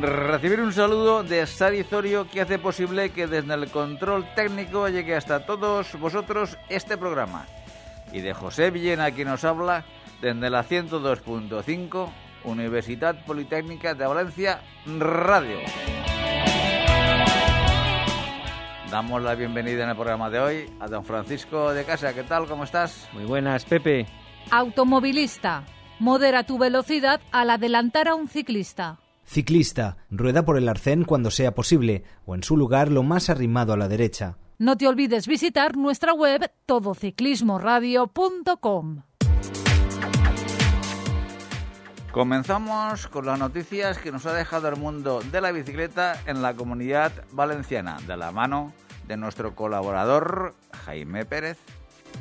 Recibir 0.00 0.62
un 0.62 0.72
saludo 0.72 1.22
de 1.22 1.46
Sari 1.46 1.82
Zorio 1.82 2.26
que 2.26 2.40
hace 2.40 2.58
posible 2.58 3.10
que 3.10 3.26
desde 3.26 3.52
el 3.52 3.70
control 3.70 4.26
técnico 4.34 4.88
llegue 4.88 5.14
hasta 5.14 5.44
todos 5.44 5.94
vosotros 6.00 6.56
este 6.70 6.96
programa. 6.96 7.46
Y 8.10 8.20
de 8.20 8.32
José 8.32 8.70
Villena 8.70 9.10
quien 9.10 9.28
nos 9.28 9.44
habla 9.44 9.84
desde 10.22 10.48
la 10.48 10.64
102.5 10.64 12.08
Universidad 12.44 13.22
Politécnica 13.26 13.92
de 13.92 14.06
Valencia 14.06 14.62
Radio. 14.86 15.58
Damos 18.90 19.22
la 19.22 19.34
bienvenida 19.34 19.84
en 19.84 19.90
el 19.90 19.96
programa 19.96 20.30
de 20.30 20.40
hoy 20.40 20.70
a 20.80 20.88
don 20.88 21.04
Francisco 21.04 21.74
de 21.74 21.84
Casa. 21.84 22.14
¿Qué 22.14 22.22
tal? 22.22 22.46
¿Cómo 22.46 22.64
estás? 22.64 23.06
Muy 23.12 23.26
buenas, 23.26 23.66
Pepe. 23.66 24.06
Automovilista, 24.50 25.64
modera 25.98 26.44
tu 26.44 26.56
velocidad 26.56 27.20
al 27.32 27.50
adelantar 27.50 28.08
a 28.08 28.14
un 28.14 28.28
ciclista. 28.28 28.98
Ciclista, 29.30 29.96
rueda 30.10 30.44
por 30.44 30.58
el 30.58 30.68
arcén 30.68 31.04
cuando 31.04 31.30
sea 31.30 31.54
posible 31.54 32.02
o 32.26 32.34
en 32.34 32.42
su 32.42 32.56
lugar 32.56 32.90
lo 32.90 33.04
más 33.04 33.30
arrimado 33.30 33.72
a 33.72 33.76
la 33.76 33.86
derecha. 33.86 34.38
No 34.58 34.76
te 34.76 34.88
olvides 34.88 35.28
visitar 35.28 35.76
nuestra 35.76 36.12
web 36.12 36.50
todociclismoradio.com. 36.66 39.02
Comenzamos 42.10 43.06
con 43.06 43.26
las 43.26 43.38
noticias 43.38 43.98
que 43.98 44.10
nos 44.10 44.26
ha 44.26 44.34
dejado 44.34 44.66
el 44.66 44.74
mundo 44.74 45.22
de 45.30 45.40
la 45.40 45.52
bicicleta 45.52 46.20
en 46.26 46.42
la 46.42 46.54
comunidad 46.54 47.12
valenciana, 47.30 47.98
de 48.08 48.16
la 48.16 48.32
mano 48.32 48.72
de 49.06 49.16
nuestro 49.16 49.54
colaborador 49.54 50.56
Jaime 50.84 51.24
Pérez. 51.24 51.58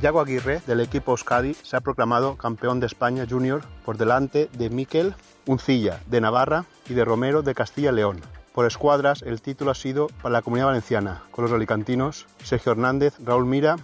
Yago 0.02 0.22
Aguirre, 0.22 0.62
del 0.66 0.80
equipo 0.80 1.12
Euskadi, 1.12 1.54
se 1.54 1.76
ha 1.76 1.82
proclamado 1.82 2.36
campeón 2.38 2.80
de 2.80 2.88
España 2.88 3.26
junior 3.30 3.62
por 3.86 3.98
delante 3.98 4.50
de 4.54 4.70
Miquel 4.70 5.16
Uncilla, 5.46 6.00
de 6.08 6.22
Navarra, 6.22 6.66
y 6.90 6.94
de 6.94 7.06
Romero, 7.06 7.42
de 7.42 7.56
Castilla-León. 7.56 8.22
Por 8.54 8.66
escuadras, 8.66 9.22
el 9.22 9.42
título 9.42 9.72
ha 9.72 9.76
sido 9.76 10.08
para 10.22 10.34
la 10.34 10.42
comunidad 10.42 10.68
valenciana, 10.68 11.24
con 11.32 11.46
los 11.46 11.54
alicantinos 11.54 12.26
Sergio 12.44 12.74
Hernández, 12.74 13.14
Raúl 13.24 13.46
Mira, 13.46 13.78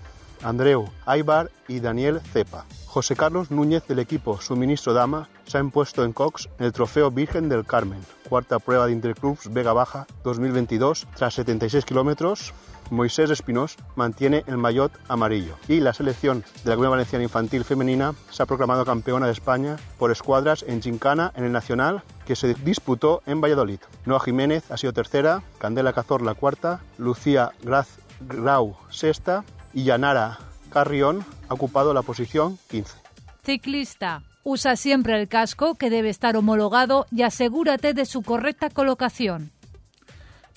Andreu 0.44 0.89
Aibar 1.06 1.52
y 1.67 1.80
Daniel 1.80 2.20
Cepa. 2.33 2.66
José 2.96 3.18
Carlos 3.18 3.52
Núñez 3.52 3.86
del 3.88 4.00
equipo 4.00 4.40
Suministro 4.40 4.94
Dama 4.94 5.28
se 5.46 5.58
ha 5.58 5.60
impuesto 5.60 6.06
en 6.06 6.14
Cox 6.14 6.48
en 6.60 6.66
el 6.68 6.72
Trofeo 6.72 7.12
Virgen 7.12 7.50
del 7.50 7.66
Carmen, 7.66 8.00
cuarta 8.30 8.58
prueba 8.58 8.86
de 8.86 8.94
Interclubs 8.94 9.52
Vega 9.52 9.74
Baja 9.74 10.08
2022 10.24 11.06
tras 11.14 11.34
76 11.34 11.84
kilómetros. 11.84 12.54
Moisés 12.92 13.30
Espinós 13.32 13.76
mantiene 13.98 14.46
el 14.48 14.56
maillot 14.56 14.94
amarillo 15.10 15.58
y 15.68 15.82
la 15.82 15.94
selección 15.94 16.46
de 16.64 16.70
la 16.70 16.76
Comunidad 16.76 16.92
Valenciana 16.92 17.23
Infantil 17.23 17.66
Femenina 17.66 18.14
se 18.30 18.42
ha 18.42 18.46
proclamado 18.46 18.86
campeona 18.86 19.26
de 19.26 19.34
España 19.34 19.76
por 20.00 20.10
escuadras 20.10 20.64
en 20.66 20.82
Gincana 20.82 21.34
en 21.36 21.44
el 21.44 21.52
Nacional 21.52 22.02
que 22.26 22.38
se 22.38 22.54
disputó 22.54 23.22
en 23.26 23.42
Valladolid. 23.42 23.82
Noa 24.06 24.22
Jiménez 24.22 24.72
ha 24.72 24.78
sido 24.78 24.94
tercera, 24.94 25.44
Candela 25.58 25.92
Cazorla 25.92 26.34
cuarta, 26.34 26.80
Lucía 26.98 27.52
Graz 27.62 27.90
Grau 28.22 28.78
sexta 28.90 29.44
y 29.73 29.84
Yanara 29.84 30.40
Carrión 30.80 31.23
ha 31.48 31.54
ocupado 31.54 31.94
la 31.94 32.02
posición 32.02 32.60
15. 32.70 32.98
Ciclista, 33.45 34.23
usa 34.44 34.76
siempre 34.76 35.17
el 35.17 35.30
casco 35.30 35.76
que 35.76 35.89
debe 35.89 36.10
estar 36.10 36.36
homologado 36.36 37.05
y 37.14 37.22
asegúrate 37.22 37.94
de 37.94 38.04
su 38.05 38.22
correcta 38.23 38.70
colocación. 38.70 39.52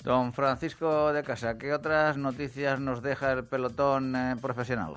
Don 0.03 0.33
Francisco 0.33 1.13
de 1.13 1.23
Casa, 1.23 1.57
¿qué 1.57 1.71
otras 1.71 2.17
noticias 2.17 2.81
nos 2.81 3.01
deja 3.01 3.31
el 3.31 3.45
pelotón 3.45 4.13
eh, 4.13 4.35
profesional? 4.41 4.95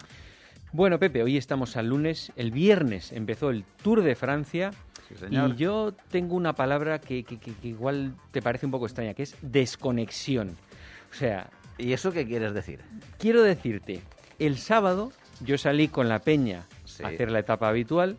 Bueno, 0.73 0.99
Pepe, 0.99 1.23
hoy 1.23 1.37
estamos 1.37 1.77
al 1.77 1.87
lunes. 1.87 2.33
El 2.35 2.51
viernes 2.51 3.13
empezó 3.13 3.51
el 3.51 3.63
Tour 3.85 4.03
de 4.03 4.17
Francia. 4.17 4.73
Sí, 5.09 5.15
señor. 5.15 5.51
Y 5.51 5.55
yo 5.55 5.93
tengo 6.11 6.35
una 6.35 6.55
palabra 6.55 7.01
que, 7.01 7.23
que- 7.23 7.39
que- 7.39 7.55
que 7.55 7.69
igual 7.69 8.17
te 8.33 8.43
parece 8.43 8.67
un 8.67 8.73
poco 8.73 8.87
extraña, 8.87 9.15
que 9.15 9.23
es 9.23 9.37
desconexión. 9.41 10.57
O 11.13 11.15
sea, 11.15 11.49
¿Y 11.79 11.93
eso 11.93 12.11
qué 12.11 12.27
quieres 12.27 12.55
decir? 12.55 12.81
quiero 13.19 13.43
decirte, 13.45 14.03
el 14.39 14.59
sábado 14.59 15.13
yo 15.45 15.59
salí 15.59 15.89
con 15.89 16.09
la 16.09 16.21
peña 16.21 16.65
Sí. 16.85 17.03
a 17.05 17.09
hacer 17.09 17.31
la 17.31 17.39
etapa 17.39 17.69
habitual 17.69 18.17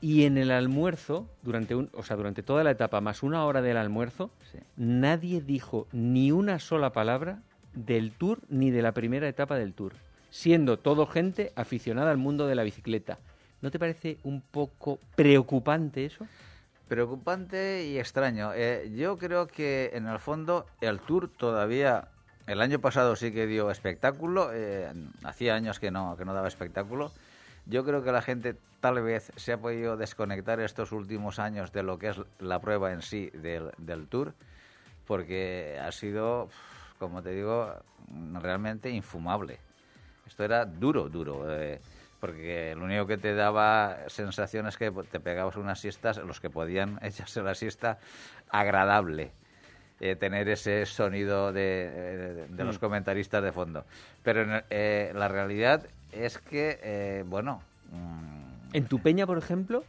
y 0.00 0.24
en 0.24 0.36
el 0.38 0.50
almuerzo, 0.50 1.26
durante 1.42 1.74
un, 1.74 1.90
o 1.94 2.02
sea, 2.02 2.16
durante 2.16 2.42
toda 2.42 2.62
la 2.64 2.70
etapa 2.72 3.00
más 3.00 3.22
una 3.22 3.44
hora 3.44 3.62
del 3.62 3.76
almuerzo, 3.76 4.30
Sí. 4.52 4.58
nadie 4.76 5.40
dijo 5.40 5.86
ni 5.92 6.30
una 6.32 6.58
sola 6.58 6.90
palabra 6.92 7.40
del 7.74 8.12
Tour 8.12 8.40
ni 8.48 8.70
de 8.70 8.82
la 8.82 8.92
primera 8.92 9.26
etapa 9.28 9.56
del 9.56 9.72
Tour, 9.74 9.94
siendo 10.30 10.78
todo 10.78 11.06
gente 11.06 11.52
aficionada 11.56 12.10
al 12.10 12.18
mundo 12.18 12.46
de 12.46 12.54
la 12.54 12.62
bicicleta. 12.62 13.18
¿No 13.62 13.70
te 13.70 13.78
parece 13.78 14.18
un 14.24 14.42
poco 14.42 14.98
preocupante 15.16 16.04
eso? 16.04 16.26
Preocupante 16.88 17.86
y 17.86 17.98
extraño. 17.98 18.52
Eh, 18.54 18.92
yo 18.94 19.16
creo 19.16 19.46
que 19.46 19.90
en 19.94 20.06
el 20.06 20.18
fondo 20.18 20.66
el 20.82 21.00
Tour 21.00 21.30
todavía, 21.30 22.08
el 22.46 22.60
año 22.60 22.78
pasado 22.78 23.16
sí 23.16 23.32
que 23.32 23.46
dio 23.46 23.70
espectáculo, 23.70 24.50
eh, 24.52 24.92
hacía 25.22 25.54
años 25.54 25.80
que 25.80 25.90
no, 25.90 26.16
que 26.16 26.24
no 26.24 26.34
daba 26.34 26.48
espectáculo. 26.48 27.12
Yo 27.66 27.84
creo 27.84 28.02
que 28.02 28.12
la 28.12 28.20
gente 28.20 28.56
tal 28.80 29.02
vez 29.02 29.32
se 29.36 29.52
ha 29.54 29.58
podido 29.58 29.96
desconectar 29.96 30.60
estos 30.60 30.92
últimos 30.92 31.38
años 31.38 31.72
de 31.72 31.82
lo 31.82 31.98
que 31.98 32.10
es 32.10 32.16
la 32.38 32.60
prueba 32.60 32.92
en 32.92 33.00
sí 33.00 33.30
del, 33.32 33.70
del 33.78 34.06
Tour, 34.08 34.34
porque 35.06 35.80
ha 35.82 35.90
sido, 35.92 36.50
como 36.98 37.22
te 37.22 37.30
digo, 37.30 37.74
realmente 38.34 38.90
infumable. 38.90 39.58
Esto 40.26 40.44
era 40.44 40.66
duro, 40.66 41.08
duro. 41.08 41.44
eh, 41.50 41.80
porque 42.24 42.74
lo 42.74 42.86
único 42.86 43.06
que 43.06 43.18
te 43.18 43.34
daba 43.34 43.98
sensación 44.06 44.66
es 44.66 44.78
que 44.78 44.90
te 44.90 45.20
pegabas 45.20 45.56
unas 45.56 45.78
siestas, 45.78 46.16
los 46.16 46.40
que 46.40 46.48
podían 46.48 46.98
echarse 47.02 47.42
la 47.42 47.54
siesta, 47.54 47.98
agradable. 48.48 49.32
Eh, 50.00 50.16
tener 50.16 50.48
ese 50.48 50.84
sonido 50.86 51.52
de, 51.52 51.90
de- 51.90 52.46
de 52.48 52.64
los 52.64 52.78
comentaristas 52.78 53.42
de 53.42 53.52
fondo. 53.52 53.84
Pero 54.22 54.62
eh, 54.70 55.12
la 55.14 55.28
realidad 55.28 55.86
es 56.12 56.38
que, 56.38 56.78
eh, 56.82 57.24
bueno, 57.26 57.62
mm, 57.92 58.74
En 58.76 58.86
tu 58.86 58.98
peña, 59.00 59.24
por 59.26 59.38
ejemplo, 59.38 59.84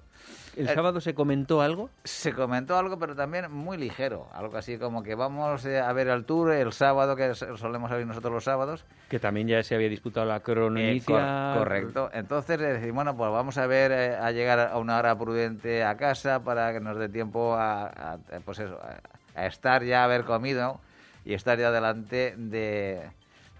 el 0.56 0.70
Eh, 0.70 0.74
sábado 0.74 1.02
se 1.02 1.14
comentó 1.16 1.62
algo. 1.62 1.90
se 2.04 2.32
comentó 2.34 2.78
algo, 2.78 2.98
pero 3.00 3.16
también 3.16 3.52
muy 3.52 3.78
ligero. 3.78 4.28
Algo 4.34 4.58
así 4.58 4.78
como 4.78 5.02
que 5.04 5.16
vamos 5.16 5.66
eh, 5.66 5.80
a 5.80 5.92
ver 5.92 6.08
el 6.08 6.24
tour 6.24 6.52
el 6.54 6.72
sábado, 6.72 7.16
que 7.16 7.34
solemos 7.36 7.90
salir 7.90 8.06
nosotros 8.08 8.32
los 8.34 8.44
sábados. 8.44 8.86
Que 9.10 9.20
también 9.20 9.48
ya 9.48 9.62
se 9.64 9.76
había 9.76 9.90
disputado 9.90 10.26
la 10.28 10.38
Eh, 10.38 10.42
cronoinicia. 10.42 11.52
cor- 11.54 11.60
correcto. 11.64 12.10
Entonces 12.14 12.60
le 12.60 12.74
decimos, 12.74 12.96
bueno, 12.96 13.18
pues 13.18 13.32
vamos 13.32 13.58
a 13.58 13.68
ver 13.68 13.92
eh, 13.92 14.16
a 14.16 14.32
llegar 14.32 14.60
a 14.60 14.78
una 14.78 14.98
hora 15.00 15.18
prudente 15.18 15.84
a 15.84 15.98
casa 15.98 16.44
para 16.44 16.72
que 16.74 16.80
nos 16.80 16.98
dé 16.98 17.10
tiempo 17.10 17.56
a, 17.56 17.88
a- 17.88 18.18
pues 18.46 18.60
eso, 18.60 18.80
a, 18.82 18.98
a 19.36 19.46
estar 19.46 19.84
ya, 19.84 20.04
haber 20.04 20.24
comido 20.24 20.80
y 21.26 21.34
estar 21.34 21.58
ya 21.60 21.72
delante 21.72 22.36
de, 22.38 23.10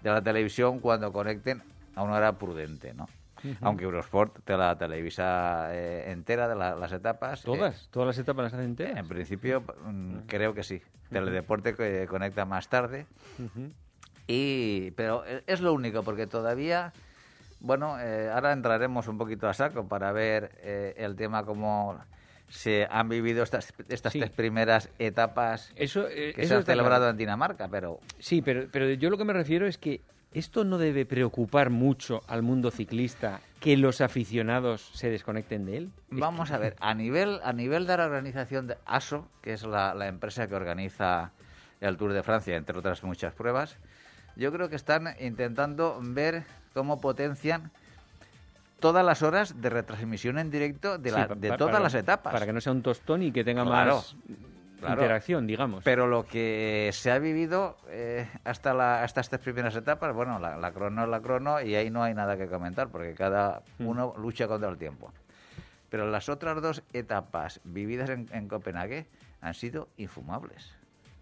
de 0.02 0.10
la 0.10 0.22
televisión 0.22 0.80
cuando 0.80 1.12
conecten 1.12 1.62
a 1.94 2.02
una 2.02 2.14
hora 2.16 2.32
prudente, 2.38 2.94
¿no? 2.94 3.08
Aunque 3.62 3.84
Eurosport 3.84 4.42
te 4.44 4.56
la 4.56 4.76
televisa 4.76 5.68
eh, 5.70 6.10
entera 6.10 6.48
de 6.48 6.56
la- 6.56 6.74
las 6.74 6.90
etapas. 6.92 7.40
eh, 7.40 7.44
Todas, 7.44 7.88
todas 7.90 8.06
las 8.08 8.18
etapas 8.18 8.44
las 8.44 8.54
hacen 8.54 8.66
enteras. 8.66 8.96
en 8.98 9.08
principio, 9.08 9.62
mm, 9.84 10.18
creo 10.26 10.52
que 10.54 10.62
sí. 10.64 10.82
Teledeporte 11.10 11.74
que 11.74 12.06
conecta 12.08 12.44
más 12.44 12.68
tarde. 12.68 13.06
Y, 14.26 14.90
pero 14.92 15.24
es 15.46 15.60
lo 15.60 15.72
único, 15.72 16.02
porque 16.02 16.26
todavía, 16.26 16.92
bueno, 17.60 18.00
eh, 18.00 18.28
ahora 18.32 18.52
entraremos 18.52 19.06
un 19.06 19.18
poquito 19.18 19.48
a 19.48 19.54
saco 19.54 19.86
para 19.86 20.10
ver 20.12 20.50
eh, 20.62 20.94
el 20.96 21.14
tema 21.14 21.44
cómo 21.44 21.96
se 22.48 22.86
han 22.90 23.08
vivido 23.08 23.42
estas, 23.42 23.72
estas 23.88 24.12
Sí. 24.12 24.20
tres 24.20 24.30
primeras 24.30 24.88
etapas 24.98 25.72
Eso, 25.76 26.06
eh, 26.08 26.32
que 26.34 26.42
eso 26.42 26.48
se 26.50 26.54
han 26.56 26.64
celebrado 26.64 27.00
claro. 27.02 27.10
en 27.10 27.16
Dinamarca, 27.16 27.68
pero 27.68 28.00
Sí, 28.18 28.42
pero, 28.42 28.66
pero 28.70 28.90
yo 28.92 29.10
lo 29.10 29.18
que 29.18 29.24
me 29.24 29.32
refiero 29.32 29.66
es 29.66 29.78
que 29.78 30.00
esto 30.32 30.64
no 30.64 30.76
debe 30.78 31.06
preocupar 31.06 31.70
mucho 31.70 32.20
al 32.28 32.42
mundo 32.42 32.70
ciclista 32.70 33.40
que 33.60 33.76
los 33.76 34.00
aficionados 34.00 34.90
se 34.94 35.08
desconecten 35.10 35.64
de 35.64 35.76
él. 35.78 35.90
Vamos 36.10 36.50
a 36.50 36.58
ver, 36.58 36.76
a 36.78 36.94
nivel, 36.94 37.40
a 37.42 37.52
nivel 37.52 37.86
de 37.86 37.96
la 37.96 38.04
organización 38.04 38.66
de 38.66 38.76
ASO, 38.84 39.28
que 39.40 39.52
es 39.54 39.62
la, 39.64 39.94
la 39.94 40.08
empresa 40.08 40.46
que 40.46 40.54
organiza 40.54 41.32
el 41.80 41.96
Tour 41.96 42.12
de 42.12 42.22
Francia, 42.22 42.56
entre 42.56 42.78
otras 42.78 43.02
muchas 43.02 43.32
pruebas, 43.34 43.76
yo 44.36 44.52
creo 44.52 44.68
que 44.68 44.76
están 44.76 45.14
intentando 45.20 45.98
ver 46.02 46.44
cómo 46.74 47.00
potencian 47.00 47.70
todas 48.80 49.04
las 49.04 49.22
horas 49.22 49.60
de 49.60 49.70
retransmisión 49.70 50.38
en 50.38 50.50
directo 50.50 50.98
de, 50.98 51.10
Sí, 51.10 51.16
la- 51.16 51.28
pa- 51.28 51.34
de 51.34 51.48
pa- 51.48 51.56
todas 51.56 51.72
para- 51.72 51.82
las 51.84 51.94
etapas. 51.94 52.32
Para 52.32 52.46
que 52.46 52.52
no 52.52 52.60
sea 52.60 52.72
un 52.72 52.82
tostón 52.82 53.22
y 53.22 53.32
que 53.32 53.44
tenga 53.44 53.64
Claro. 53.64 53.96
más... 53.96 54.16
interacción, 54.88 55.46
digamos. 55.46 55.82
Pero 55.84 56.06
lo 56.06 56.26
que 56.26 56.90
se 56.92 57.10
ha 57.10 57.18
vivido 57.18 57.76
eh, 57.88 58.28
hasta, 58.44 58.74
la, 58.74 59.02
hasta 59.02 59.20
estas 59.22 59.40
primeras 59.40 59.74
etapas, 59.74 60.14
bueno, 60.14 60.38
la, 60.38 60.56
la 60.58 60.70
crono 60.72 61.04
es 61.04 61.08
la 61.08 61.20
crono 61.20 61.60
y 61.62 61.74
ahí 61.74 61.90
no 61.90 62.02
hay 62.02 62.14
nada 62.14 62.36
que 62.36 62.46
comentar 62.46 62.88
porque 62.88 63.14
cada 63.14 63.62
Mm. 63.78 63.86
uno 63.86 64.14
lucha 64.18 64.46
contra 64.46 64.68
el 64.68 64.76
tiempo. 64.76 65.12
Pero 65.88 66.10
las 66.10 66.28
otras 66.28 66.60
dos 66.60 66.82
etapas 66.92 67.60
vividas 67.64 68.10
en, 68.10 68.28
en 68.32 68.48
Copenhague 68.48 69.06
han 69.40 69.54
sido 69.54 69.88
infumables. 69.96 70.74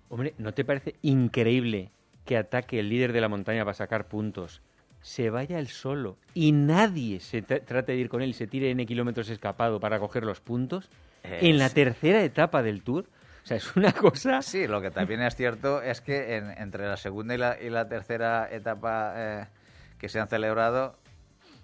Hombre, 0.09 0.35
¿no 0.39 0.53
te 0.53 0.65
parece 0.65 0.97
increíble 1.03 1.91
que 2.25 2.37
ataque 2.37 2.81
el 2.81 2.89
líder 2.89 3.12
de 3.12 3.21
la 3.21 3.29
montaña 3.29 3.65
para 3.65 3.75
sacar 3.75 4.06
puntos, 4.06 4.62
se 5.05 5.29
vaya 5.29 5.59
él 5.59 5.69
solo 5.69 6.17
y 6.33 6.53
nadie 6.53 7.21
se 7.21 7.45
tra- 7.47 7.62
trate 7.62 7.93
de 7.93 7.99
ir 7.99 8.09
con 8.09 8.23
él 8.23 8.31
y 8.31 8.33
se 8.33 8.47
tire 8.47 8.71
N 8.71 8.87
kilómetros 8.87 9.29
escapado 9.29 9.79
para 9.79 9.99
coger 10.01 10.25
los 10.25 10.41
puntos? 10.41 10.89
Eh, 11.23 11.41
en 11.43 11.59
la 11.59 11.69
sí. 11.69 11.75
tercera 11.75 12.23
etapa 12.25 12.62
del 12.62 12.83
Tour. 12.83 13.05
O 13.45 13.47
sea, 13.47 13.59
es 13.59 13.77
una 13.77 13.93
cosa... 13.93 14.41
Sí, 14.41 14.67
lo 14.67 14.81
que 14.81 14.91
también 14.91 15.21
es 15.21 15.37
cierto 15.37 15.83
es 15.83 16.01
que 16.01 16.37
en- 16.37 16.51
entre 16.53 16.87
la 16.87 16.97
segunda 16.97 17.35
y 17.35 17.39
la, 17.39 17.61
y 17.61 17.69
la 17.69 17.87
tercera 17.87 18.49
etapa 18.51 19.12
eh, 19.17 19.47
que 19.99 20.09
se 20.09 20.19
han 20.21 20.29
celebrado, 20.29 20.97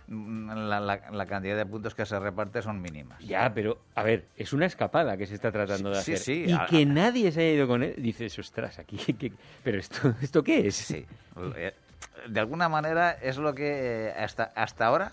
mm, 0.09 0.51
la, 0.69 0.79
la- 0.81 1.11
la 1.11 1.27
cantidad 1.27 1.57
de 1.57 1.65
puntos 1.65 1.95
que 1.95 2.05
se 2.05 2.19
reparte 2.21 2.61
son 2.61 2.83
mínimas. 2.83 3.25
Ya, 3.25 3.51
pero, 3.55 3.79
a 3.95 4.03
ver, 4.03 4.27
es 4.37 4.53
una 4.53 4.67
escapada 4.67 5.17
que 5.17 5.27
se 5.27 5.35
está 5.35 5.51
tratando 5.51 5.89
de 5.89 6.03
Sí, 6.03 6.13
hacer. 6.13 6.19
sí, 6.19 6.45
y 6.49 6.53
a- 6.53 6.67
que 6.69 6.85
nadie 6.85 7.33
se 7.33 7.41
haya 7.41 7.53
ido 7.53 7.67
con 7.67 7.83
él, 7.83 7.95
dices, 7.97 8.39
ostras, 8.39 8.79
aquí, 8.79 8.99
¿qué- 9.19 9.33
pero 9.65 9.79
esto, 9.79 10.15
¿esto 10.21 10.43
qué 10.45 10.67
es? 10.67 10.75
Sí. 10.77 11.07
De 12.29 12.41
alguna 12.41 12.69
manera 12.69 13.13
es 13.23 13.37
lo 13.39 13.55
que 13.55 14.09
eh, 14.09 14.15
hasta, 14.19 14.53
hasta 14.55 14.87
ahora, 14.87 15.13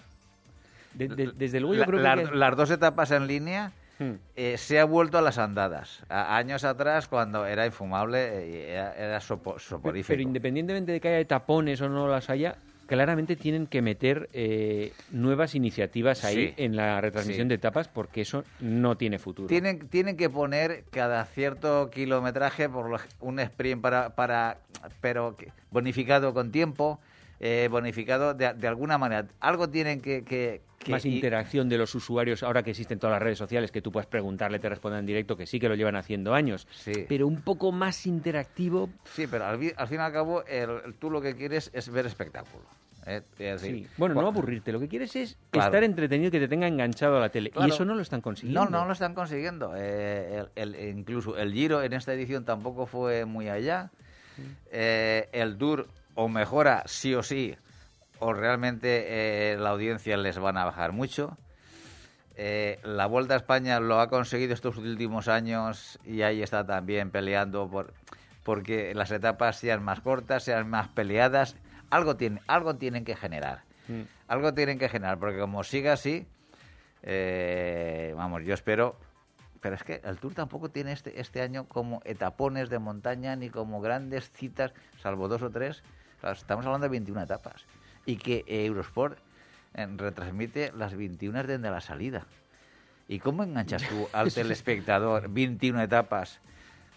De- 0.94 1.08
de- 1.10 1.32
desde 1.36 1.60
luego 1.60 1.76
yo 1.76 1.80
la- 1.82 1.86
creo 1.86 2.00
la- 2.00 2.16
que... 2.16 2.36
las 2.36 2.56
dos 2.56 2.72
etapas 2.72 3.12
en 3.12 3.28
línea 3.28 3.72
Hmm. 4.00 4.14
eh, 4.36 4.58
se 4.60 4.80
ha 4.80 4.86
vuelto 4.86 5.18
a 5.18 5.22
las 5.22 5.40
andadas. 5.40 6.04
A- 6.08 6.38
años 6.38 6.64
atrás, 6.64 7.08
cuando 7.08 7.48
era 7.48 7.66
infumable, 7.66 8.20
eh, 8.20 8.74
era, 8.74 8.94
era 8.96 9.18
sopo- 9.20 9.54
Pero, 9.54 9.60
soporífico. 9.60 10.10
pero 10.14 10.22
independientemente 10.22 10.92
de 10.92 11.00
que 11.02 11.16
haya 11.16 11.28
tapones 11.28 11.82
o 11.82 11.90
no 11.90 12.08
las 12.08 12.30
haya, 12.30 12.58
claramente 12.88 13.36
tienen 13.36 13.68
que 13.68 13.82
meter 13.82 14.30
eh, 14.34 14.94
nuevas 15.12 15.54
iniciativas 15.54 16.24
ahí 16.24 16.48
Sí. 16.48 16.54
en 16.58 16.76
la 16.76 17.00
retransmisión 17.02 17.46
Sí. 17.46 17.50
de 17.50 17.56
etapas 17.56 17.88
porque 17.88 18.22
eso 18.22 18.44
no 18.62 18.98
tiene 18.98 19.20
futuro. 19.20 19.48
Tienen, 19.48 19.88
tienen 19.90 20.18
que 20.18 20.30
poner 20.30 20.86
cada 20.90 21.24
cierto 21.26 21.90
kilometraje 21.92 22.68
por 22.70 23.00
un 23.20 23.40
sprint 23.40 23.82
para, 23.82 24.16
para 24.16 24.58
pero 25.02 25.36
bonificado 25.70 26.34
con 26.34 26.52
tiempo, 26.52 27.00
eh, 27.40 27.68
bonificado 27.72 28.34
de, 28.34 28.54
de 28.54 28.68
alguna 28.68 28.98
manera. 28.98 29.28
Algo 29.40 29.70
tienen 29.70 30.02
que... 30.02 30.24
que- 30.24 30.62
que- 30.80 30.92
Más 30.92 31.06
y- 31.06 31.16
interacción 31.16 31.68
de 31.70 31.78
los 31.78 31.94
usuarios 31.96 32.44
ahora 32.44 32.64
que 32.64 32.70
existen 32.70 32.98
todas 33.00 33.16
las 33.16 33.22
redes 33.22 33.38
sociales 33.38 33.72
que 33.72 33.82
tú 33.82 33.92
puedes 33.92 34.08
preguntarle, 34.08 34.60
te 34.60 34.70
respondan 34.70 35.02
en 35.02 35.06
directo, 35.08 35.36
que 35.36 35.46
sí 35.48 35.60
que 35.60 35.68
lo 35.68 35.76
llevan 35.76 35.96
haciendo 35.96 36.34
años, 36.34 36.68
Sí. 36.72 37.06
pero 37.10 37.28
un 37.28 37.42
poco 37.42 37.72
más 37.72 38.06
interactivo. 38.08 38.90
Sí, 39.04 39.26
pero 39.28 39.46
al, 39.46 39.60
al 39.76 39.88
fin 39.88 39.98
y 39.98 40.02
al 40.02 40.12
cabo, 40.14 40.44
el- 40.46 40.94
tú 41.00 41.10
lo 41.10 41.20
que 41.20 41.36
quieres 41.36 41.72
es 41.74 41.90
ver 41.90 42.06
espectáculo. 42.06 42.64
¿eh? 43.06 43.22
Sí. 43.58 43.88
Bueno, 43.98 44.16
no 44.16 44.28
aburrirte, 44.28 44.72
lo 44.72 44.80
que 44.80 44.88
quieres 44.88 45.16
es 45.16 45.38
Claro. 45.50 45.68
estar 45.70 45.84
entretenido 45.84 46.28
y 46.28 46.32
que 46.32 46.40
te 46.40 46.48
tenga 46.48 46.68
enganchado 46.68 47.18
a 47.18 47.22
la 47.22 47.30
tele. 47.30 47.50
Claro. 47.52 47.68
Y 47.68 47.72
eso 47.72 47.84
no 47.84 47.96
lo 47.96 48.02
están 48.02 48.22
consiguiendo. 48.22 48.66
No, 48.66 48.70
no 48.70 48.86
lo 48.86 48.94
están 48.94 49.14
consiguiendo. 49.14 49.74
Eh, 49.76 50.44
el- 50.56 50.76
el- 50.76 50.90
incluso 50.98 51.38
el 51.38 51.54
Giro 51.54 51.82
en 51.84 51.94
esta 51.94 52.14
edición 52.14 52.46
tampoco 52.46 52.86
fue 52.86 53.26
muy 53.26 53.50
allá. 53.50 53.90
Eh, 54.72 55.28
el 55.32 55.58
Tour 55.58 55.88
o 56.18 56.28
mejora 56.28 56.82
sí 56.88 57.14
o 57.14 57.22
sí, 57.22 57.56
o 58.18 58.34
realmente 58.34 59.52
eh, 59.54 59.58
la 59.58 59.70
audiencia 59.70 60.18
les 60.18 60.40
van 60.40 60.58
a 60.58 60.66
bajar 60.66 60.92
mucho. 60.92 61.38
Eh, 62.36 62.80
la 62.84 63.06
Vuelta 63.06 63.36
a 63.36 63.38
España 63.38 63.80
lo 63.80 64.00
ha 64.00 64.10
conseguido 64.10 64.56
estos 64.56 64.78
últimos 64.78 65.28
años 65.28 66.00
y 66.04 66.24
ahí 66.24 66.42
está 66.42 66.66
también 66.66 67.12
peleando 67.12 67.70
por 67.70 67.94
porque 68.44 68.96
las 68.96 69.12
etapas 69.12 69.58
sean 69.58 69.84
más 69.84 70.00
cortas, 70.02 70.44
sean 70.44 70.70
más 70.70 70.88
peleadas. 70.88 71.56
Algo, 71.92 72.16
tiene, 72.16 72.42
algo 72.48 72.78
tienen 72.78 73.06
que 73.06 73.16
generar. 73.16 73.64
Mm. 73.88 74.04
Algo 74.28 74.54
tienen 74.54 74.80
que 74.80 74.90
generar, 74.90 75.20
porque 75.20 75.38
como 75.38 75.64
siga 75.66 75.94
así, 75.94 76.26
eh, 77.04 78.14
vamos, 78.16 78.44
yo 78.44 78.54
espero. 78.54 78.96
Pero 79.60 79.76
es 79.76 79.84
que 79.84 80.02
el 80.04 80.18
Tour 80.18 80.34
tampoco 80.34 80.70
tiene 80.70 80.94
este, 80.94 81.20
este 81.20 81.42
año 81.42 81.68
como 81.68 82.02
etapones 82.06 82.70
de 82.70 82.80
montaña 82.80 83.36
ni 83.36 83.50
como 83.50 83.82
grandes 83.82 84.32
citas, 84.32 84.72
salvo 85.02 85.28
dos 85.28 85.42
o 85.42 85.50
tres. 85.52 85.84
Claro, 86.20 86.36
estamos 86.36 86.66
hablando 86.66 86.86
de 86.86 86.90
21 86.90 87.22
etapas. 87.22 87.66
Y 88.06 88.18
que 88.18 88.44
Eurosport 88.48 89.18
eh, 89.74 89.88
retransmite 89.98 90.72
las 90.78 90.96
21 90.96 91.44
desde 91.44 91.70
la 91.70 91.82
salida. 91.82 92.26
¿Y 93.08 93.20
cómo 93.20 93.44
enganchas 93.44 93.88
tú 93.88 94.08
al 94.14 94.32
telespectador 94.34 95.30
21 95.30 95.82
etapas, 95.82 96.40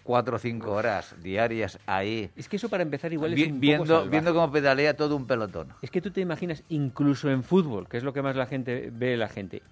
4 0.02 0.36
o 0.36 0.38
5 0.38 0.72
horas 0.72 1.14
diarias 1.22 1.78
ahí, 1.86 2.30
Es 2.36 2.48
que 2.48 2.56
eso 2.56 2.68
para 2.68 2.82
empezar 2.82 3.12
igual 3.12 3.34
vi- 3.34 3.42
es 3.44 3.52
un 3.52 3.60
viendo, 3.60 4.08
viendo 4.08 4.34
cómo 4.34 4.50
pedalea 4.50 4.96
todo 4.96 5.14
un 5.16 5.26
pelotón? 5.26 5.68
Es 5.82 5.90
que 5.90 6.00
tú 6.00 6.10
te 6.10 6.20
imaginas, 6.20 6.64
incluso 6.68 7.30
en 7.30 7.42
fútbol, 7.44 7.88
que 7.88 7.96
es 7.98 8.02
lo 8.02 8.12
que 8.12 8.22
más 8.22 8.34
la 8.34 8.46
gente 8.46 8.90
ve 8.92 9.16
la 9.16 9.28
gente, 9.28 9.62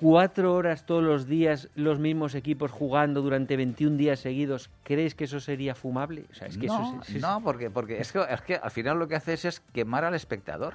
cuatro 0.00 0.54
horas 0.54 0.84
todos 0.86 1.02
los 1.02 1.26
días 1.26 1.68
los 1.74 1.98
mismos 1.98 2.34
equipos 2.34 2.70
jugando 2.70 3.20
durante 3.22 3.56
21 3.56 3.96
días 3.96 4.20
seguidos, 4.20 4.70
¿crees 4.84 5.14
que 5.14 5.24
eso 5.24 5.40
sería 5.40 5.74
fumable? 5.74 6.24
O 6.30 6.34
sea, 6.34 6.48
es 6.48 6.56
que 6.58 6.66
no, 6.68 6.80
eso 6.80 7.02
es, 7.02 7.16
es- 7.16 7.22
no, 7.22 7.40
porque, 7.42 7.70
porque 7.70 8.00
es, 8.00 8.12
que, 8.12 8.20
es 8.28 8.40
que 8.42 8.56
al 8.56 8.70
final 8.70 8.98
lo 8.98 9.08
que 9.08 9.16
haces 9.16 9.44
es 9.44 9.60
quemar 9.72 10.04
al 10.04 10.14
espectador. 10.14 10.74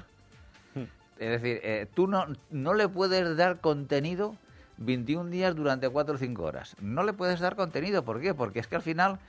Hmm. 0.75 0.83
Es 1.19 1.29
decir, 1.41 1.59
eh, 1.63 1.87
tú 1.93 2.07
no, 2.07 2.25
no 2.51 2.73
le 2.73 2.87
puedes 2.89 3.37
dar 3.37 3.59
contenido 3.59 4.35
21 4.77 5.29
días 5.29 5.55
durante 5.55 5.87
4 5.87 6.15
o 6.15 6.17
5 6.17 6.43
horas. 6.43 6.75
No 6.81 7.03
le 7.03 7.13
puedes 7.13 7.39
dar 7.39 7.55
contenido. 7.55 8.03
¿Por 8.03 8.19
qué? 8.19 8.33
Porque 8.33 8.59
es 8.59 8.67
que 8.67 8.75
al 8.75 8.81
final, 8.81 9.19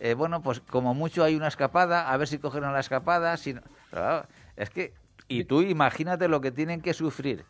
eh, 0.00 0.14
bueno, 0.14 0.40
pues 0.40 0.60
como 0.60 0.94
mucho 0.94 1.22
hay 1.24 1.34
una 1.34 1.48
escapada, 1.48 2.10
a 2.10 2.16
ver 2.16 2.28
si 2.28 2.38
cogieron 2.38 2.72
la 2.72 2.80
escapada. 2.80 3.36
Si 3.36 3.52
no- 3.54 3.60
es 4.56 4.70
que, 4.70 4.92
y 5.28 5.44
tú 5.44 5.62
imagínate 5.62 6.28
lo 6.28 6.40
que 6.40 6.50
tienen 6.52 6.80
que 6.80 6.94
sufrir 6.94 7.44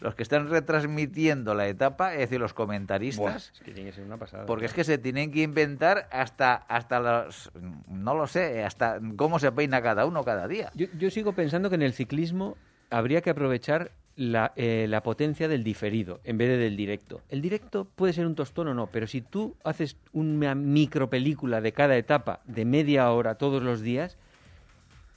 los 0.00 0.14
que 0.14 0.22
están 0.22 0.48
retransmitiendo 0.48 1.54
la 1.54 1.66
etapa, 1.68 2.12
es 2.14 2.20
decir, 2.20 2.40
los 2.40 2.52
comentaristas. 2.52 3.18
Buah, 3.18 3.36
es 3.36 3.60
que 3.64 3.72
tiene 3.72 3.90
que 3.90 3.96
ser 3.96 4.04
una 4.04 4.18
pasada. 4.18 4.46
Porque 4.46 4.66
es 4.66 4.74
que 4.74 4.84
se 4.84 4.98
tienen 4.98 5.30
que 5.30 5.42
inventar 5.42 6.08
hasta, 6.12 6.54
hasta 6.54 7.00
los, 7.00 7.50
no 7.88 8.14
lo 8.14 8.26
sé, 8.26 8.64
hasta 8.64 9.00
cómo 9.16 9.38
se 9.38 9.50
peina 9.52 9.80
cada 9.82 10.04
uno 10.04 10.22
cada 10.24 10.46
día. 10.48 10.70
Yo, 10.74 10.86
yo 10.98 11.10
sigo 11.10 11.32
pensando 11.32 11.70
que 11.70 11.76
en 11.76 11.82
el 11.82 11.92
ciclismo 11.92 12.56
habría 12.90 13.22
que 13.22 13.30
aprovechar 13.30 13.90
la, 14.16 14.52
eh, 14.56 14.86
la 14.88 15.02
potencia 15.02 15.46
del 15.46 15.62
diferido 15.62 16.20
en 16.24 16.38
vez 16.38 16.48
de 16.48 16.56
del 16.56 16.76
directo. 16.76 17.20
El 17.28 17.42
directo 17.42 17.84
puede 17.84 18.12
ser 18.12 18.26
un 18.26 18.34
tostón 18.34 18.68
o 18.68 18.74
no, 18.74 18.88
pero 18.88 19.06
si 19.06 19.20
tú 19.20 19.56
haces 19.64 19.96
una 20.12 20.54
micropelícula 20.54 21.60
de 21.60 21.72
cada 21.72 21.96
etapa 21.96 22.40
de 22.44 22.64
media 22.64 23.10
hora 23.10 23.36
todos 23.36 23.62
los 23.62 23.82
días, 23.82 24.16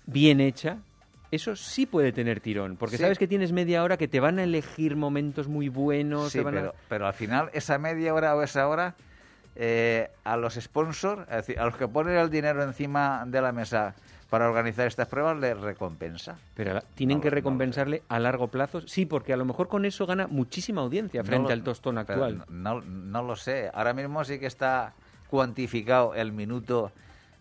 bien 0.05 0.41
hecha, 0.41 0.79
eso 1.31 1.55
sí 1.55 1.85
puede 1.85 2.11
tener 2.11 2.39
tirón, 2.39 2.75
porque 2.77 2.97
Sí. 2.97 3.03
sabes 3.03 3.19
que 3.19 3.27
tienes 3.27 3.51
media 3.51 3.83
hora 3.83 3.97
que 3.97 4.07
te 4.07 4.19
van 4.19 4.39
a 4.39 4.43
elegir 4.43 4.95
momentos 4.95 5.47
muy 5.47 5.69
buenos. 5.69 6.31
Sí, 6.31 6.39
te 6.39 6.43
van 6.43 6.57
a- 6.57 6.61
pero, 6.61 6.75
pero 6.87 7.07
al 7.07 7.13
final 7.13 7.49
esa 7.53 7.77
media 7.77 8.13
hora 8.13 8.35
o 8.35 8.41
esa 8.43 8.67
hora 8.67 8.95
eh, 9.61 10.09
a 10.23 10.37
los 10.37 10.53
sponsors, 10.55 11.23
es 11.29 11.35
decir, 11.35 11.59
a 11.59 11.65
los 11.65 11.75
que 11.75 11.85
ponen 11.87 12.15
el 12.15 12.29
dinero 12.29 12.63
encima 12.63 13.25
de 13.27 13.41
la 13.41 13.51
mesa 13.51 13.93
para 14.29 14.47
organizar 14.47 14.87
estas 14.87 15.07
pruebas, 15.07 15.37
les 15.37 15.59
recompensa. 15.59 16.37
Pero 16.53 16.79
tienen 16.95 17.17
No 17.17 17.21
que 17.21 17.29
no 17.29 17.35
recompensarle 17.35 18.03
a 18.07 18.19
largo 18.19 18.47
plazo, 18.47 18.81
sí, 18.87 19.05
porque 19.05 19.33
a 19.33 19.37
lo 19.37 19.43
mejor 19.43 19.67
con 19.67 19.83
eso 19.85 20.05
gana 20.05 20.27
muchísima 20.27 20.81
audiencia 20.81 21.23
frente 21.23 21.41
No 21.41 21.47
lo- 21.49 21.53
al 21.53 21.63
tostón 21.63 21.97
actual. 21.97 22.43
No, 22.47 22.79
no 22.81 23.23
lo 23.23 23.35
sé. 23.35 23.69
Ahora 23.73 23.93
mismo 23.93 24.23
sí 24.23 24.39
que 24.39 24.45
está 24.45 24.93
cuantificado 25.27 26.13
el 26.15 26.31
minuto 26.31 26.91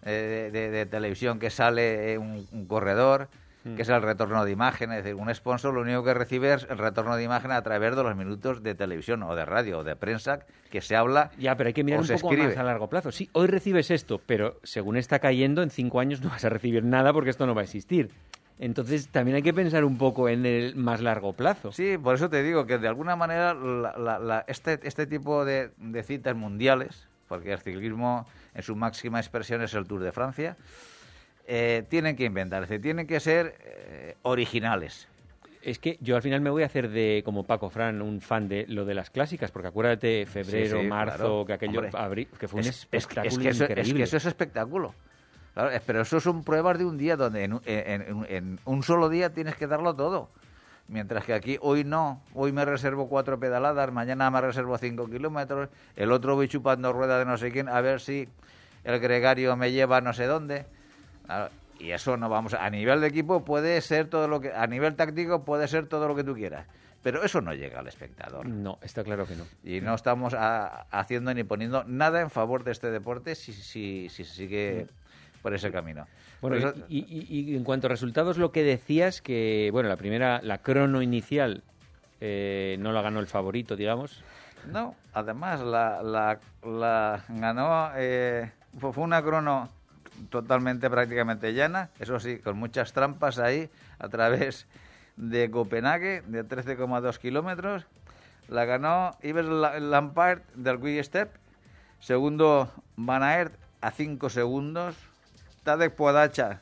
eh, 0.02 0.50
de, 0.52 0.70
de 0.70 0.86
televisión 0.86 1.38
que 1.38 1.50
sale 1.50 2.18
un, 2.18 2.46
un 2.52 2.66
corredor, 2.66 3.28
Mm. 3.64 3.74
que 3.74 3.82
es 3.82 3.88
el 3.88 4.00
retorno 4.02 4.44
de 4.44 4.52
imagen. 4.52 4.92
Es 4.92 5.02
decir, 5.04 5.14
un 5.14 5.34
sponsor 5.34 5.74
lo 5.74 5.80
único 5.80 6.04
que 6.04 6.14
recibe 6.14 6.54
es 6.54 6.66
el 6.70 6.78
retorno 6.78 7.16
de 7.16 7.24
imagen 7.24 7.50
a 7.50 7.60
través 7.62 7.96
de 7.96 8.02
los 8.02 8.14
minutos 8.16 8.62
de 8.62 8.74
televisión 8.74 9.22
o 9.24 9.34
de 9.34 9.44
radio 9.44 9.78
o 9.80 9.84
de 9.84 9.96
prensa 9.96 10.40
que 10.70 10.80
se 10.80 10.94
habla. 10.96 11.30
Ya, 11.38 11.56
pero 11.56 11.68
hay 11.68 11.74
que 11.74 11.82
mirar 11.84 12.00
un 12.00 12.06
poco 12.06 12.30
escribe. 12.30 12.48
más 12.48 12.56
a 12.56 12.62
largo 12.62 12.88
plazo. 12.88 13.10
Sí, 13.10 13.28
hoy 13.32 13.48
recibes 13.48 13.90
esto, 13.90 14.20
pero 14.24 14.60
según 14.62 14.96
está 14.96 15.18
cayendo, 15.18 15.62
en 15.62 15.70
cinco 15.70 15.98
años 16.00 16.20
no 16.20 16.28
vas 16.30 16.44
a 16.44 16.48
recibir 16.50 16.84
nada 16.84 17.12
porque 17.12 17.30
esto 17.30 17.46
no 17.46 17.54
va 17.54 17.62
a 17.62 17.64
existir. 17.64 18.10
Entonces 18.60 19.08
también 19.08 19.36
hay 19.36 19.42
que 19.42 19.54
pensar 19.54 19.84
un 19.84 19.98
poco 19.98 20.28
en 20.28 20.44
el 20.44 20.74
más 20.74 21.00
largo 21.00 21.32
plazo. 21.32 21.70
Sí, 21.72 21.96
por 21.96 22.16
eso 22.16 22.28
te 22.28 22.42
digo 22.42 22.66
que 22.66 22.78
de 22.78 22.88
alguna 22.88 23.14
manera 23.14 23.54
la- 23.54 23.96
la- 23.96 24.18
la- 24.18 24.44
este, 24.48 24.80
este 24.82 25.06
tipo 25.06 25.44
de, 25.44 25.70
de 25.78 26.02
citas 26.02 26.34
mundiales, 26.34 27.06
porque 27.28 27.52
el 27.52 27.60
ciclismo 27.60 28.26
en 28.54 28.62
su 28.62 28.74
máxima 28.74 29.20
expresión 29.20 29.62
es 29.62 29.74
el 29.74 29.86
Tour 29.86 30.00
de 30.02 30.10
Francia, 30.10 30.56
eh, 31.50 31.82
tienen 31.88 32.14
que 32.14 32.24
inventarse, 32.26 32.78
tienen 32.78 33.06
que 33.06 33.20
ser 33.20 33.56
eh, 33.64 34.16
originales. 34.22 35.08
Es 35.62 35.78
que 35.78 35.96
yo 36.00 36.14
al 36.14 36.22
final 36.22 36.40
me 36.42 36.50
voy 36.50 36.62
a 36.62 36.66
hacer 36.66 36.90
de, 36.90 37.22
como 37.24 37.44
Paco 37.44 37.70
Fran, 37.70 38.00
un 38.02 38.20
fan 38.20 38.48
de 38.48 38.66
lo 38.68 38.84
de 38.84 38.94
las 38.94 39.08
clásicas, 39.10 39.50
porque 39.50 39.68
acuérdate, 39.68 40.26
febrero, 40.26 40.76
Sí, 40.76 40.82
sí, 40.82 40.88
marzo, 40.88 41.16
claro. 41.16 41.44
que 41.46 41.52
aquello 41.54 41.80
Hombre, 41.80 41.98
abril, 41.98 42.28
que 42.38 42.46
fue 42.48 42.60
un 42.60 42.66
Es- 42.66 42.68
es- 42.68 42.80
espectáculo 42.82 43.28
es 43.28 43.38
que 43.38 43.48
eso, 43.48 43.64
es 43.64 43.70
increíble. 43.70 43.96
que 43.98 44.02
eso 44.04 44.16
es 44.18 44.26
espectáculo. 44.26 44.94
Claro, 45.54 45.70
es- 45.70 45.82
pero 45.84 46.02
eso 46.02 46.20
son 46.20 46.44
pruebas 46.44 46.78
de 46.78 46.84
un 46.84 46.98
día 46.98 47.16
donde 47.16 47.44
en, 47.44 47.54
un- 47.54 47.62
en- 47.64 48.02
en- 48.02 48.26
en 48.28 48.60
un 48.66 48.82
solo 48.82 49.08
día 49.08 49.32
tienes 49.32 49.56
que 49.56 49.66
darlo 49.66 49.94
todo. 49.94 50.28
Mientras 50.86 51.24
que 51.24 51.32
aquí 51.34 51.58
hoy 51.60 51.82
no, 51.82 52.22
hoy 52.34 52.52
me 52.52 52.64
reservo 52.64 53.08
cuatro 53.08 53.38
pedaladas, 53.40 53.90
mañana 53.90 54.30
me 54.30 54.40
reservo 54.40 54.76
cinco 54.78 55.08
kilómetros, 55.08 55.70
el 55.96 56.12
otro 56.12 56.34
voy 56.34 56.48
chupando 56.48 56.92
rueda 56.92 57.18
de 57.18 57.24
no 57.24 57.36
sé 57.38 57.50
quién, 57.50 57.68
a 57.68 57.80
ver 57.80 58.00
si 58.00 58.28
el 58.84 58.98
gregario 59.00 59.56
me 59.56 59.72
lleva 59.72 60.00
no 60.02 60.12
sé 60.12 60.26
dónde. 60.26 60.66
Y 61.80 61.92
eso 61.92 62.16
no 62.16 62.28
vamos 62.28 62.54
a, 62.54 62.64
a 62.64 62.70
nivel 62.70 63.00
de 63.00 63.06
equipo 63.06 63.44
puede 63.44 63.80
ser 63.80 64.08
todo 64.08 64.26
lo 64.26 64.40
que 64.40 64.52
a 64.52 64.66
nivel 64.66 64.96
táctico 64.96 65.44
puede 65.44 65.68
ser 65.68 65.86
todo 65.86 66.08
lo 66.08 66.16
que 66.16 66.24
tú 66.24 66.34
quieras, 66.34 66.66
pero 67.04 67.22
eso 67.22 67.40
no 67.40 67.54
llega 67.54 67.78
al 67.78 67.86
espectador. 67.86 68.46
No, 68.46 68.78
está 68.82 69.04
claro 69.04 69.26
que 69.26 69.36
no. 69.36 69.44
Y 69.62 69.80
no 69.80 69.94
estamos 69.94 70.34
a- 70.34 70.86
haciendo 70.90 71.32
ni 71.34 71.44
poniendo 71.44 71.84
nada 71.84 72.20
en 72.20 72.30
favor 72.30 72.64
de 72.64 72.72
este 72.72 72.90
deporte 72.90 73.34
si, 73.36 73.52
si, 73.52 74.08
si 74.08 74.24
se 74.24 74.34
sigue 74.34 74.86
por 75.40 75.54
ese 75.54 75.70
camino. 75.70 76.06
Bueno, 76.40 76.56
eso- 76.56 76.74
y, 76.88 76.98
y- 77.08 77.52
y 77.52 77.56
en 77.56 77.62
cuanto 77.62 77.86
a 77.86 77.90
resultados, 77.90 78.38
lo 78.38 78.50
que 78.50 78.64
decías 78.64 79.22
que, 79.22 79.68
bueno, 79.72 79.88
la 79.88 79.96
primera, 79.96 80.40
la 80.42 80.58
crono 80.58 81.00
inicial 81.00 81.62
eh, 82.20 82.76
no 82.80 82.90
la 82.92 83.02
ganó 83.02 83.20
el 83.20 83.28
favorito, 83.28 83.76
digamos. 83.76 84.24
No, 84.72 84.96
además 85.12 85.60
la, 85.60 86.02
la, 86.02 86.40
la 86.64 87.24
ganó, 87.28 87.92
eh, 87.94 88.50
fue 88.80 89.04
una 89.04 89.22
crono 89.22 89.68
totalmente 90.30 90.88
prácticamente 90.90 91.52
llana, 91.54 91.90
eso 91.98 92.18
sí, 92.20 92.38
con 92.38 92.58
muchas 92.58 92.92
trampas 92.92 93.38
ahí 93.38 93.70
a 93.98 94.08
través 94.08 94.66
de 95.16 95.50
Copenhague 95.50 96.22
de 96.26 96.44
13,2 96.44 97.18
kilómetros. 97.18 97.86
La 98.48 98.64
ganó 98.64 99.10
Ives 99.22 99.44
La- 99.46 99.78
Lampard 99.80 100.40
del 100.54 100.80
Quick 100.80 101.02
Step, 101.04 101.30
segundo 102.00 102.72
Van 102.96 103.22
Aert 103.22 103.54
a 103.80 103.90
5 103.90 104.30
segundos, 104.30 104.96
Tadej 105.64 105.92
Pogacar, 105.94 106.60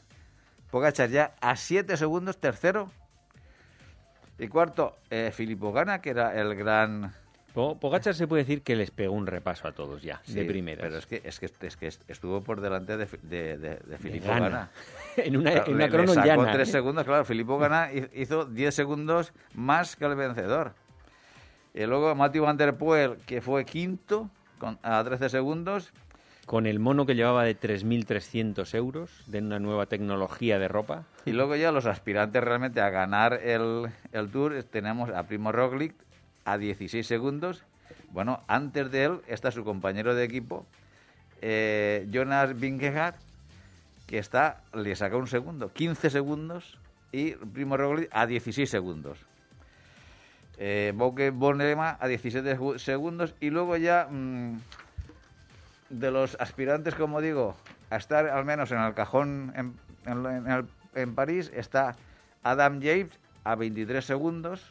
Pogacar 0.71 1.09
ya 1.11 1.35
a 1.41 1.57
7 1.57 1.97
segundos, 1.97 2.39
tercero. 2.39 2.91
Y 4.39 4.49
cuarto, 4.49 4.97
eh, 5.11 5.31
Filippo 5.33 5.73
Gana, 5.73 6.01
que 6.03 6.11
era 6.11 6.35
el 6.39 6.55
gran 6.57 7.15
Po- 7.57 7.79
Pogacar 7.81 8.15
se 8.15 8.29
puede 8.29 8.43
decir 8.43 8.61
que 8.61 8.77
les 8.77 8.91
pegó 8.91 9.15
un 9.15 9.27
repaso 9.27 9.67
a 9.67 9.73
todos 9.73 10.03
ya, 10.03 10.21
de 10.27 10.45
primeras. 10.45 10.83
Pero 10.85 10.99
es 10.99 11.07
que, 11.07 11.23
es 11.25 11.41
que, 11.41 11.47
es 11.67 11.77
que 11.79 11.87
estuvo 12.13 12.43
por 12.43 12.61
delante 12.61 12.99
de, 12.99 13.07
de, 13.23 13.57
de, 13.57 13.77
de 13.77 13.97
Filippo 13.99 14.29
Gana. 14.29 14.41
Gana. 14.51 14.71
en 15.17 15.39
una, 15.39 15.51
Claro, 15.53 15.67
en 15.69 15.75
una 15.77 15.85
le- 15.87 15.91
crono 15.91 16.07
le 16.09 16.15
sacó 16.15 16.27
llana. 16.27 16.53
tres 16.53 16.71
segundos, 16.71 17.05
claro. 17.05 17.25
Filippo 17.25 17.57
Gana 17.57 17.89
hi- 17.91 18.11
hizo 18.13 18.45
10 18.45 18.75
segundos 18.75 19.33
más 19.55 19.97
que 19.97 20.05
el 20.05 20.17
vencedor. 20.17 20.75
Y 21.73 21.87
luego 21.87 22.15
Matthew 22.15 22.45
Van 22.45 22.59
Der 22.59 22.75
Poel, 22.77 23.17
que 23.25 23.41
fue 23.41 23.65
quinto 23.65 24.29
con, 24.59 24.79
a 24.83 25.03
13 25.03 25.31
segundos. 25.31 25.95
Con 26.45 26.67
el 26.67 26.79
mono 26.79 27.07
que 27.07 27.15
llevaba 27.15 27.43
de 27.45 27.59
3.300 27.59 28.75
euros 28.75 29.11
de 29.27 29.39
una 29.39 29.59
nueva 29.59 29.87
tecnología 29.87 30.59
de 30.59 30.69
ropa. 30.69 31.05
Y 31.25 31.33
luego 31.33 31.57
ya 31.57 31.73
los 31.73 31.87
aspirantes 31.87 32.45
realmente 32.45 32.83
a 32.83 32.91
ganar 32.91 33.33
el, 33.43 33.87
el 34.13 34.29
Tour 34.31 34.63
tenemos 34.65 35.09
a 35.11 35.23
Primo 35.27 35.51
Roglic 35.53 35.95
a 36.47 36.57
16 36.57 37.07
segundos. 37.07 37.63
Bueno, 38.11 38.43
antes 38.49 38.91
de 38.91 39.05
él 39.05 39.21
está 39.27 39.51
su 39.51 39.65
compañero 39.65 40.15
de 40.15 40.25
equipo, 40.25 40.65
eh, 41.43 42.07
Jonas 42.11 42.59
Vingegaard, 42.59 43.17
que 44.07 44.19
está 44.19 44.63
le 44.73 44.97
saca 44.97 45.17
un 45.17 45.27
segundo, 45.27 45.73
15 45.73 46.09
segundos, 46.09 46.79
y 47.13 47.33
Primo 47.33 47.77
Roglic 47.77 48.09
a 48.13 48.27
16 48.27 48.69
segundos. 48.71 49.19
Eh, 50.59 50.93
Bonema 50.97 51.99
a 52.01 52.09
17 52.09 52.57
ju- 52.57 52.79
segundos 52.79 53.35
y 53.41 53.51
luego 53.51 53.77
ya 53.77 54.09
mm, 54.11 54.59
de 55.91 56.11
los 56.11 56.37
aspirantes, 56.41 56.95
como 56.95 57.21
digo, 57.21 57.55
a 57.91 57.97
estar 57.97 58.27
al 58.29 58.45
menos 58.45 58.71
en 58.73 58.79
el 58.81 58.95
cajón 58.95 59.53
en, 59.55 59.75
en 60.95 61.15
París 61.15 61.51
está 61.55 61.95
Adam 62.43 62.81
James 62.81 63.11
a 63.45 63.55
23 63.55 64.05
segundos, 64.05 64.65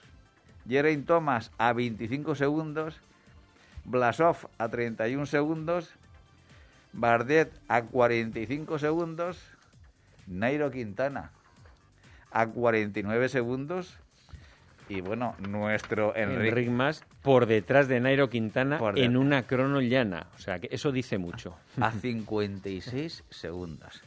Geraint 0.68 1.06
Thomas 1.06 1.52
a 1.58 1.74
25 1.74 2.36
segundos, 2.36 3.00
Blasov 3.86 4.50
a 4.58 4.70
31 4.70 5.26
segundos, 5.26 5.94
Bardet 6.94 7.52
a 7.68 7.84
45 7.84 8.80
segundos, 8.80 9.38
Nairo 10.28 10.72
Quintana 10.72 11.32
a 12.32 12.48
49 12.48 13.30
segundos 13.30 13.98
y 14.90 15.02
bueno, 15.02 15.36
nuestro 15.40 16.16
Enrique 16.16 16.50
Enric 16.50 16.70
Mas 16.70 17.04
por 17.22 17.46
detrás 17.46 17.88
de 17.88 18.00
Nairo 18.00 18.30
Quintana 18.30 18.78
Por 18.78 19.00
en 19.00 19.14
detrás. 19.14 19.22
una 19.26 19.44
crono 19.44 19.82
llana. 19.82 20.28
O 20.36 20.40
sea, 20.40 20.60
que 20.60 20.68
eso 20.72 20.92
dice 20.92 21.18
mucho. 21.18 21.58
a 21.80 21.92
56 21.92 23.24
segundos. 23.30 24.04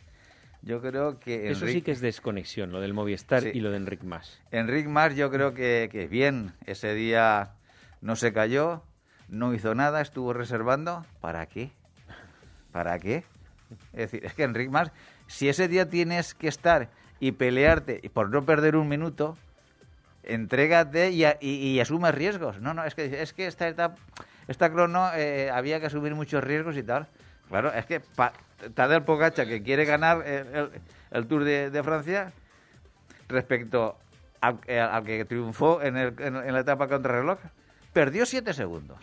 Yo 0.62 0.80
creo 0.80 1.18
que 1.20 1.50
Eso 1.50 1.66
sí 1.66 1.82
que 1.82 1.92
es 1.92 2.00
desconexión, 2.00 2.72
lo 2.72 2.80
del 2.80 2.92
Movistar 2.92 3.42
Sí. 3.42 3.50
y 3.54 3.60
lo 3.60 3.70
de 3.70 3.76
Enric 3.76 4.02
Mas. 4.02 4.40
Enric 4.50 4.86
Mas 4.86 5.14
yo 5.16 5.30
creo 5.30 5.54
que, 5.54 5.88
que 5.90 6.06
bien, 6.08 6.52
ese 6.66 6.94
día 6.94 7.52
no 8.00 8.16
se 8.16 8.32
cayó, 8.32 8.82
no 9.28 9.54
hizo 9.54 9.74
nada, 9.74 10.00
estuvo 10.00 10.32
reservando. 10.32 11.06
¿Para 11.20 11.46
qué? 11.46 11.70
¿Para 12.72 12.98
qué? 12.98 13.24
Es 13.92 14.10
decir, 14.10 14.24
es 14.24 14.34
que 14.34 14.42
Enric 14.42 14.70
Mas, 14.70 14.90
si 15.26 15.48
ese 15.48 15.68
día 15.68 15.88
tienes 15.88 16.34
que 16.34 16.48
estar 16.48 16.88
y 17.20 17.32
pelearte 17.32 18.00
y 18.02 18.08
por 18.08 18.30
no 18.30 18.44
perder 18.44 18.76
un 18.76 18.88
minuto, 18.88 19.36
entrégate 20.22 21.10
y, 21.10 21.24
a- 21.24 21.38
y, 21.40 21.50
y 21.50 21.80
asume 21.80 22.12
riesgos. 22.12 22.60
No, 22.60 22.74
no, 22.74 22.84
es 22.84 22.94
que, 22.94 23.22
es 23.22 23.32
que 23.32 23.46
esta 23.46 23.68
etapa, 23.68 23.96
esta 24.48 24.70
crono 24.72 25.10
eh, 25.14 25.50
había 25.50 25.80
que 25.80 25.86
asumir 25.86 26.14
muchos 26.14 26.42
riesgos 26.44 26.76
y 26.76 26.82
tal. 26.82 27.06
Claro, 27.48 27.72
es 27.72 27.86
que 27.86 28.00
pa, 28.00 28.32
Tadej 28.74 29.04
Pogacar, 29.04 29.46
que 29.46 29.62
quiere 29.62 29.84
ganar 29.84 30.26
el, 30.26 30.46
el- 30.54 30.70
el 31.10 31.26
Tour 31.26 31.44
de, 31.44 31.70
de 31.70 31.82
Francia, 31.82 32.32
respecto 33.28 33.96
al, 34.40 34.58
eh, 34.66 34.80
al 34.80 35.04
que 35.04 35.24
triunfó 35.24 35.80
en, 35.82 35.96
el- 35.96 36.14
en- 36.20 36.36
en 36.36 36.52
la 36.52 36.60
etapa 36.60 36.88
contrarreloj, 36.88 37.38
perdió 37.92 38.26
siete 38.26 38.52
segundos. 38.52 38.98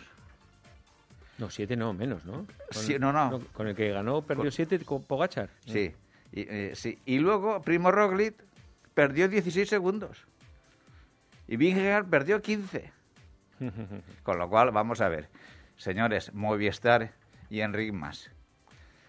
No, 1.38 1.50
siete 1.50 1.76
no, 1.76 1.92
menos, 1.92 2.24
¿no? 2.24 2.46
Sí, 2.70 2.96
no, 2.98 3.12
no. 3.12 3.40
Con 3.52 3.66
el 3.68 3.74
que 3.76 3.90
ganó 3.90 4.22
perdió 4.22 4.44
Con- 4.44 4.52
siete 4.52 4.78
con 4.80 5.02
Pogachar. 5.02 5.50
Sí. 5.66 5.94
Y, 6.32 6.40
eh, 6.48 6.72
sí. 6.74 6.98
y 7.04 7.18
luego 7.18 7.60
Primo 7.62 7.90
Roglic 7.90 8.34
perdió 8.94 9.28
16 9.28 9.68
segundos. 9.68 10.24
Y 11.46 11.56
Vingegaard 11.56 12.06
perdió 12.06 12.40
15. 12.42 12.90
Con 14.22 14.38
lo 14.38 14.48
cual, 14.48 14.70
vamos 14.72 15.00
a 15.00 15.08
ver. 15.08 15.28
Señores, 15.76 16.32
Movistar 16.34 17.12
y 17.50 17.60
Enric 17.60 17.92
Mas, 17.92 18.30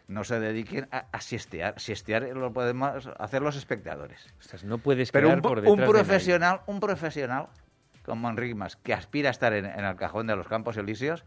no 0.08 0.24
se 0.24 0.40
dediquen 0.40 0.88
a, 0.92 1.06
a 1.12 1.22
siestear. 1.22 1.80
Siestear 1.80 2.24
lo 2.24 2.54
podemos 2.54 3.10
hacer 3.20 3.42
los 3.42 3.56
espectadores. 3.56 4.26
Ostras, 4.40 4.64
no 4.64 4.78
puedes 4.78 5.12
Pero 5.12 5.30
un, 5.30 5.42
por 5.42 5.60
un 5.60 5.78
de 5.80 5.86
profesional, 5.86 6.62
un 6.68 6.80
profesional 6.80 7.48
como 8.06 8.30
Enric 8.30 8.56
Mas, 8.56 8.78
que 8.78 8.94
aspira 8.94 9.30
a 9.30 9.32
estar 9.32 9.52
en, 9.54 9.66
en 9.66 9.84
el 9.84 9.96
cajón 9.98 10.28
de 10.28 10.36
los 10.38 10.48
Campos 10.48 10.78
Elíseos, 10.78 11.26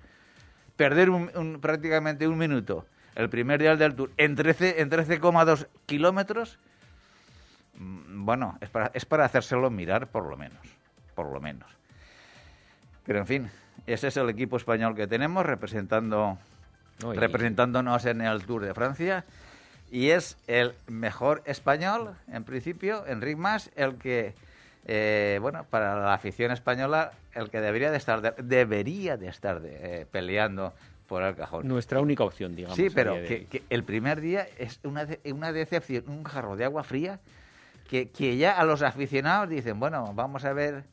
perder 0.76 1.10
un- 1.10 1.30
un- 1.36 1.60
prácticamente 1.60 2.26
un 2.26 2.38
minuto 2.38 2.86
el 3.16 3.28
primer 3.28 3.60
día 3.60 3.76
del 3.76 3.94
Tour 3.94 4.10
en 4.16 4.34
13 4.34 4.80
en 4.80 4.88
13,2 4.88 5.66
kilómetros, 5.84 6.58
mm, 7.74 8.24
bueno, 8.24 8.56
es 8.62 8.70
para, 8.70 8.90
es 8.94 9.04
para 9.04 9.24
hacérselo 9.26 9.68
mirar 9.68 10.06
por 10.06 10.24
lo 10.26 10.36
menos, 10.38 10.60
por 11.14 11.30
lo 11.30 11.40
menos. 11.40 11.68
Pero 13.04 13.18
en 13.18 13.26
fin, 13.26 13.50
ese 13.86 14.08
es 14.08 14.16
el 14.16 14.30
equipo 14.30 14.56
español 14.56 14.94
que 14.94 15.06
tenemos 15.06 15.44
representando 15.44 16.38
Representándonos 17.20 18.04
en 18.06 18.20
el 18.20 18.44
Tour 18.44 18.64
de 18.64 18.74
Francia 18.74 19.24
y 19.90 20.10
es 20.10 20.36
el 20.46 20.72
mejor 20.88 21.42
español, 21.46 22.14
en 22.32 22.44
principio, 22.44 23.04
Enric 23.06 23.36
Mas, 23.36 23.70
el 23.76 23.96
que, 23.96 24.34
eh, 24.86 25.38
bueno, 25.42 25.64
para 25.68 25.96
la 26.00 26.14
afición 26.14 26.52
española, 26.52 27.12
el 27.34 27.50
que 27.50 27.60
debería 27.60 27.90
de 27.90 27.96
estar, 27.96 28.20
de- 28.20 28.34
debería 28.42 29.16
de 29.16 29.28
estar 29.28 29.60
de- 29.60 30.00
eh, 30.02 30.06
peleando 30.10 30.72
por 31.08 31.22
el 31.24 31.34
cajón. 31.34 31.66
Nuestra 31.66 32.00
única 32.00 32.22
opción, 32.22 32.54
digamos. 32.54 32.76
sí, 32.76 32.88
pero 32.94 33.14
que 33.48 33.62
el 33.68 33.82
primer 33.82 34.20
día 34.20 34.46
es 34.58 34.78
una, 34.84 35.06
de- 35.06 35.20
una 35.32 35.52
decepción, 35.52 36.04
un 36.06 36.22
jarro 36.22 36.54
de 36.56 36.64
agua 36.64 36.84
fría, 36.84 37.18
que, 37.88 38.08
que 38.10 38.36
ya 38.36 38.52
a 38.52 38.64
los 38.64 38.82
aficionados 38.82 39.48
dicen, 39.48 39.80
bueno, 39.80 40.12
vamos 40.14 40.44
a 40.44 40.52
ver... 40.52 40.84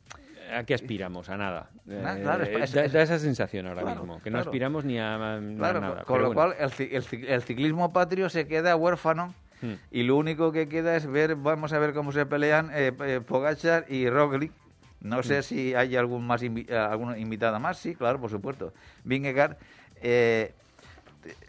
¿A 0.52 0.64
qué 0.64 0.74
aspiramos? 0.74 1.28
A 1.28 1.36
nada. 1.36 1.70
Ah, 2.04 2.16
Eh, 2.16 2.20
claro, 2.22 2.44
es- 2.44 2.72
da, 2.72 2.84
es- 2.84 2.92
da 2.92 3.02
esa 3.02 3.18
sensación 3.18 3.66
ahora 3.66 3.82
Claro, 3.82 4.00
mismo, 4.00 4.22
que 4.22 4.30
no 4.30 4.36
claro. 4.38 4.50
aspiramos 4.50 4.84
ni 4.84 4.98
a, 4.98 5.14
a 5.14 5.40
nada. 5.40 6.04
con 6.04 6.22
lo 6.22 6.32
bueno. 6.32 6.54
cual 6.54 6.72
el, 6.78 6.92
el 6.92 7.24
el 7.26 7.42
ciclismo 7.42 7.92
patrio 7.92 8.28
se 8.28 8.46
queda 8.46 8.76
huérfano 8.76 9.34
Hmm. 9.60 9.72
y 9.90 10.04
lo 10.04 10.16
único 10.16 10.52
que 10.52 10.68
queda 10.68 10.94
es 10.96 11.06
ver, 11.06 11.34
vamos 11.34 11.72
a 11.72 11.78
ver 11.80 11.92
cómo 11.92 12.12
se 12.12 12.24
pelean 12.26 12.70
eh, 12.72 12.92
eh, 13.00 13.20
Pogacar 13.26 13.84
y 13.88 14.08
Roglic. 14.08 14.52
No 15.00 15.18
Hmm. 15.18 15.22
sé 15.24 15.42
si 15.42 15.74
hay 15.74 15.96
algún 15.96 16.26
más 16.26 16.42
invi- 16.42 16.68
eh, 16.68 16.76
alguna 16.76 17.18
invitada 17.18 17.58
más, 17.58 17.78
sí, 17.78 17.94
claro, 17.94 18.20
por 18.20 18.30
supuesto. 18.30 18.72
Vingegaard, 19.04 19.56
eh, 20.00 20.52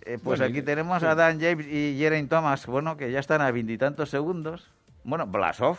eh, 0.05 0.17
pues 0.23 0.39
Bueno, 0.39 0.45
aquí 0.45 0.61
tenemos 0.63 0.99
sí. 1.01 1.05
a 1.05 1.15
Dan 1.15 1.39
James 1.39 1.65
y 1.67 1.95
Geraint 1.99 2.29
Thomas, 2.29 2.65
bueno, 2.65 2.97
que 2.97 3.11
ya 3.11 3.19
están 3.19 3.41
a 3.41 3.51
veintitantos 3.51 4.09
segundos. 4.09 4.69
Bueno, 5.03 5.25
Blasov 5.27 5.77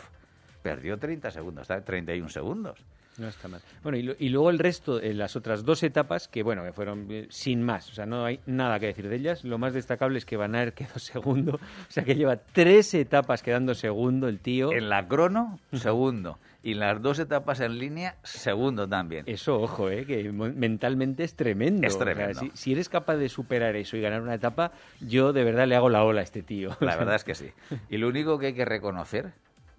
perdió 0.63 0.97
30 0.97 1.31
segundos, 1.31 1.63
está 1.63 1.75
a 1.75 1.81
31 1.83 2.29
segundos. 2.29 2.79
No 3.21 3.27
está 3.27 3.47
mal. 3.47 3.61
Bueno, 3.83 3.97
y, 3.97 4.01
lo- 4.01 4.15
y 4.17 4.29
luego 4.29 4.49
el 4.49 4.57
resto, 4.59 4.99
eh, 4.99 5.13
las 5.13 5.35
otras 5.35 5.63
dos 5.63 5.83
etapas, 5.83 6.27
que 6.27 6.41
bueno, 6.43 6.63
que 6.63 6.73
fueron 6.73 7.05
eh, 7.09 7.27
sin 7.29 7.61
más, 7.61 7.89
o 7.89 7.93
sea, 7.93 8.05
no 8.07 8.25
hay 8.25 8.39
nada 8.47 8.79
que 8.79 8.87
decir 8.87 9.07
de 9.07 9.15
ellas. 9.15 9.43
Lo 9.43 9.57
más 9.59 9.73
destacable 9.73 10.17
es 10.17 10.25
que 10.25 10.37
Van 10.37 10.55
Aert 10.55 10.73
quedó 10.75 10.97
segundo, 10.99 11.55
o 11.55 11.91
sea, 11.91 12.03
que 12.03 12.15
lleva 12.15 12.37
tres 12.37 12.93
etapas 12.95 13.43
quedando 13.43 13.75
segundo 13.75 14.27
el 14.27 14.39
tío. 14.39 14.71
En 14.73 14.89
la 14.89 15.07
crono, 15.07 15.59
segundo. 15.71 16.39
Y 16.63 16.73
en 16.73 16.79
las 16.79 17.01
dos 17.01 17.17
etapas 17.17 17.59
en 17.59 17.79
línea, 17.79 18.15
segundo 18.23 18.87
también. 18.87 19.23
Eso, 19.27 19.59
ojo, 19.61 19.89
eh, 19.89 20.05
que 20.05 20.31
mentalmente 20.31 21.23
es 21.23 21.35
tremendo. 21.35 21.87
Es 21.87 21.95
O 21.95 21.97
sea, 21.97 22.05
tremendo. 22.05 22.39
si, 22.39 22.51
si 22.53 22.71
eres 22.73 22.87
capaz 22.89 23.15
de 23.17 23.29
superar 23.29 23.75
eso 23.75 23.97
y 23.97 24.01
ganar 24.01 24.21
una 24.21 24.35
etapa, 24.35 24.71
yo 24.99 25.33
de 25.33 25.43
verdad 25.43 25.67
le 25.67 25.75
hago 25.75 25.89
la 25.89 26.03
ola 26.03 26.21
a 26.21 26.23
este 26.23 26.43
tío. 26.43 26.75
La 26.79 26.95
verdad 26.97 27.15
es 27.15 27.23
que 27.23 27.33
sí. 27.35 27.49
Y 27.89 27.97
lo 27.97 28.07
único 28.07 28.37
que 28.37 28.47
hay 28.47 28.53
que 28.53 28.65
reconocer 28.65 29.31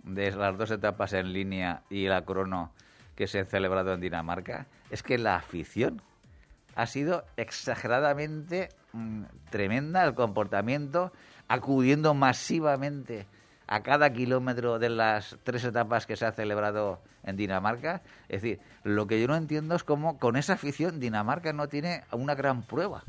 de 0.02 0.32
las 0.32 0.58
dos 0.58 0.72
etapas 0.72 1.12
en 1.12 1.32
línea 1.32 1.82
y 1.88 2.06
la 2.08 2.24
crono 2.24 2.72
que 3.22 3.28
se 3.28 3.38
han 3.38 3.46
celebrado 3.46 3.92
en 3.94 4.00
Dinamarca 4.00 4.66
es 4.90 5.04
que 5.04 5.16
la 5.16 5.36
afición 5.36 6.02
ha 6.74 6.86
sido 6.86 7.24
exageradamente 7.36 8.68
mm, 8.92 9.22
tremenda 9.50 10.02
el 10.04 10.14
comportamiento, 10.14 11.12
acudiendo 11.46 12.14
masivamente 12.14 13.28
a 13.68 13.84
cada 13.84 14.12
kilómetro 14.12 14.80
de 14.80 14.88
las 14.90 15.36
tres 15.44 15.62
etapas 15.62 16.04
que 16.04 16.16
se 16.16 16.26
ha 16.26 16.32
celebrado 16.32 17.00
en 17.22 17.36
Dinamarca. 17.36 18.02
Es 18.28 18.42
decir, 18.42 18.58
lo 18.82 19.06
que 19.06 19.20
yo 19.20 19.28
no 19.28 19.36
entiendo 19.36 19.76
es 19.76 19.84
cómo 19.84 20.18
con 20.18 20.34
esa 20.36 20.54
afición 20.54 20.98
Dinamarca 20.98 21.52
no 21.52 21.68
tiene 21.68 22.02
una 22.10 22.34
gran 22.34 22.62
prueba 22.62 23.04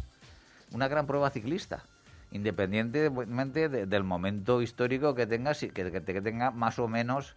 una 0.72 0.88
gran 0.88 1.06
prueba 1.08 1.30
ciclista, 1.32 1.84
independientemente 2.32 3.70
de- 3.70 3.86
del 3.86 4.04
momento 4.04 4.62
histórico 4.62 5.14
que 5.16 5.28
tenga, 5.28 5.54
que- 5.54 5.70
que 5.72 6.22
tenga 6.22 6.50
más 6.52 6.80
o 6.80 6.88
menos 6.88 7.36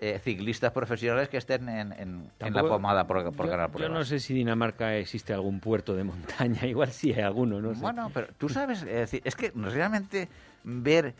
eh, 0.00 0.20
ciclistas 0.22 0.72
profesionales 0.72 1.28
que 1.28 1.38
estén 1.38 1.68
en, 1.68 1.92
en- 1.92 2.30
en 2.40 2.54
la 2.54 2.62
pomada 2.62 3.06
por, 3.06 3.24
por 3.34 3.46
yo, 3.46 3.50
ganar 3.50 3.70
yo 3.78 3.88
no 3.88 4.04
sé 4.04 4.20
si 4.20 4.34
Dinamarca 4.34 4.94
existe 4.96 5.32
algún 5.32 5.60
puerto 5.60 5.94
de 5.94 6.04
montaña, 6.04 6.66
igual 6.66 6.92
sí 6.92 7.12
hay 7.12 7.22
alguno, 7.22 7.60
no 7.60 7.74
sé. 7.74 7.80
Bueno, 7.80 8.10
pero 8.12 8.28
tú 8.38 8.48
sabes, 8.48 8.80
es, 8.82 8.86
decir, 8.86 9.22
es 9.24 9.34
que 9.34 9.52
realmente 9.54 10.28
ver 10.64 11.14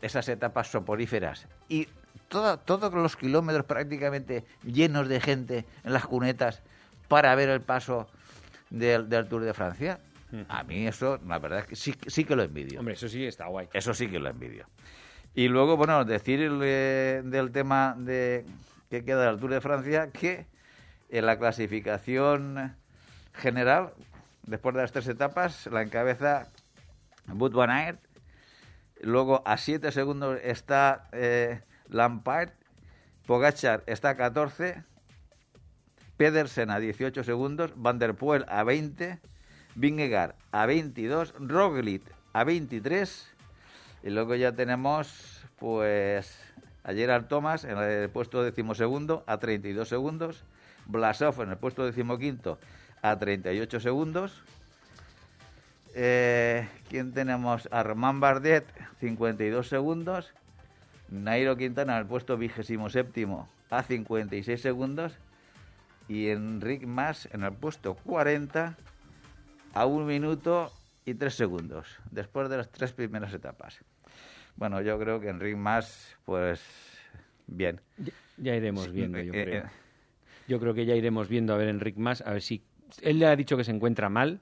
esas 0.00 0.28
etapas 0.28 0.68
soporíferas 0.68 1.46
y 1.68 1.86
todo- 2.28 2.58
todos 2.58 2.92
los 2.94 3.16
kilómetros 3.16 3.66
prácticamente 3.66 4.44
llenos 4.64 5.08
de 5.08 5.20
gente 5.20 5.64
en 5.84 5.92
las 5.92 6.06
cunetas 6.06 6.62
para 7.08 7.34
ver 7.34 7.50
el 7.50 7.60
paso 7.60 8.08
del, 8.70 9.08
del 9.10 9.28
Tour 9.28 9.42
de 9.44 9.52
Francia, 9.52 9.98
a 10.48 10.62
mí 10.62 10.86
eso, 10.86 11.20
la 11.28 11.38
verdad 11.38 11.58
es 11.58 11.66
que 11.66 11.76
sí, 11.76 11.94
sí 12.06 12.24
que 12.24 12.34
lo 12.34 12.42
envidio. 12.42 12.78
Hombre, 12.80 12.94
eso 12.94 13.06
sí 13.06 13.26
está 13.26 13.48
guay. 13.48 13.68
Eso 13.74 13.92
sí 13.92 14.08
que 14.08 14.18
lo 14.18 14.30
envidio. 14.30 14.64
Y 15.34 15.48
luego, 15.48 15.76
bueno, 15.76 16.04
decir 16.04 16.40
eh, 16.62 17.22
del 17.24 17.52
tema 17.52 17.94
de 17.98 18.44
que 18.90 19.04
queda 19.04 19.26
del 19.26 19.40
Tour 19.40 19.52
de 19.52 19.60
Francia, 19.60 20.10
que 20.10 20.46
en 21.08 21.26
la 21.26 21.38
clasificación 21.38 22.76
general, 23.32 23.92
después 24.46 24.74
de 24.74 24.82
las 24.82 24.92
tres 24.92 25.08
etapas, 25.08 25.66
la 25.68 25.82
encabeza 25.82 26.48
Aert. 27.68 28.00
Luego 29.00 29.42
a 29.46 29.56
7 29.56 29.90
segundos 29.90 30.38
está 30.42 31.08
eh, 31.12 31.60
Lampard. 31.88 32.50
Pogachar 33.26 33.82
está 33.86 34.10
a 34.10 34.16
14. 34.16 34.84
Pedersen 36.16 36.70
a 36.70 36.78
18 36.78 37.24
segundos. 37.24 37.72
Van 37.76 37.98
der 37.98 38.14
Poel 38.14 38.44
a 38.48 38.62
20. 38.64 39.18
Vingegaard 39.74 40.34
a 40.52 40.66
22. 40.66 41.34
Roglic 41.38 42.02
a 42.32 42.44
23. 42.44 43.31
Y 44.02 44.10
luego 44.10 44.34
ya 44.34 44.52
tenemos, 44.52 45.44
pues, 45.58 46.36
a 46.84 46.92
Gerard 46.92 47.26
Thomas 47.26 47.64
en 47.64 47.78
el 47.78 48.10
puesto 48.10 48.42
decimosegundo 48.42 49.22
a 49.26 49.38
32 49.38 49.88
segundos. 49.88 50.44
Blasov 50.86 51.40
en 51.42 51.50
el 51.50 51.56
puesto 51.56 51.84
decimoquinto 51.84 52.58
a 53.02 53.18
38 53.18 53.80
segundos. 53.80 54.42
Eh, 55.94 56.68
¿Quién 56.88 57.12
tenemos? 57.12 57.68
Armand 57.70 58.20
Bardet, 58.20 58.66
52 59.00 59.68
segundos. 59.68 60.32
Nairo 61.08 61.56
Quintana 61.56 61.94
en 61.94 61.98
el 62.00 62.06
puesto 62.06 62.36
vigésimo 62.36 62.88
séptimo 62.88 63.48
a 63.70 63.82
56 63.82 64.60
segundos. 64.60 65.12
Y 66.08 66.28
Enric 66.28 66.84
Mas 66.86 67.28
en 67.32 67.44
el 67.44 67.52
puesto 67.52 67.94
40 67.94 68.76
a 69.74 69.86
un 69.86 70.06
minuto 70.06 70.72
y 71.04 71.14
tres 71.14 71.34
segundos, 71.34 71.86
después 72.10 72.48
de 72.48 72.58
las 72.58 72.70
tres 72.70 72.92
primeras 72.92 73.32
etapas. 73.32 73.80
Bueno, 74.56 74.80
yo 74.80 74.98
creo 74.98 75.20
que 75.20 75.28
Enric 75.28 75.56
Mas, 75.56 76.16
pues, 76.24 76.60
bien. 77.46 77.80
Ya, 77.98 78.12
ya 78.36 78.56
iremos 78.56 78.92
viendo, 78.92 79.18
yo 79.20 79.32
eh, 79.34 79.44
creo. 79.44 79.64
eh. 79.64 79.70
Yo 80.48 80.60
creo 80.60 80.74
que 80.74 80.86
ya 80.86 80.94
iremos 80.94 81.28
viendo 81.28 81.54
a 81.54 81.56
ver 81.56 81.68
Enric 81.68 81.96
más, 81.96 82.20
a 82.22 82.32
ver 82.32 82.42
si... 82.42 82.62
Él 83.00 83.18
le 83.18 83.26
ha 83.26 83.36
dicho 83.36 83.56
que 83.56 83.64
se 83.64 83.70
encuentra 83.70 84.08
mal 84.08 84.40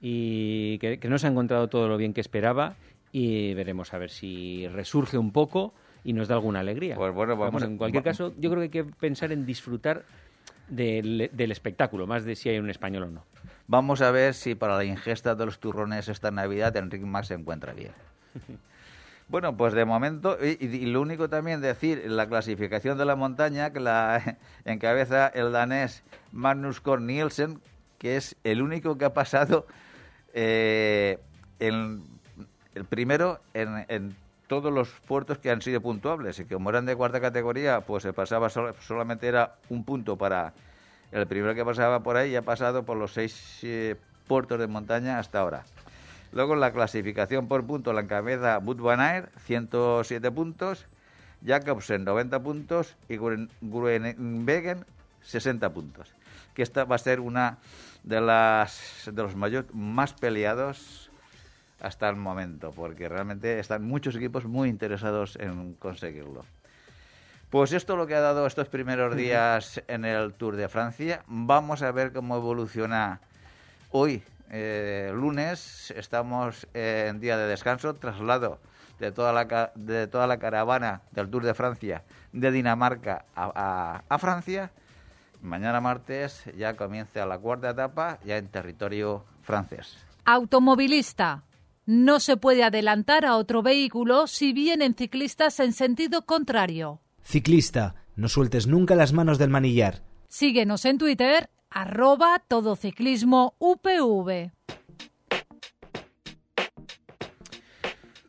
y 0.00 0.78
que, 0.78 0.98
que 0.98 1.08
no 1.08 1.18
se 1.18 1.26
ha 1.26 1.30
encontrado 1.30 1.68
todo 1.68 1.88
lo 1.88 1.96
bien 1.96 2.12
que 2.14 2.20
esperaba 2.20 2.74
y 3.12 3.54
veremos 3.54 3.92
a 3.94 3.98
ver 3.98 4.10
si 4.10 4.66
resurge 4.68 5.18
un 5.18 5.30
poco 5.30 5.74
y 6.02 6.12
nos 6.14 6.26
da 6.26 6.34
alguna 6.34 6.60
alegría. 6.60 6.96
Pues 6.96 7.14
bueno, 7.14 7.36
vamos 7.36 7.62
a- 7.62 7.66
en 7.66 7.76
cualquier 7.76 8.02
va- 8.02 8.04
caso, 8.10 8.34
yo 8.38 8.50
creo 8.50 8.68
que 8.68 8.78
hay 8.78 8.84
que 8.84 8.92
pensar 8.92 9.30
en 9.30 9.46
disfrutar 9.46 10.04
del, 10.68 11.30
del 11.32 11.52
espectáculo, 11.52 12.06
más 12.06 12.24
de 12.24 12.34
si 12.34 12.48
hay 12.48 12.58
un 12.58 12.70
español 12.70 13.04
o 13.04 13.10
no. 13.10 13.24
Vamos 13.68 14.00
a 14.02 14.10
ver 14.10 14.34
si 14.34 14.54
para 14.56 14.76
la 14.76 14.84
ingesta 14.84 15.34
de 15.36 15.46
los 15.46 15.60
turrones 15.60 16.08
esta 16.08 16.30
Navidad 16.32 16.76
Enric 16.76 17.02
Mas 17.02 17.28
se 17.28 17.34
encuentra 17.34 17.72
bien. 17.72 17.92
Bueno, 19.32 19.56
pues 19.56 19.72
de 19.72 19.86
momento, 19.86 20.36
y, 20.44 20.62
y- 20.62 20.84
lo 20.84 21.00
único 21.00 21.30
también 21.30 21.62
decir, 21.62 22.02
la 22.06 22.28
clasificación 22.28 22.98
de 22.98 23.06
la 23.06 23.16
montaña, 23.16 23.72
que 23.72 23.80
la 23.80 24.36
encabeza 24.66 25.26
el 25.28 25.52
danés 25.52 26.02
Magnus 26.32 26.80
Korn 26.82 27.06
Nielsen, 27.06 27.58
que 27.98 28.18
es 28.18 28.36
el 28.44 28.60
único 28.60 28.98
que 28.98 29.06
ha 29.06 29.14
pasado 29.14 29.66
eh, 30.34 31.18
en- 31.60 32.02
el 32.74 32.84
primero 32.84 33.40
en, 33.54 33.86
en 33.88 34.14
todos 34.48 34.70
los 34.70 34.90
puertos 35.08 35.38
que 35.38 35.50
han 35.50 35.62
sido 35.62 35.80
puntuables. 35.80 36.38
Y 36.38 36.44
como 36.44 36.68
eran 36.68 36.84
de 36.84 36.94
cuarta 36.94 37.18
categoría, 37.18 37.80
pues 37.80 38.02
se 38.02 38.12
pasaba 38.12 38.50
sol- 38.50 38.74
solamente 38.80 39.26
era 39.28 39.54
un 39.70 39.82
punto 39.82 40.18
para 40.18 40.52
el 41.10 41.26
primero 41.26 41.54
que 41.54 41.64
pasaba 41.64 42.00
por 42.02 42.18
ahí 42.18 42.32
y 42.32 42.36
ha 42.36 42.42
pasado 42.42 42.82
por 42.82 42.98
los 42.98 43.14
seis 43.14 43.60
eh, 43.62 43.96
puertos 44.28 44.58
de 44.58 44.66
montaña 44.66 45.18
hasta 45.18 45.40
ahora. 45.40 45.64
Luego 46.32 46.56
la 46.56 46.72
clasificación 46.72 47.46
por 47.46 47.66
puntos 47.66 47.94
la 47.94 48.00
encabeza 48.00 48.58
van 48.58 49.00
Aert, 49.00 49.30
107 49.40 50.30
puntos, 50.30 50.86
Jacobsen 51.44 52.04
90 52.04 52.42
puntos 52.42 52.96
y 53.08 53.18
Groenewegen 53.60 54.86
60 55.22 55.70
puntos. 55.72 56.14
Que 56.54 56.62
esta 56.62 56.84
va 56.84 56.96
a 56.96 56.98
ser 56.98 57.20
una 57.20 57.58
de 58.02 58.20
las 58.20 59.10
de 59.12 59.22
los 59.22 59.36
mayores 59.36 59.72
más 59.74 60.14
peleados 60.14 61.10
hasta 61.80 62.08
el 62.08 62.16
momento, 62.16 62.72
porque 62.72 63.08
realmente 63.08 63.58
están 63.58 63.84
muchos 63.84 64.14
equipos 64.14 64.44
muy 64.44 64.68
interesados 64.68 65.36
en 65.36 65.74
conseguirlo. 65.74 66.44
Pues 67.50 67.72
esto 67.72 67.92
es 67.92 67.98
lo 67.98 68.06
que 68.06 68.14
ha 68.14 68.20
dado 68.20 68.46
estos 68.46 68.68
primeros 68.68 69.14
días 69.14 69.82
en 69.88 70.06
el 70.06 70.32
Tour 70.32 70.56
de 70.56 70.68
Francia. 70.68 71.22
Vamos 71.26 71.82
a 71.82 71.92
ver 71.92 72.12
cómo 72.12 72.36
evoluciona 72.36 73.20
hoy, 73.90 74.22
eh, 74.52 75.10
lunes. 75.12 75.92
Estamos 75.96 76.68
eh, 76.74 77.06
en 77.08 77.18
día 77.18 77.36
de 77.36 77.48
descanso, 77.48 77.94
traslado 77.94 78.60
de 79.00 79.10
toda, 79.10 79.32
la, 79.32 79.72
de 79.74 80.06
toda 80.06 80.28
la 80.28 80.38
caravana 80.38 81.02
del 81.10 81.28
Tour 81.28 81.42
de 81.44 81.54
Francia 81.54 82.04
de 82.32 82.52
Dinamarca 82.52 83.24
a, 83.34 83.50
a- 83.54 84.04
a 84.08 84.18
Francia. 84.18 84.70
Mañana 85.40 85.80
martes 85.80 86.44
ya 86.56 86.76
comienza 86.76 87.26
la 87.26 87.36
cuarta 87.38 87.70
etapa, 87.70 88.18
ya 88.24 88.36
en 88.36 88.46
territorio 88.46 89.24
francés. 89.42 89.96
Automovilista. 90.24 91.42
No 91.84 92.20
se 92.20 92.36
puede 92.36 92.62
adelantar 92.62 93.24
a 93.24 93.36
otro 93.36 93.60
vehículo 93.62 94.28
si 94.28 94.52
vienen 94.52 94.94
ciclistas 94.94 95.58
en 95.58 95.72
sentido 95.72 96.24
contrario. 96.26 97.00
Ciclista, 97.24 97.96
no 98.14 98.28
sueltes 98.28 98.68
nunca 98.68 98.94
las 98.94 99.12
manos 99.12 99.38
del 99.38 99.50
manillar. 99.50 100.02
Síguenos 100.28 100.84
en 100.84 100.98
Twitter, 100.98 101.50
arroba 101.72 102.38
todociclismo 102.46 103.54
UPV. 103.58 104.52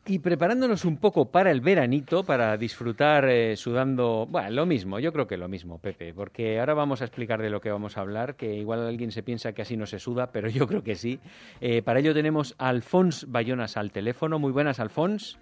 Y 0.05 0.19
preparándonos 0.19 0.83
un 0.83 0.97
poco 0.97 1.31
para 1.31 1.49
el 1.49 1.61
veranito, 1.61 2.25
para 2.25 2.57
disfrutar 2.57 3.29
eh, 3.29 3.55
sudando, 3.55 4.27
bueno, 4.29 4.49
lo 4.49 4.65
mismo, 4.65 4.99
yo 4.99 5.13
creo 5.13 5.27
que 5.27 5.37
lo 5.37 5.47
mismo, 5.47 5.79
Pepe, 5.79 6.13
porque 6.13 6.59
ahora 6.59 6.73
vamos 6.73 7.01
a 7.01 7.05
explicar 7.05 7.41
de 7.41 7.49
lo 7.49 7.61
que 7.61 7.71
vamos 7.71 7.97
a 7.97 8.01
hablar, 8.01 8.35
que 8.35 8.53
igual 8.53 8.85
alguien 8.85 9.11
se 9.11 9.23
piensa 9.23 9.53
que 9.53 9.61
así 9.61 9.77
no 9.77 9.85
se 9.85 9.99
suda, 9.99 10.33
pero 10.33 10.49
yo 10.49 10.67
creo 10.67 10.83
que 10.83 10.95
sí. 10.95 11.21
Eh, 11.61 11.81
para 11.83 11.99
ello 11.99 12.13
tenemos 12.13 12.53
a 12.57 12.67
Alfons 12.67 13.31
Bayonas 13.31 13.77
al 13.77 13.91
teléfono. 13.91 14.39
Muy 14.39 14.51
buenas, 14.51 14.81
Alfons. 14.81 15.39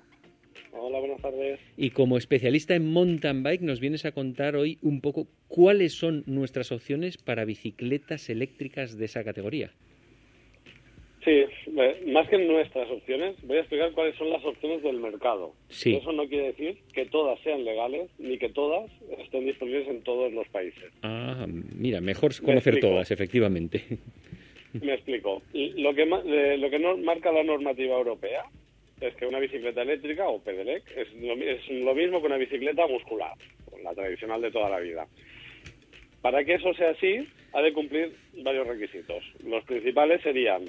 Hola, 0.74 1.00
buenas 1.00 1.22
tardes. 1.22 1.60
Y 1.78 1.92
como 1.92 2.18
especialista 2.18 2.76
en 2.76 2.92
mountain 2.92 3.44
bike, 3.44 3.62
nos 3.62 3.80
vienes 3.80 4.06
a 4.06 4.12
contar 4.12 4.56
hoy 4.56 4.78
un 4.82 5.02
poco 5.02 5.28
cuáles 5.48 5.94
son 5.94 6.24
nuestras 6.26 6.72
opciones 6.72 7.18
para 7.18 7.46
bicicletas 7.46 8.30
eléctricas 8.30 8.98
de 8.98 9.06
esa 9.06 9.24
categoría. 9.24 9.72
Sí, 11.24 11.44
más 12.08 12.28
que 12.30 12.38
nuestras 12.40 12.90
opciones, 12.90 13.36
voy 13.44 13.58
a 13.58 13.60
explicar 13.60 13.92
cuáles 13.92 14.16
son 14.16 14.32
las 14.32 14.44
opciones 14.44 14.82
del 14.82 14.98
mercado. 14.98 15.54
Sí. 15.70 15.94
Eso 15.94 16.12
no 16.12 16.28
quiere 16.28 16.48
decir 16.48 16.80
que 16.94 17.06
todas 17.06 17.40
sean 17.42 17.64
legales 17.64 18.10
ni 18.18 18.40
que 18.40 18.50
todas 18.50 18.90
estén 19.20 19.46
disponibles 19.46 19.88
en 19.88 20.02
todos 20.02 20.34
los 20.34 20.48
países. 20.48 20.92
Ah, 21.04 21.46
mira, 21.48 22.02
mejor 22.02 22.32
conocer 22.42 22.74
explico. 22.74 22.88
todas, 22.96 23.12
efectivamente. 23.12 23.84
Me 24.82 24.96
explico. 24.96 25.44
Lo 25.54 25.94
que, 25.94 26.04
eh, 26.04 26.58
lo 26.58 26.70
que 26.72 26.80
marca 27.04 27.32
la 27.32 27.44
normativa 27.44 27.98
europea 27.98 28.44
es 29.02 29.16
que 29.16 29.26
una 29.26 29.40
bicicleta 29.40 29.82
eléctrica 29.82 30.28
o 30.28 30.42
pedelec 30.42 30.84
es 30.96 31.14
lo, 31.16 31.34
es 31.34 31.68
lo 31.70 31.96
mismo 31.96 32.22
que 32.22 32.28
una 32.28 32.38
bicicleta 32.38 32.88
muscular, 32.88 33.34
la 33.84 33.94
tradicional 33.94 34.42
de 34.42 34.52
toda 34.52 34.70
la 34.70 34.80
vida. 34.80 35.08
Para 36.22 36.44
que 36.46 36.54
eso 36.54 36.74
sea 36.76 36.92
así, 36.92 37.28
ha 37.54 37.62
de 37.62 37.74
cumplir 37.74 38.16
varios 38.44 38.68
requisitos. 38.68 39.24
Los 39.44 39.64
principales 39.66 40.22
serían 40.22 40.66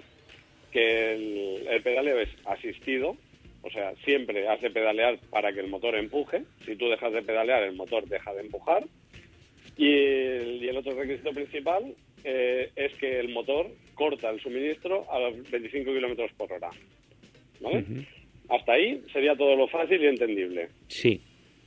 que 0.73 1.13
el, 1.13 1.67
el 1.69 1.83
pedaleo 1.83 2.19
es 2.19 2.31
asistido, 2.47 3.17
o 3.63 3.71
sea, 3.71 3.95
siempre 4.05 4.49
has 4.49 4.61
de 4.61 4.71
pedalear 4.71 5.19
para 5.31 5.53
que 5.53 5.61
el 5.61 5.69
motor 5.69 5.95
empuje. 5.95 6.43
Si 6.65 6.75
tú 6.77 6.89
dejas 6.89 7.13
de 7.13 7.23
pedalear, 7.23 7.63
el 7.63 7.77
motor 7.77 8.09
deja 8.09 8.33
de 8.35 8.41
empujar. 8.41 8.85
Y 9.77 9.93
el, 9.93 10.65
y 10.65 10.69
el 10.69 10.77
otro 10.77 10.95
requisito 10.95 11.33
principal 11.33 11.95
eh, 12.25 12.71
es 12.75 12.93
que 12.95 13.21
el 13.21 13.29
motor 13.29 13.71
corta 13.95 14.31
el 14.31 14.41
suministro 14.41 15.11
a 15.13 15.19
los 15.21 15.51
25 15.51 15.93
kilómetros 15.93 16.33
por 16.33 16.53
hora. 16.53 16.71
¿Vale? 17.61 17.85
Hasta 18.49 18.73
ahí 18.73 19.03
sería 19.13 19.37
todo 19.37 19.57
lo 19.57 19.69
fácil 19.69 20.03
y 20.03 20.07
entendible. 20.07 20.69
Sí. 20.89 21.21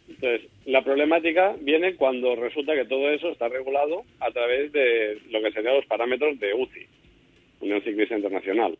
Entonces, 0.08 0.50
la 0.66 0.84
problemática 0.84 1.56
viene 1.60 1.96
cuando 1.96 2.36
resulta 2.36 2.76
que 2.76 2.86
todo 2.86 3.10
eso 3.10 3.30
está 3.32 3.48
regulado 3.50 4.04
a 4.20 4.32
través 4.32 4.72
de 4.72 5.20
lo 5.30 5.42
que 5.42 5.52
serían 5.52 5.76
los 5.76 5.86
parámetros 5.88 6.40
de 6.40 6.54
UCI, 6.54 6.86
Unión 7.62 7.82
Ciclista 7.82 8.16
Internacional. 8.16 8.78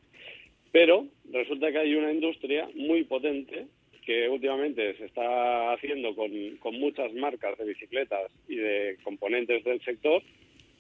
Pero 0.72 1.08
resulta 1.32 1.72
que 1.72 1.80
hay 1.80 1.96
una 1.96 2.12
industria 2.12 2.68
muy 2.76 3.04
potente 3.06 3.66
que 4.06 4.30
últimamente 4.30 4.96
se 4.98 5.06
está 5.06 5.74
haciendo 5.74 6.16
con, 6.16 6.30
con 6.60 6.80
muchas 6.80 7.12
marcas 7.14 7.58
de 7.58 7.66
bicicletas 7.66 8.32
y 8.48 8.56
de 8.56 8.98
componentes 9.04 9.64
del 9.64 9.82
sector, 9.82 10.22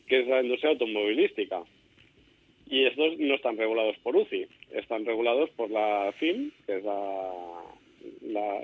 que 0.07 0.19
es 0.19 0.27
la 0.27 0.43
industria 0.43 0.71
automovilística. 0.71 1.63
Y 2.67 2.85
estos 2.85 3.17
no 3.19 3.35
están 3.35 3.57
regulados 3.57 3.95
por 3.99 4.15
UCI, 4.15 4.47
están 4.71 5.05
regulados 5.05 5.49
por 5.51 5.69
la 5.69 6.11
FIM, 6.17 6.51
que 6.65 6.77
es 6.77 6.83
la, 6.83 7.31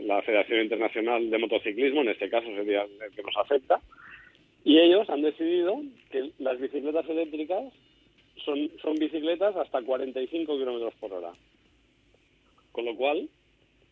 la, 0.01 0.21
Federación 0.23 0.61
Internacional 0.61 1.29
de 1.29 1.37
Motociclismo, 1.37 2.01
en 2.01 2.09
este 2.09 2.29
caso 2.29 2.47
sería 2.47 2.83
el 2.83 3.15
que 3.15 3.21
nos 3.21 3.37
afecta, 3.37 3.79
y 4.63 4.79
ellos 4.79 5.09
han 5.09 5.21
decidido 5.21 5.81
que 6.11 6.31
las 6.39 6.59
bicicletas 6.59 7.07
eléctricas 7.09 7.73
son 8.43 8.95
bicicletas 8.97 9.55
hasta 9.55 9.81
45 9.81 10.57
kilómetros 10.57 10.93
por 10.95 11.13
hora. 11.13 11.31
Con 12.71 12.85
lo 12.85 12.95
cual, 12.95 13.29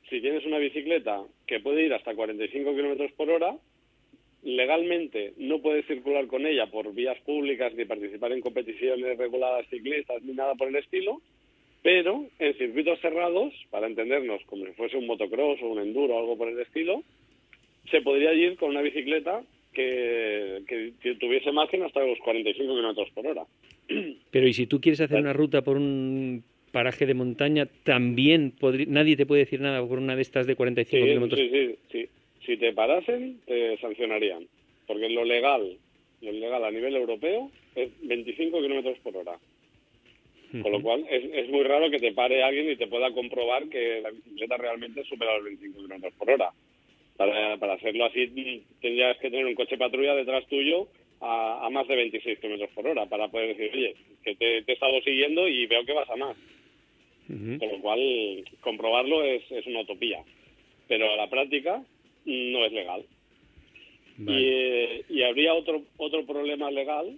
si 0.10 0.22
tienes 0.22 0.46
una 0.46 0.58
bicicleta 0.58 1.24
que 1.46 1.60
puede 1.60 1.84
ir 1.84 1.94
hasta 1.94 2.16
45 2.16 2.72
kilómetros 2.72 3.12
por 3.14 3.30
hora, 3.30 3.56
legalmente 4.44 5.34
no 5.38 5.62
puedes 5.62 5.86
circular 5.86 6.28
con 6.28 6.46
ella 6.46 6.68
por 6.68 6.94
vías 6.94 7.20
públicas 7.22 7.74
ni 7.76 7.86
participar 7.86 8.32
en 8.32 8.42
competiciones 8.42 9.18
reguladas 9.18 9.68
ciclistas 9.70 10.22
ni 10.24 10.34
nada 10.34 10.56
por 10.56 10.68
el 10.70 10.76
estilo, 10.78 11.22
pero 11.82 12.26
en 12.40 12.54
circuitos 12.58 13.00
cerrados, 13.02 13.54
para 13.70 13.88
entendernos 13.88 14.42
como 14.46 14.66
si 14.66 14.74
fuese 14.74 14.98
un 14.98 15.08
motocross 15.08 15.62
o 15.62 15.68
un 15.70 15.80
enduro 15.80 16.16
o 16.16 16.20
algo 16.20 16.38
por 16.38 16.50
el 16.50 16.60
estilo, 16.60 17.04
se 17.92 18.02
podría 18.02 18.34
ir 18.34 18.56
con 18.58 18.70
una 18.72 18.82
bicicleta 18.82 19.42
que, 19.74 20.64
que- 20.68 20.94
que 21.02 21.16
tuviese 21.16 21.52
margen 21.52 21.84
hasta 21.84 22.04
los 22.06 22.18
45 22.20 22.76
kilómetros 22.76 23.10
por 23.12 23.28
hora. 23.28 23.44
Pero 24.32 24.48
¿y 24.48 24.54
si 24.54 24.68
tú 24.68 24.82
quieres 24.82 25.00
hacer 25.02 25.16
Vale. 25.16 25.26
una 25.28 25.34
ruta 25.34 25.62
por 25.62 25.78
un 25.78 26.44
paraje 26.72 27.06
de 27.06 27.14
montaña, 27.14 27.68
también 27.84 28.54
nadie 28.88 29.16
te 29.16 29.26
puede 29.26 29.44
decir 29.44 29.60
nada 29.62 29.86
por 29.88 29.98
una 30.00 30.16
de 30.16 30.22
estas 30.22 30.46
de 30.48 30.56
45 30.56 31.04
Sí, 31.04 31.10
kilómetros? 31.10 31.40
sí, 31.40 31.50
sí, 31.50 31.76
sí. 31.92 32.10
Si 32.46 32.58
te 32.58 32.74
parasen, 32.74 33.42
te 33.46 33.78
sancionarían. 33.78 34.48
Porque 34.88 35.10
lo 35.10 35.24
legal, 35.24 35.78
lo 36.22 36.32
legal 36.32 36.64
a 36.64 36.72
nivel 36.72 36.96
europeo 36.96 37.52
es 37.76 37.90
25 38.02 38.62
kilómetros 38.62 38.98
por 39.00 39.18
hora. 39.18 39.38
Con 40.52 40.72
lo 40.72 40.82
cual, 40.82 41.06
es, 41.10 41.24
es 41.32 41.50
muy 41.50 41.64
raro 41.64 41.92
que 41.92 42.00
te 42.00 42.12
pare 42.12 42.42
alguien 42.42 42.72
y 42.72 42.76
te 42.76 42.88
pueda 42.88 43.12
comprobar 43.12 43.70
que 43.70 44.02
la 44.02 44.10
bicicleta 44.10 44.58
realmente 44.58 45.04
supera 45.04 45.36
los 45.36 45.44
25 45.44 45.78
kilómetros 45.78 46.14
por 46.16 46.32
hora. 46.32 46.52
Para, 47.18 47.58
para 47.58 47.74
hacerlo 47.74 48.06
así, 48.06 48.64
tendrías 48.82 49.18
que 49.18 49.30
tener 49.30 49.46
un 49.46 49.54
coche 49.54 49.78
patrulla 49.78 50.16
detrás 50.16 50.48
tuyo 50.48 50.88
a, 51.22 51.66
a 51.66 51.70
más 51.70 51.88
de 51.88 51.96
26 51.96 52.40
kilómetros 52.40 52.72
por 52.72 52.88
hora 52.88 53.06
para 53.06 53.28
poder 53.28 53.56
decir, 53.56 53.70
oye, 53.74 53.96
que 54.24 54.36
te, 54.36 54.64
te 54.64 54.72
he 54.72 54.74
estado 54.74 55.00
siguiendo 55.02 55.48
y 55.48 55.68
veo 55.68 55.86
que 55.86 55.94
vas 55.94 56.10
a 56.10 56.16
más. 56.16 56.38
Ujú. 57.30 57.60
Con 57.60 57.72
lo 57.72 57.82
cual, 57.82 58.44
comprobarlo 58.62 59.24
es, 59.24 59.44
es 59.52 59.68
una 59.68 59.82
utopía. 59.82 60.24
Pero 60.88 61.12
a 61.12 61.16
la 61.16 61.30
práctica 61.30 61.84
no 62.26 62.66
es 62.66 62.72
legal. 62.72 63.06
Vale. 64.18 64.40
Y, 64.40 64.46
eh, 64.46 65.06
y 65.10 65.24
habría 65.24 65.54
otro, 65.54 65.84
otro 65.98 66.26
problema 66.26 66.70
legal 66.72 67.18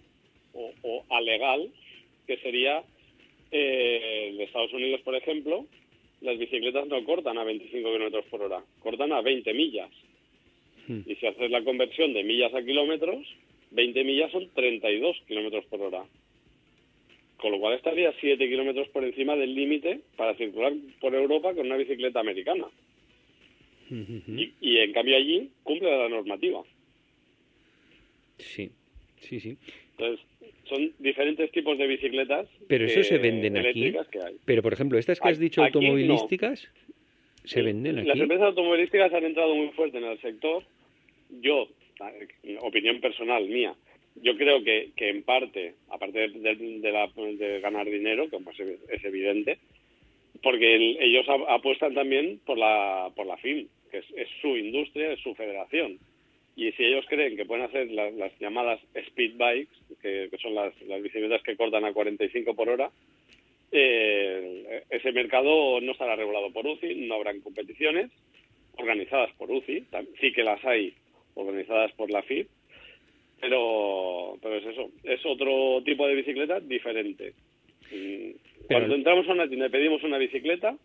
o, 0.53 0.71
o 0.83 1.05
alegal, 1.09 1.69
que 2.27 2.37
sería 2.37 2.83
eh, 3.51 4.29
en 4.33 4.41
Estados 4.41 4.71
Unidos, 4.73 5.01
por 5.01 5.15
ejemplo, 5.15 5.65
las 6.21 6.37
bicicletas 6.37 6.87
no 6.87 7.03
cortan 7.03 7.37
a 7.37 7.43
25 7.43 7.91
kilómetros 7.91 8.25
por 8.25 8.41
hora, 8.41 8.63
cortan 8.79 9.11
a 9.11 9.21
20 9.21 9.53
millas. 9.53 9.89
Hmm. 10.87 11.01
Y 11.05 11.15
si 11.15 11.27
haces 11.27 11.51
la 11.51 11.63
conversión 11.63 12.13
de 12.13 12.23
millas 12.23 12.53
a 12.53 12.63
kilómetros, 12.63 13.27
20 13.71 14.03
millas 14.03 14.31
son 14.31 14.49
32 14.53 15.17
kilómetros 15.27 15.65
por 15.65 15.81
hora. 15.81 16.05
Con 17.37 17.51
lo 17.51 17.59
cual 17.59 17.73
estaría 17.73 18.13
7 18.21 18.47
kilómetros 18.47 18.87
por 18.89 19.03
encima 19.03 19.35
del 19.35 19.55
límite 19.55 20.01
para 20.15 20.35
circular 20.35 20.73
por 20.99 21.13
Europa 21.15 21.53
con 21.53 21.65
una 21.65 21.77
bicicleta 21.77 22.19
americana. 22.19 22.67
Y, 23.91 24.53
y 24.61 24.77
en 24.77 24.93
cambio 24.93 25.17
allí 25.17 25.49
cumple 25.63 25.89
la 25.95 26.07
normativa. 26.09 26.63
Sí, 28.37 28.71
sí, 29.19 29.39
sí. 29.39 29.57
Entonces, 29.97 30.25
son 30.65 30.91
diferentes 30.99 31.51
tipos 31.51 31.77
de 31.77 31.87
bicicletas. 31.87 32.47
Pero 32.67 32.85
eso 32.85 32.95
que- 33.01 33.03
se 33.03 33.17
venden 33.17 33.57
aquí. 33.57 33.67
eléctricas 33.83 34.07
que 34.07 34.19
hay. 34.21 34.35
Pero, 34.45 34.61
por 34.63 34.73
ejemplo, 34.73 34.97
estas 34.97 35.19
que 35.19 35.27
has 35.29 35.39
dicho 35.39 35.61
aquí 35.63 35.73
no. 35.79 35.87
automovilísticas, 35.87 36.67
¿se 37.43 37.61
venden 37.61 37.99
aquí? 37.99 38.07
Las 38.07 38.19
empresas 38.19 38.47
automovilísticas 38.47 39.13
han 39.13 39.25
entrado 39.25 39.53
muy 39.55 39.69
fuerte 39.69 39.97
en 39.97 40.05
el 40.05 40.19
sector. 40.21 40.63
Yo, 41.41 41.67
opinión 42.61 42.99
personal 43.01 43.47
mía, 43.47 43.75
yo 44.21 44.35
creo 44.37 44.63
que, 44.63 44.91
que 44.95 45.09
en 45.09 45.23
parte, 45.23 45.75
aparte 45.89 46.29
de, 46.29 46.39
de- 46.55 46.91
la- 46.91 47.07
de 47.15 47.59
ganar 47.61 47.89
dinero, 47.89 48.29
que 48.29 48.37
pues 48.39 48.59
es, 48.59 49.03
evidente, 49.05 49.59
porque 50.41 50.75
el- 50.75 50.97
ellos 51.01 51.25
apuestan 51.47 51.93
también 51.93 52.39
por 52.45 52.57
la, 52.57 53.11
por 53.15 53.25
la 53.27 53.37
FIM, 53.37 53.67
que 53.91 53.99
es, 53.99 54.05
es 54.15 54.27
su 54.41 54.55
industria, 54.57 55.11
es 55.11 55.19
su 55.19 55.35
federación. 55.35 55.99
Y 56.55 56.71
si 56.73 56.83
ellos 56.83 57.05
creen 57.07 57.37
que 57.37 57.45
pueden 57.45 57.65
hacer 57.65 57.89
las, 57.91 58.13
las 58.13 58.37
llamadas 58.39 58.79
speed 58.93 59.35
bikes, 59.37 59.75
que, 60.01 60.27
que 60.29 60.37
son 60.37 60.55
las, 60.55 60.79
las 60.83 61.01
bicicletas 61.01 61.43
que 61.43 61.55
cortan 61.55 61.85
a 61.85 61.93
45 61.93 62.55
por 62.55 62.69
hora, 62.69 62.91
eh, 63.71 64.83
ese 64.89 65.11
mercado 65.13 65.79
no 65.79 65.93
estará 65.93 66.15
regulado 66.15 66.51
por 66.51 66.67
UCI, 66.67 67.07
no 67.07 67.15
habrán 67.15 67.39
competiciones 67.39 68.11
organizadas 68.77 69.31
por 69.37 69.49
UCI, 69.49 69.85
sí 70.19 70.33
que 70.33 70.43
las 70.43 70.63
hay 70.65 70.93
organizadas 71.35 71.91
por 71.93 72.11
la 72.11 72.21
FIP, 72.23 72.47
pero, 73.39 74.37
pero 74.41 74.57
es 74.57 74.65
eso, 74.65 74.91
es 75.03 75.25
otro 75.25 75.81
tipo 75.83 76.05
de 76.05 76.15
bicicleta 76.15 76.59
diferente. 76.59 77.33
Mm, 77.91 78.31
Cuando 78.67 78.95
entramos 78.95 79.27
a 79.27 79.33
una 79.33 79.47
tienda 79.47 79.67
y 79.67 79.69
pedimos 79.69 80.03
una 80.03 80.17
bicicleta, 80.17 80.75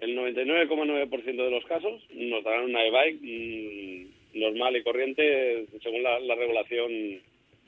el 0.00 0.16
99,9% 0.16 1.24
de 1.44 1.50
los 1.50 1.64
casos 1.64 2.02
nos 2.14 2.42
darán 2.44 2.64
una 2.64 2.84
e-bike 2.84 3.20
mm, 3.22 4.38
normal 4.40 4.76
y 4.76 4.82
corriente 4.82 5.66
según 5.82 6.02
la, 6.02 6.18
la 6.20 6.34
regulación 6.34 7.20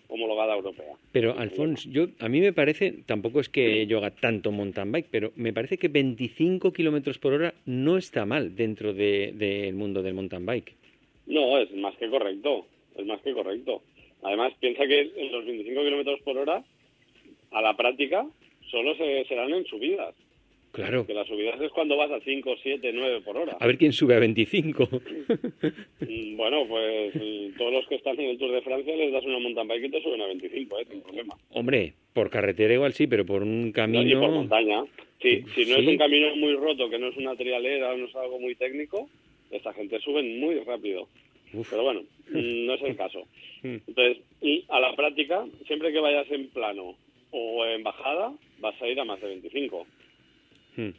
homologada 0.08 0.54
europea. 0.54 0.92
Pero, 1.12 1.38
Alfonso, 1.38 1.88
yo, 1.90 2.06
a 2.20 2.28
mí 2.28 2.40
me 2.40 2.52
parece, 2.52 2.92
tampoco 3.06 3.40
es 3.40 3.48
que 3.48 3.86
yo 3.86 3.98
haga 3.98 4.10
tanto 4.10 4.52
mountain 4.52 4.92
bike, 4.92 5.06
pero 5.10 5.32
me 5.36 5.52
parece 5.54 5.78
que 5.78 5.88
25 5.88 6.72
kilómetros 6.72 7.18
por 7.18 7.32
hora 7.32 7.54
no 7.64 7.96
está 7.96 8.26
mal 8.26 8.54
dentro 8.54 8.92
de- 8.92 9.32
del 9.34 9.74
mundo 9.74 10.02
del 10.02 10.12
mountain 10.14 10.44
bike. 10.44 10.74
No, 11.26 11.56
es 11.58 11.72
más 11.74 11.96
que 11.96 12.08
correcto, 12.10 12.66
es 12.96 13.06
más 13.06 13.22
que 13.22 13.32
correcto. 13.32 13.82
Además, 14.22 14.52
piensa 14.60 14.86
que 14.86 15.10
los 15.30 15.46
25 15.46 15.82
kilómetros 15.82 16.20
por 16.20 16.36
hora, 16.36 16.62
a 17.50 17.62
la 17.62 17.74
práctica, 17.76 18.26
solo 18.70 18.94
se 18.96 19.24
serán 19.24 19.52
en 19.54 19.64
subidas. 19.64 20.14
Claro. 20.72 21.06
Que 21.06 21.12
las 21.14 21.26
subidas 21.28 21.60
es 21.60 21.70
cuando 21.70 21.96
vas 21.98 22.10
a 22.10 22.18
5, 22.20 22.54
7, 22.62 22.90
9 22.94 23.20
por 23.20 23.36
hora. 23.36 23.56
A 23.60 23.66
ver 23.66 23.76
quién 23.76 23.92
sube 23.92 24.14
a 24.14 24.18
25. 24.20 24.88
Mm, 26.00 26.36
Bueno, 26.36 26.66
pues 26.66 27.14
mm, 27.14 27.56
todos 27.58 27.72
los 27.74 27.86
que 27.88 27.96
están 27.96 28.18
en 28.18 28.30
el 28.30 28.38
Tour 28.38 28.52
de 28.52 28.62
Francia 28.62 28.96
les 28.96 29.12
das 29.12 29.24
una 29.24 29.38
mountain 29.38 29.68
bike 29.68 29.84
y 29.84 29.90
te 29.90 30.02
suben 30.02 30.20
a 30.22 30.26
25, 30.26 30.78
¿eh? 30.80 30.86
Sin 30.90 31.02
problema. 31.02 31.34
Hombre, 31.50 31.92
por 32.14 32.30
carretera 32.30 32.74
igual 32.74 32.92
sí, 32.94 33.06
pero 33.06 33.24
por 33.26 33.42
un 33.42 33.66
No, 33.66 33.72
camino... 33.72 34.02
ni 34.04 34.14
por 34.14 34.30
montaña. 34.30 34.82
Sí, 35.20 35.44
si 35.54 35.66
no 35.66 35.76
es 35.76 35.86
un 35.86 35.98
camino 35.98 36.34
muy 36.36 36.54
roto, 36.54 36.88
que 36.90 36.98
no 36.98 37.08
es 37.08 37.16
una 37.16 37.36
trialera, 37.36 37.94
no 37.96 38.06
es 38.06 38.16
algo 38.16 38.40
muy 38.40 38.54
técnico, 38.56 39.08
esta 39.50 39.72
gente 39.74 40.00
suben 40.00 40.40
muy 40.40 40.56
rápido. 40.60 41.06
Uf. 41.52 41.68
Pero 41.70 41.82
bueno, 41.84 42.00
mm, 42.30 42.66
no 42.66 42.74
es 42.74 42.82
el 42.82 42.96
caso. 42.96 43.22
Entonces, 43.62 44.18
y 44.40 44.64
a 44.68 44.80
la 44.80 44.96
práctica, 44.96 45.44
siempre 45.66 45.92
que 45.92 46.00
vayas 46.00 46.30
en 46.30 46.48
plano 46.48 46.96
o 47.30 47.64
en 47.66 47.82
bajada, 47.82 48.32
vas 48.58 48.80
a 48.82 48.88
ir 48.88 48.98
a 48.98 49.04
más 49.04 49.20
de 49.20 49.28
25. 49.28 49.86
Hmm. 50.76 50.90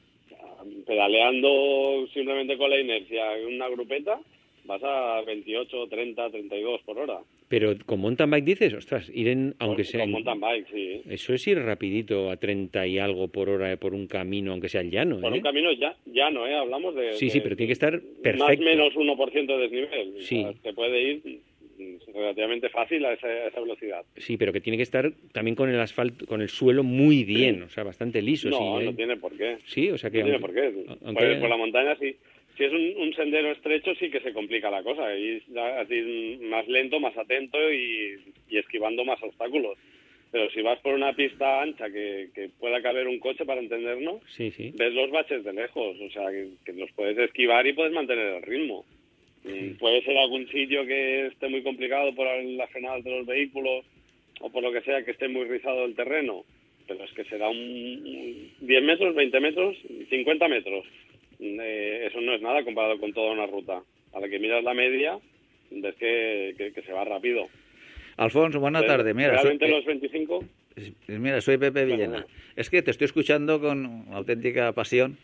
Pedaleando 0.85 2.07
simplemente 2.13 2.57
con 2.57 2.69
la 2.69 2.79
inercia 2.79 3.37
en 3.37 3.55
una 3.55 3.67
grupeta, 3.69 4.19
vas 4.65 4.81
a 4.83 5.21
28, 5.25 5.87
30, 5.87 6.29
32 6.29 6.81
por 6.83 6.99
hora. 6.99 7.19
Pero 7.49 7.75
con 7.85 7.99
mountain 7.99 8.31
bike 8.31 8.45
dices, 8.45 8.73
ostras, 8.73 9.11
ir 9.13 9.27
en, 9.27 9.55
aunque 9.59 9.83
sea... 9.83 10.01
Con 10.01 10.11
mountain 10.11 10.39
bike, 10.39 10.67
sí. 10.71 11.01
Eso 11.09 11.33
es 11.33 11.45
ir 11.47 11.59
rapidito 11.59 12.31
a 12.31 12.37
30 12.37 12.87
y 12.87 12.97
algo 12.97 13.27
por 13.27 13.49
hora 13.49 13.75
por 13.77 13.93
un 13.93 14.07
camino, 14.07 14.51
aunque 14.51 14.69
sea 14.69 14.81
el 14.81 14.89
llano, 14.89 15.19
Por 15.19 15.31
un 15.31 15.39
¿eh? 15.39 15.41
camino 15.41 15.71
ya, 15.73 15.95
llano, 16.05 16.47
¿eh? 16.47 16.55
Hablamos 16.55 16.95
de... 16.95 17.13
Sí, 17.13 17.29
sí, 17.29 17.39
de 17.39 17.43
pero 17.43 17.55
tiene 17.55 17.67
que 17.67 17.73
estar 17.73 18.01
perfecto. 18.23 18.45
Más 18.45 18.57
o 18.57 18.61
menos 18.61 18.93
1% 18.95 19.45
de 19.45 19.57
desnivel. 19.57 20.15
Sí. 20.19 20.39
O 20.39 20.51
sea, 20.51 20.61
se 20.61 20.73
puede 20.73 21.01
ir 21.01 21.39
relativamente 22.13 22.69
fácil 22.69 23.03
a 23.05 23.13
esa, 23.13 23.27
a 23.27 23.47
esa 23.47 23.59
velocidad. 23.59 24.03
Sí, 24.17 24.37
pero 24.37 24.51
que 24.53 24.61
tiene 24.61 24.77
que 24.77 24.83
estar 24.83 25.11
también 25.31 25.55
con 25.55 25.69
el 25.69 25.79
asfalto, 25.79 26.25
con 26.25 26.41
el 26.41 26.49
suelo 26.49 26.83
muy 26.83 27.23
bien, 27.23 27.63
o 27.63 27.69
sea, 27.69 27.83
bastante 27.83 28.21
liso. 28.21 28.49
no, 28.49 28.57
sí, 28.57 28.85
no 28.85 28.91
¿eh? 28.91 28.93
tiene 28.95 29.17
por 29.17 29.35
qué. 29.37 29.57
Sí, 29.65 29.89
o 29.89 29.97
sea 29.97 30.09
que... 30.09 30.19
No 30.19 30.25
tiene 30.25 30.37
aunque- 30.37 30.47
por 30.47 30.53
qué. 30.53 30.95
aunque- 31.05 31.25
Por, 31.27 31.39
por 31.41 31.49
la 31.49 31.57
montaña 31.57 31.95
sí. 31.99 32.15
Si 32.57 32.63
es 32.63 32.71
un, 32.71 33.01
un 33.01 33.13
sendero 33.15 33.51
estrecho 33.51 33.95
sí 33.95 34.11
que 34.11 34.19
se 34.19 34.31
complica 34.31 34.69
la 34.69 34.83
cosa. 34.83 35.15
Y 35.17 35.37
es 35.37 35.43
así 35.57 36.37
más 36.43 36.67
lento, 36.67 36.99
más 36.99 37.17
atento 37.17 37.57
y, 37.73 38.15
y 38.49 38.57
esquivando 38.57 39.03
más 39.03 39.21
obstáculos. 39.23 39.75
Pero 40.31 40.49
si 40.51 40.61
vas 40.61 40.79
por 40.81 40.93
una 40.93 41.13
pista 41.13 41.61
ancha 41.63 41.89
que, 41.91 42.29
que 42.33 42.49
pueda 42.59 42.81
caber 42.81 43.07
un 43.07 43.19
coche 43.19 43.43
para 43.45 43.59
entendernos, 43.59 44.21
Sí, 44.35 44.51
sí. 44.51 44.71
ves 44.75 44.93
los 44.93 45.09
baches 45.09 45.43
de 45.43 45.53
lejos. 45.53 45.97
O 45.99 46.09
sea, 46.11 46.29
que, 46.29 46.49
que 46.65 46.73
los 46.73 46.91
puedes 46.91 47.17
esquivar 47.17 47.65
y 47.65 47.73
puedes 47.73 47.91
mantener 47.93 48.35
el 48.35 48.41
ritmo. 48.43 48.85
Mm, 49.43 49.77
Puede 49.77 50.01
ser 50.03 50.17
algún 50.17 50.47
sitio 50.49 50.85
que 50.85 51.27
esté 51.27 51.49
muy 51.49 51.63
complicado 51.63 52.13
por 52.15 52.27
las 52.27 52.69
frenadas 52.71 53.03
de 53.03 53.11
los 53.11 53.25
vehículos 53.25 53.85
o 54.39 54.49
por 54.51 54.63
lo 54.63 54.71
que 54.71 54.81
sea 54.81 55.03
que 55.03 55.11
esté 55.11 55.27
muy 55.27 55.45
rizado 55.45 55.85
el 55.85 55.95
terreno. 55.95 56.43
Pero 56.87 57.03
es 57.03 57.11
que 57.13 57.23
será 57.25 57.49
un, 57.49 57.57
un 57.57 58.51
10 58.67 58.83
metros, 58.83 59.15
20 59.15 59.39
metros, 59.39 59.77
50 60.09 60.47
metros. 60.47 60.85
Eh, 61.39 62.07
eso 62.09 62.21
no 62.21 62.33
es 62.33 62.41
nada 62.41 62.63
comparado 62.63 62.99
con 62.99 63.13
toda 63.13 63.31
una 63.31 63.45
ruta. 63.47 63.81
A 64.13 64.19
la 64.19 64.29
que 64.29 64.39
miras 64.39 64.63
la 64.63 64.73
media, 64.73 65.17
ves 65.71 65.95
que, 65.95 66.53
que, 66.57 66.71
que 66.71 66.81
se 66.81 66.91
va 66.91 67.03
rápido. 67.03 67.47
Alfonso, 68.17 68.59
buena 68.59 68.85
tarde. 68.85 69.13
Mira, 69.13 69.29
soy, 69.37 69.57
Realmente 69.57 69.65
eh, 69.65 69.69
los 69.69 69.85
25 69.85 70.43
mira, 71.07 71.41
soy 71.41 71.57
Pepe 71.57 71.85
Villena. 71.85 72.21
bueno. 72.21 72.25
Es 72.55 72.69
que 72.69 72.81
te 72.81 72.91
estoy 72.91 73.05
escuchando 73.05 73.59
con 73.59 74.05
auténtica 74.11 74.71
pasión. 74.73 75.17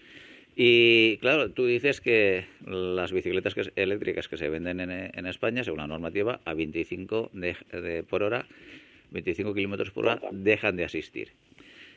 Y 0.61 1.15
claro, 1.21 1.51
tú 1.51 1.65
dices 1.67 2.01
que 2.01 2.43
las 2.65 3.13
bicicletas 3.13 3.55
que- 3.55 3.71
eléctricas 3.77 4.27
que 4.27 4.35
se 4.35 4.49
venden 4.49 4.81
en, 4.81 4.91
en 4.91 5.25
España, 5.25 5.63
según 5.63 5.79
la 5.79 5.87
normativa, 5.87 6.41
a 6.43 6.53
25 6.53 7.29
de, 7.31 7.55
de- 7.71 8.03
por 8.03 8.23
hora, 8.23 8.45
25 9.11 9.53
kilómetros 9.53 9.91
por 9.91 10.05
hora, 10.05 10.19
dejan 10.33 10.75
de 10.75 10.83
asistir. 10.83 11.29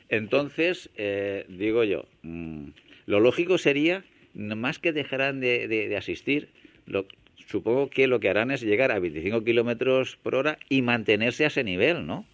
Entonces, 0.08 0.90
eh, 0.96 1.44
digo 1.48 1.82
yo, 1.82 2.06
mm, 2.22 2.68
lo 3.06 3.18
lógico 3.18 3.58
sería, 3.58 4.04
más 4.32 4.78
que 4.78 4.92
dejarán 4.92 5.40
de, 5.40 5.66
de- 5.66 5.88
de 5.88 5.96
asistir, 5.96 6.46
lo, 6.86 7.06
supongo 7.34 7.90
que 7.90 8.06
lo 8.06 8.20
que 8.20 8.28
harán 8.28 8.52
es 8.52 8.62
llegar 8.62 8.92
a 8.92 9.00
25 9.00 9.42
kilómetros 9.42 10.18
por 10.22 10.36
hora 10.36 10.56
y 10.68 10.82
mantenerse 10.82 11.42
a 11.42 11.48
ese 11.48 11.64
nivel, 11.64 12.06
¿no? 12.06 12.24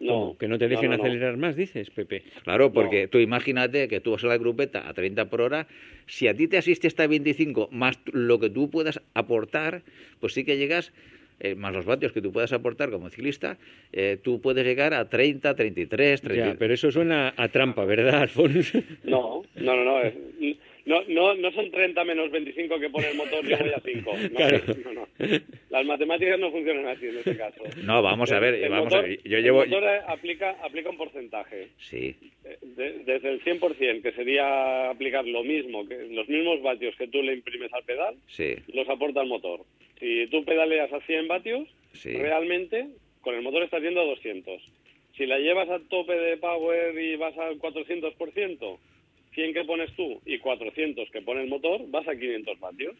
No. 0.00 0.36
Que 0.38 0.48
no 0.48 0.58
te 0.58 0.68
dejen 0.68 0.90
no, 0.90 0.96
no, 0.96 1.02
no. 1.02 1.04
acelerar 1.04 1.36
más, 1.36 1.56
dices, 1.56 1.90
Pepe. 1.90 2.22
Claro, 2.44 2.72
porque 2.72 3.08
tú 3.08 3.18
imagínate 3.18 3.88
que 3.88 4.00
tú 4.00 4.12
vas 4.12 4.24
a 4.24 4.28
la 4.28 4.38
grupeta 4.38 4.88
a 4.88 4.94
30 4.94 5.28
por 5.28 5.40
hora, 5.40 5.66
si 6.06 6.28
a 6.28 6.34
ti 6.34 6.46
te 6.46 6.58
asiste 6.58 6.86
hasta 6.86 7.06
25 7.06 7.68
más 7.72 7.98
lo 8.12 8.38
que 8.38 8.50
tú 8.50 8.70
puedas 8.70 9.00
aportar, 9.14 9.82
pues 10.20 10.34
sí 10.34 10.44
que 10.44 10.56
llegas, 10.56 10.92
eh, 11.40 11.54
más 11.54 11.72
los 11.72 11.84
vatios 11.84 12.12
que 12.12 12.22
tú 12.22 12.32
puedas 12.32 12.52
aportar 12.52 12.90
como 12.90 13.10
ciclista, 13.10 13.58
eh, 13.92 14.18
tú 14.22 14.40
puedes 14.40 14.64
llegar 14.64 14.94
a 14.94 15.08
30, 15.08 15.54
33, 15.54 16.20
30. 16.20 16.46
Ya, 16.52 16.58
pero 16.58 16.74
eso 16.74 16.90
suena 16.92 17.34
a 17.36 17.48
trampa, 17.48 17.84
¿verdad, 17.84 18.22
Alfonso? 18.22 18.78
No, 19.04 19.42
no, 19.56 19.76
no, 19.76 19.84
no. 19.84 20.12
No, 20.86 21.02
no, 21.08 21.34
no 21.34 21.52
son 21.52 21.70
30 21.70 22.02
menos 22.04 22.30
25 22.30 22.78
que 22.78 22.90
pone 22.90 23.10
el 23.10 23.16
motor 23.16 23.44
y 23.44 23.48
yo 23.50 23.58
voy 23.58 23.70
a 23.70 23.80
5. 23.80 24.12
No, 24.30 24.36
Claro. 24.36 24.60
no, 24.84 24.92
no. 24.92 25.08
Las 25.70 25.84
matemáticas 25.86 26.38
no 26.38 26.50
funcionan 26.50 26.86
así 26.86 27.06
en 27.06 27.18
este 27.18 27.36
caso. 27.36 27.62
No, 27.84 28.02
vamos 28.02 28.30
a 28.32 28.38
ver, 28.40 28.54
El 28.54 28.70
vamos 28.70 28.86
motor- 28.86 28.98
a 29.04 29.08
ver. 29.08 29.22
Yo 29.24 29.38
llevo... 29.38 29.62
El 29.64 29.70
motor 29.70 29.88
aplica, 30.06 30.50
aplica 30.62 30.90
un 30.90 30.96
porcentaje. 30.96 31.68
Sí, 31.78 32.16
Eh, 32.44 32.58
de- 32.62 32.98
desde 33.04 33.30
el 33.30 33.42
100%, 33.44 34.02
que 34.02 34.12
sería 34.12 34.90
aplicar 34.90 35.26
lo 35.26 35.42
mismo, 35.44 35.86
que 35.86 35.96
los 36.10 36.28
mismos 36.28 36.62
vatios 36.62 36.94
que 36.96 37.08
tú 37.08 37.22
le 37.22 37.34
imprimes 37.34 37.72
al 37.74 37.84
pedal, 37.84 38.14
sí, 38.28 38.54
los 38.72 38.88
aporta 38.88 39.20
el 39.22 39.28
motor. 39.28 39.60
Si 40.00 40.26
tú 40.28 40.44
pedaleas 40.44 40.92
a 40.92 41.00
100 41.00 41.28
vatios, 41.28 41.68
sí. 41.92 42.12
realmente 42.12 42.86
con 43.20 43.34
el 43.34 43.42
motor 43.42 43.62
estás 43.64 43.82
yendo 43.82 44.00
a 44.00 44.04
200. 44.04 44.62
Si 45.16 45.26
la 45.26 45.38
llevas 45.38 45.68
a 45.68 45.80
tope 45.90 46.12
de 46.14 46.36
power 46.36 46.96
y 46.98 47.16
vas 47.16 47.36
al 47.36 47.58
400%, 47.58 48.78
100 49.38 49.54
que 49.54 49.64
pones 49.64 49.92
tú 49.94 50.20
y 50.26 50.38
400 50.38 51.08
que 51.12 51.22
pone 51.22 51.42
el 51.42 51.48
motor, 51.48 51.80
vas 51.90 52.08
a 52.08 52.16
500 52.18 52.58
vatios. 52.58 52.96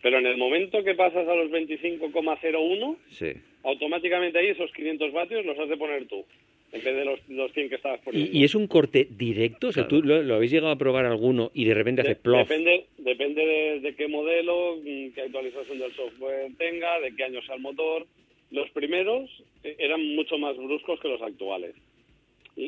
Pero 0.00 0.18
en 0.18 0.26
el 0.26 0.36
momento 0.36 0.84
que 0.84 0.94
pasas 0.94 1.26
a 1.26 1.34
los 1.34 1.50
25,01, 1.50 2.96
Sí. 3.10 3.32
automáticamente 3.64 4.38
ahí 4.38 4.48
esos 4.48 4.70
500 4.72 5.12
vatios 5.12 5.44
los 5.44 5.58
has 5.58 5.68
de 5.68 5.76
poner 5.76 6.06
tú, 6.06 6.24
en 6.70 6.84
vez 6.84 6.94
de 6.94 7.04
los, 7.04 7.28
los 7.28 7.50
100 7.52 7.68
que 7.68 7.74
estabas 7.74 8.00
poniendo. 8.02 8.30
¿Y, 8.32 8.42
y 8.42 8.44
es 8.44 8.54
un 8.54 8.68
corte 8.68 9.08
directo? 9.10 9.68
O 9.68 9.72
sea, 9.72 9.88
Claro. 9.88 10.02
¿tú 10.02 10.06
lo, 10.08 10.22
lo 10.22 10.34
habéis 10.36 10.52
llegado 10.52 10.70
a 10.72 10.78
probar 10.78 11.04
alguno 11.04 11.50
y 11.52 11.64
de 11.64 11.74
repente 11.74 12.02
hace 12.02 12.10
De- 12.10 12.16
plof? 12.16 12.48
Depende, 12.48 12.86
depende 12.98 13.44
de, 13.44 13.80
de 13.80 13.94
qué 13.96 14.06
modelo, 14.06 14.76
mm, 14.76 15.10
qué 15.14 15.22
actualización 15.22 15.80
del 15.80 15.92
software 15.94 16.52
tenga, 16.58 17.00
de 17.00 17.12
qué 17.16 17.24
año 17.24 17.42
sea 17.42 17.56
el 17.56 17.62
motor. 17.62 18.06
Los 18.52 18.70
primeros 18.70 19.28
eh, 19.64 19.74
eran 19.80 20.14
mucho 20.14 20.38
más 20.38 20.56
bruscos 20.56 21.00
que 21.00 21.08
los 21.08 21.20
actuales. 21.22 21.74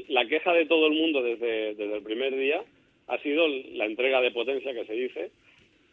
La 0.08 0.26
queja 0.26 0.52
de 0.52 0.66
todo 0.66 0.88
el 0.88 0.94
mundo 0.94 1.22
desde, 1.22 1.74
desde 1.74 1.94
el 1.96 2.02
primer 2.02 2.36
día 2.36 2.62
ha 3.08 3.18
sido 3.22 3.46
la 3.48 3.86
entrega 3.86 4.20
de 4.20 4.30
potencia 4.30 4.72
que 4.74 4.84
se 4.84 4.92
dice, 4.92 5.30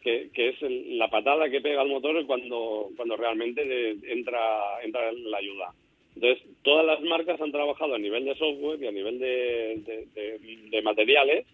que, 0.02 0.28
que 0.32 0.50
es 0.50 0.62
el- 0.62 0.98
la 0.98 1.08
patada 1.08 1.50
que 1.50 1.60
pega 1.60 1.82
el 1.82 1.88
motor 1.88 2.24
cuando, 2.26 2.90
cuando 2.96 3.16
realmente 3.16 3.96
entra, 4.06 4.80
entra 4.84 5.10
la 5.12 5.38
ayuda. 5.38 5.72
Entonces, 6.14 6.44
todas 6.62 6.86
las 6.86 7.00
marcas 7.02 7.40
han 7.40 7.52
trabajado 7.52 7.94
a 7.94 7.98
nivel 7.98 8.24
de 8.24 8.34
software 8.36 8.82
y 8.82 8.86
a 8.86 8.92
nivel 8.92 9.18
de, 9.18 10.08
de- 10.70 10.82
materiales 10.82 11.44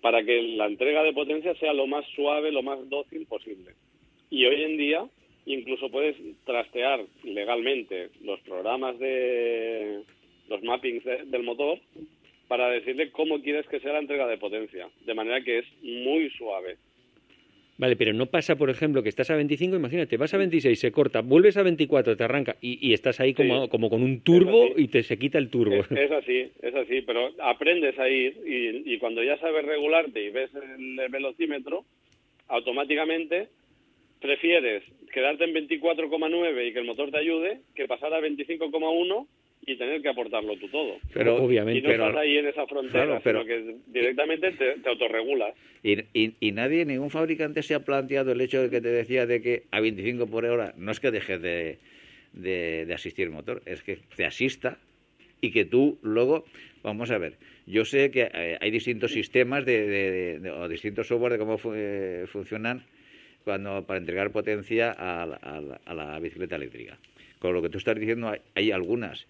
para 0.00 0.22
que 0.24 0.42
la 0.42 0.66
entrega 0.66 1.02
de 1.02 1.12
potencia 1.12 1.54
sea 1.54 1.72
lo 1.72 1.86
más 1.86 2.04
suave, 2.14 2.50
lo 2.52 2.62
más 2.62 2.88
dócil 2.90 3.26
posible. 3.26 3.72
Y 4.30 4.44
hoy 4.46 4.62
en 4.64 4.76
día 4.76 5.06
incluso 5.46 5.88
puedes 5.90 6.16
trastear 6.44 7.04
legalmente 7.22 8.08
los 8.22 8.40
programas 8.40 8.98
de 8.98 10.02
los 10.48 10.62
mappings 10.62 11.04
de- 11.04 11.24
del 11.26 11.42
motor 11.44 11.78
para 12.48 12.68
decirle 12.70 13.10
cómo 13.10 13.40
quieres 13.42 13.66
que 13.66 13.80
sea 13.80 13.92
la 13.92 13.98
entrega 14.00 14.26
de 14.26 14.38
potencia, 14.38 14.88
de 15.04 15.14
manera 15.14 15.40
que 15.42 15.58
es 15.58 15.66
muy 15.82 16.30
suave. 16.30 16.76
Vale, 17.78 17.94
pero 17.96 18.14
no 18.14 18.24
pasa, 18.26 18.56
por 18.56 18.70
ejemplo, 18.70 19.02
que 19.02 19.10
estás 19.10 19.28
a 19.30 19.36
25, 19.36 19.76
imagínate, 19.76 20.16
vas 20.16 20.32
a 20.32 20.38
26, 20.38 20.78
se 20.80 20.90
corta, 20.92 21.20
vuelves 21.20 21.58
a 21.58 21.62
24, 21.62 22.16
te 22.16 22.24
arranca 22.24 22.56
y, 22.62 22.78
y 22.88 22.94
estás 22.94 23.20
ahí 23.20 23.34
como, 23.34 23.64
Sí. 23.64 23.68
como 23.68 23.90
con 23.90 24.02
un 24.02 24.20
turbo 24.22 24.68
y 24.76 24.88
te 24.88 25.02
se 25.02 25.18
quita 25.18 25.36
el 25.36 25.50
turbo. 25.50 25.74
Es, 25.74 25.90
es 25.92 26.10
así, 26.10 26.50
es 26.62 26.74
así, 26.74 27.02
pero 27.02 27.32
aprendes 27.42 27.98
a 27.98 28.08
ir 28.08 28.34
y, 28.46 28.94
y 28.94 28.98
cuando 28.98 29.22
ya 29.22 29.36
sabes 29.38 29.62
regularte 29.66 30.24
y 30.24 30.30
ves 30.30 30.50
el 30.54 31.08
velocímetro, 31.10 31.84
automáticamente 32.48 33.48
prefieres 34.22 34.82
quedarte 35.12 35.44
en 35.44 35.54
24,9 35.68 36.68
y 36.68 36.72
que 36.72 36.78
el 36.78 36.86
motor 36.86 37.10
te 37.10 37.18
ayude 37.18 37.60
que 37.74 37.86
pasar 37.86 38.14
a 38.14 38.20
25,1 38.20 39.26
y 39.68 39.76
tener 39.76 40.00
que 40.00 40.08
aportarlo 40.08 40.56
tú 40.58 40.68
todo. 40.68 40.98
Pero, 41.12 41.38
Y 41.38 41.40
Obviamente. 41.44 41.82
no 41.82 41.88
pero- 41.88 42.06
estás 42.06 42.22
ahí 42.22 42.38
en 42.38 42.46
esa 42.46 42.66
frontera, 42.68 43.04
Claro, 43.04 43.20
pero- 43.24 43.42
sino 43.42 43.46
que 43.64 43.74
directamente 43.88 44.52
te, 44.52 44.74
te 44.78 44.88
autorregulas. 44.88 45.54
Y, 45.82 45.98
y, 46.14 46.34
y 46.38 46.52
nadie, 46.52 46.84
ningún 46.84 47.10
fabricante 47.10 47.62
se 47.64 47.74
ha 47.74 47.80
planteado 47.80 48.30
el 48.30 48.40
hecho 48.40 48.62
de 48.62 48.70
que 48.70 48.80
te 48.80 48.88
decía 48.88 49.26
de 49.26 49.42
que 49.42 49.64
a 49.72 49.80
25 49.80 50.28
por 50.28 50.44
hora 50.44 50.72
no 50.76 50.92
es 50.92 51.00
que 51.00 51.10
dejes 51.10 51.42
de, 51.42 51.78
de, 52.32 52.84
de 52.86 52.94
asistir 52.94 53.24
el 53.26 53.32
motor, 53.32 53.60
es 53.66 53.82
que 53.82 53.98
te 54.14 54.24
asista 54.24 54.78
y 55.40 55.50
que 55.50 55.64
tú 55.64 55.98
luego, 56.00 56.44
vamos 56.84 57.10
a 57.10 57.18
ver, 57.18 57.34
yo 57.66 57.84
sé 57.84 58.12
que 58.12 58.30
eh, 58.32 58.56
hay 58.60 58.70
distintos 58.70 59.10
sistemas 59.12 59.64
de, 59.66 59.84
de- 59.88 60.38
de- 60.38 60.50
o 60.52 60.68
distintos 60.68 61.08
software 61.08 61.32
de 61.32 61.38
cómo 61.38 61.58
fu- 61.58 61.72
eh, 61.74 62.24
funcionan 62.28 62.84
cuando 63.42 63.84
para 63.84 63.98
entregar 63.98 64.30
potencia 64.30 64.92
a, 64.92 65.26
la- 65.26 65.36
a 65.36 65.60
la- 65.60 65.80
a 65.84 65.92
la 65.94 66.20
bicicleta 66.20 66.54
eléctrica. 66.54 66.96
Con 67.40 67.52
lo 67.52 67.60
que 67.62 67.68
tú 67.68 67.78
estás 67.78 67.98
diciendo, 67.98 68.28
hay, 68.28 68.40
hay 68.54 68.70
algunas 68.70 69.26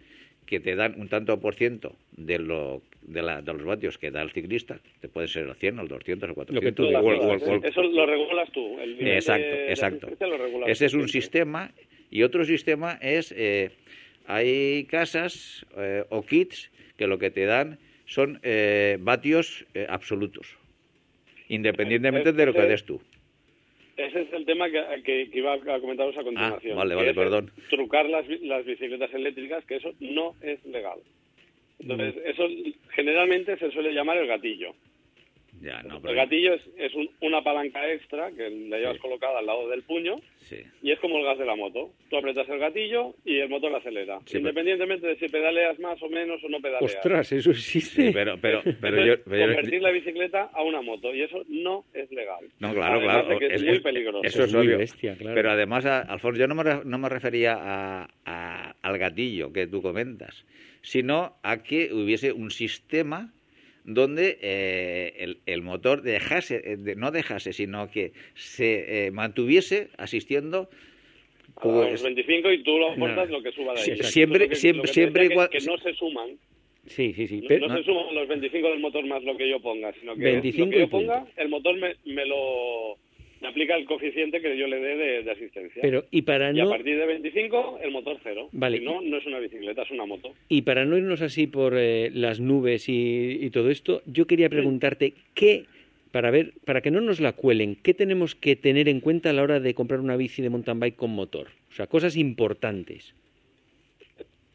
que 0.46 0.60
te 0.60 0.76
dan 0.76 0.94
un 1.00 1.08
tanto 1.08 1.38
por 1.40 1.54
ciento 1.54 1.96
de, 2.16 2.38
lo, 2.38 2.80
de, 3.02 3.22
la- 3.22 3.42
de 3.42 3.52
los 3.52 3.64
vatios 3.64 3.98
que 3.98 4.10
da 4.10 4.22
el 4.22 4.30
ciclista, 4.30 4.78
te 5.00 5.08
puede 5.08 5.26
ser 5.28 5.46
el 5.48 5.54
100, 5.56 5.80
el 5.80 5.88
200, 5.88 6.28
el 6.28 6.34
400. 6.34 6.54
Lo 6.54 6.60
que 6.60 6.72
tú 6.74 6.84
o 6.84 6.86
el- 6.86 6.90
digas, 6.96 7.04
o 7.04 7.12
el- 7.12 7.18
Todas, 7.18 7.42
o 7.42 7.52
el- 7.54 7.64
¿eh? 7.64 7.68
Eso 7.68 7.82
lo 7.82 8.06
regulas 8.06 8.50
tú. 8.52 8.78
El 8.78 9.08
Exacto, 9.08 9.42
de- 9.56 9.68
exacto. 9.70 10.08
lo 10.20 10.66
Ese 10.66 10.86
es 10.86 10.94
un 10.94 11.08
sistema 11.08 11.70
y 12.10 12.22
otro 12.22 12.44
sistema 12.44 12.98
es, 13.02 13.34
eh, 13.36 13.70
hay 14.26 14.84
casas 14.84 15.66
eh, 15.76 16.04
o 16.10 16.22
kits 16.24 16.70
que 16.96 17.06
lo 17.06 17.18
que 17.18 17.30
te 17.30 17.44
dan 17.44 17.78
son 18.06 18.38
eh, 18.44 18.98
vatios 19.00 19.66
eh, 19.74 19.86
absolutos, 19.88 20.56
independientemente 21.48 22.32
de 22.32 22.46
lo 22.46 22.52
que 22.54 22.62
des 22.62 22.84
tú. 22.84 23.00
Ese 23.96 24.20
es 24.22 24.32
el 24.32 24.44
tema 24.44 24.70
que, 24.70 24.82
que- 25.04 25.30
que 25.30 25.38
iba 25.38 25.54
a 25.54 25.80
comentaros 25.80 26.16
a 26.18 26.22
continuación. 26.22 26.72
Ah, 26.74 26.76
vale, 26.80 26.94
vale, 26.94 27.14
perdón. 27.14 27.50
Trucar 27.70 28.06
las, 28.08 28.28
las 28.42 28.64
bicicletas 28.64 29.12
eléctricas, 29.14 29.64
que 29.64 29.76
eso 29.76 29.92
no 30.00 30.34
es 30.42 30.62
legal. 30.66 30.98
Entonces, 31.78 32.14
Mm. 32.14 32.28
eso 32.30 32.48
generalmente 32.90 33.56
se 33.58 33.70
suele 33.70 33.92
llamar 33.92 34.18
el 34.18 34.26
gatillo. 34.26 34.74
Ya, 35.60 35.82
no, 35.82 35.96
el 35.96 36.02
pero- 36.02 36.14
gatillo 36.14 36.54
es, 36.54 36.62
es 36.76 36.94
un- 36.94 37.10
una 37.20 37.42
palanca 37.42 37.90
extra 37.90 38.30
que 38.32 38.50
la 38.68 38.78
llevas 38.78 38.96
Sí. 38.96 39.02
colocada 39.02 39.38
al 39.38 39.46
lado 39.46 39.68
del 39.68 39.82
puño 39.82 40.16
Sí. 40.40 40.58
y 40.82 40.90
es 40.92 40.98
como 41.00 41.18
el 41.18 41.24
gas 41.24 41.38
de 41.38 41.46
la 41.46 41.56
moto. 41.56 41.92
Tú 42.10 42.16
apretas 42.18 42.48
el 42.48 42.58
gatillo 42.58 43.14
y 43.24 43.38
el 43.38 43.48
motor 43.48 43.74
acelera. 43.74 44.18
Sí, 44.20 44.24
pero- 44.34 44.38
Independientemente 44.40 45.06
de 45.06 45.16
si 45.16 45.28
pedaleas 45.28 45.78
más 45.78 46.00
o 46.02 46.08
menos 46.08 46.42
o 46.44 46.48
no 46.48 46.60
pedaleas. 46.60 46.94
Ostras, 46.94 47.32
eso 47.32 47.50
existe. 47.50 48.06
Sí, 48.08 48.10
pero, 48.12 48.38
pero, 48.40 48.62
pero 48.80 49.04
yo, 49.04 49.14
es 49.14 49.20
pero 49.24 49.36
yo- 49.38 49.54
convertir 49.54 49.82
la 49.82 49.90
bicicleta 49.90 50.50
a 50.52 50.62
una 50.62 50.82
moto 50.82 51.14
y 51.14 51.22
eso 51.22 51.42
no 51.48 51.84
es 51.94 52.10
legal. 52.12 52.44
No, 52.60 52.74
claro, 52.74 52.98
Además 52.98 53.24
claro. 53.24 53.38
que 53.38 53.46
es, 53.54 53.62
muy 53.64 53.80
peligroso. 53.80 54.20
Eso 54.24 54.42
es, 54.42 54.48
Es 54.48 54.54
muy 54.54 54.66
obvio. 54.66 54.78
bestia, 54.78 55.16
claro. 55.16 55.34
Pero 55.34 55.50
además, 55.50 55.86
a- 55.86 56.00
Alfonso, 56.02 56.38
yo 56.40 56.46
no 56.46 56.54
me, 56.54 56.62
re- 56.62 56.84
no 56.84 56.98
me 56.98 57.08
refería 57.08 57.54
a- 57.58 58.08
a- 58.24 58.76
al 58.82 58.98
gatillo 58.98 59.52
que 59.52 59.66
tú 59.66 59.80
comentas, 59.82 60.44
sino 60.82 61.36
a 61.42 61.62
que 61.62 61.92
hubiese 61.92 62.30
un 62.32 62.50
sistema 62.50 63.32
donde 63.86 64.38
eh, 64.42 65.14
el, 65.18 65.38
el 65.46 65.62
motor 65.62 66.02
dejase, 66.02 66.60
eh, 66.64 66.76
de- 66.76 66.96
no 66.96 67.10
dejase, 67.12 67.52
sino 67.52 67.88
que 67.90 68.12
se 68.34 69.06
eh, 69.06 69.10
mantuviese 69.12 69.88
asistiendo 69.96 70.68
A 71.56 71.66
los 71.68 71.88
pues, 71.88 72.02
25 72.02 72.52
y 72.52 72.62
tú 72.64 72.78
lo 72.78 72.90
aportas 72.90 73.16
Nada. 73.16 73.30
lo 73.30 73.42
que 73.42 73.52
suba 73.52 73.72
de 73.74 73.80
ahí. 73.80 73.96
Siempre- 74.02 74.48
que- 74.48 74.56
siempre- 74.56 74.92
siempre 74.92 75.28
que, 75.28 75.48
que 75.58 75.64
no 75.64 75.78
se 75.78 75.94
suman. 75.94 76.30
Sí, 76.86 77.12
sí, 77.14 77.26
sí. 77.26 77.40
No, 77.40 77.48
pero- 77.48 77.68
no 77.68 77.76
se 77.78 77.84
suman 77.84 78.14
los 78.14 78.28
25 78.28 78.68
del 78.70 78.80
motor 78.80 79.06
más 79.06 79.22
lo 79.24 79.36
que 79.36 79.48
yo 79.48 79.60
ponga, 79.60 79.92
sino 80.00 80.14
que 80.14 80.20
25 80.22 80.66
lo 80.66 80.70
que 80.72 80.78
yo 80.80 80.88
ponga, 80.90 81.26
el 81.36 81.48
motor 81.48 81.76
me, 81.78 81.94
me 82.04 82.26
lo 82.26 82.98
me 83.40 83.48
aplica 83.48 83.76
el 83.76 83.84
coeficiente 83.84 84.40
que 84.40 84.56
yo 84.56 84.66
le 84.66 84.78
dé 84.80 84.96
de, 84.96 85.22
de 85.22 85.30
asistencia. 85.30 85.82
pero, 85.82 86.04
y 86.10 86.22
para 86.22 86.52
y 86.52 86.60
a 86.60 86.66
partir 86.66 86.96
de 86.98 87.06
25, 87.06 87.80
el 87.82 87.90
motor 87.90 88.18
cero. 88.22 88.48
Vale. 88.52 88.78
Si 88.78 88.84
no, 88.84 89.00
no 89.02 89.16
es 89.18 89.26
una 89.26 89.38
bicicleta, 89.38 89.82
es 89.82 89.90
una 89.90 90.06
moto. 90.06 90.32
Y 90.48 90.62
para 90.62 90.84
no 90.84 90.96
irnos 90.96 91.20
así 91.22 91.46
por 91.46 91.74
eh, 91.76 92.10
las 92.12 92.40
nubes 92.40 92.88
y, 92.88 93.38
y 93.40 93.50
todo 93.50 93.70
esto, 93.70 94.02
yo 94.06 94.26
quería 94.26 94.48
preguntarte 94.48 95.12
qué, 95.34 95.64
para 96.12 96.30
ver, 96.30 96.52
para 96.64 96.80
que 96.80 96.90
no 96.90 97.00
nos 97.00 97.20
la 97.20 97.32
cuelen, 97.32 97.76
¿qué 97.82 97.92
tenemos 97.94 98.34
que 98.34 98.56
tener 98.56 98.88
en 98.88 99.00
cuenta 99.00 99.30
a 99.30 99.32
la 99.34 99.42
hora 99.42 99.60
de 99.60 99.74
comprar 99.74 100.00
una 100.00 100.16
bici 100.16 100.40
de 100.42 100.50
mountain 100.50 100.80
bike 100.80 100.96
con 100.96 101.10
motor? 101.10 101.48
O 101.70 101.74
sea, 101.74 101.86
cosas 101.86 102.16
importantes. 102.16 103.14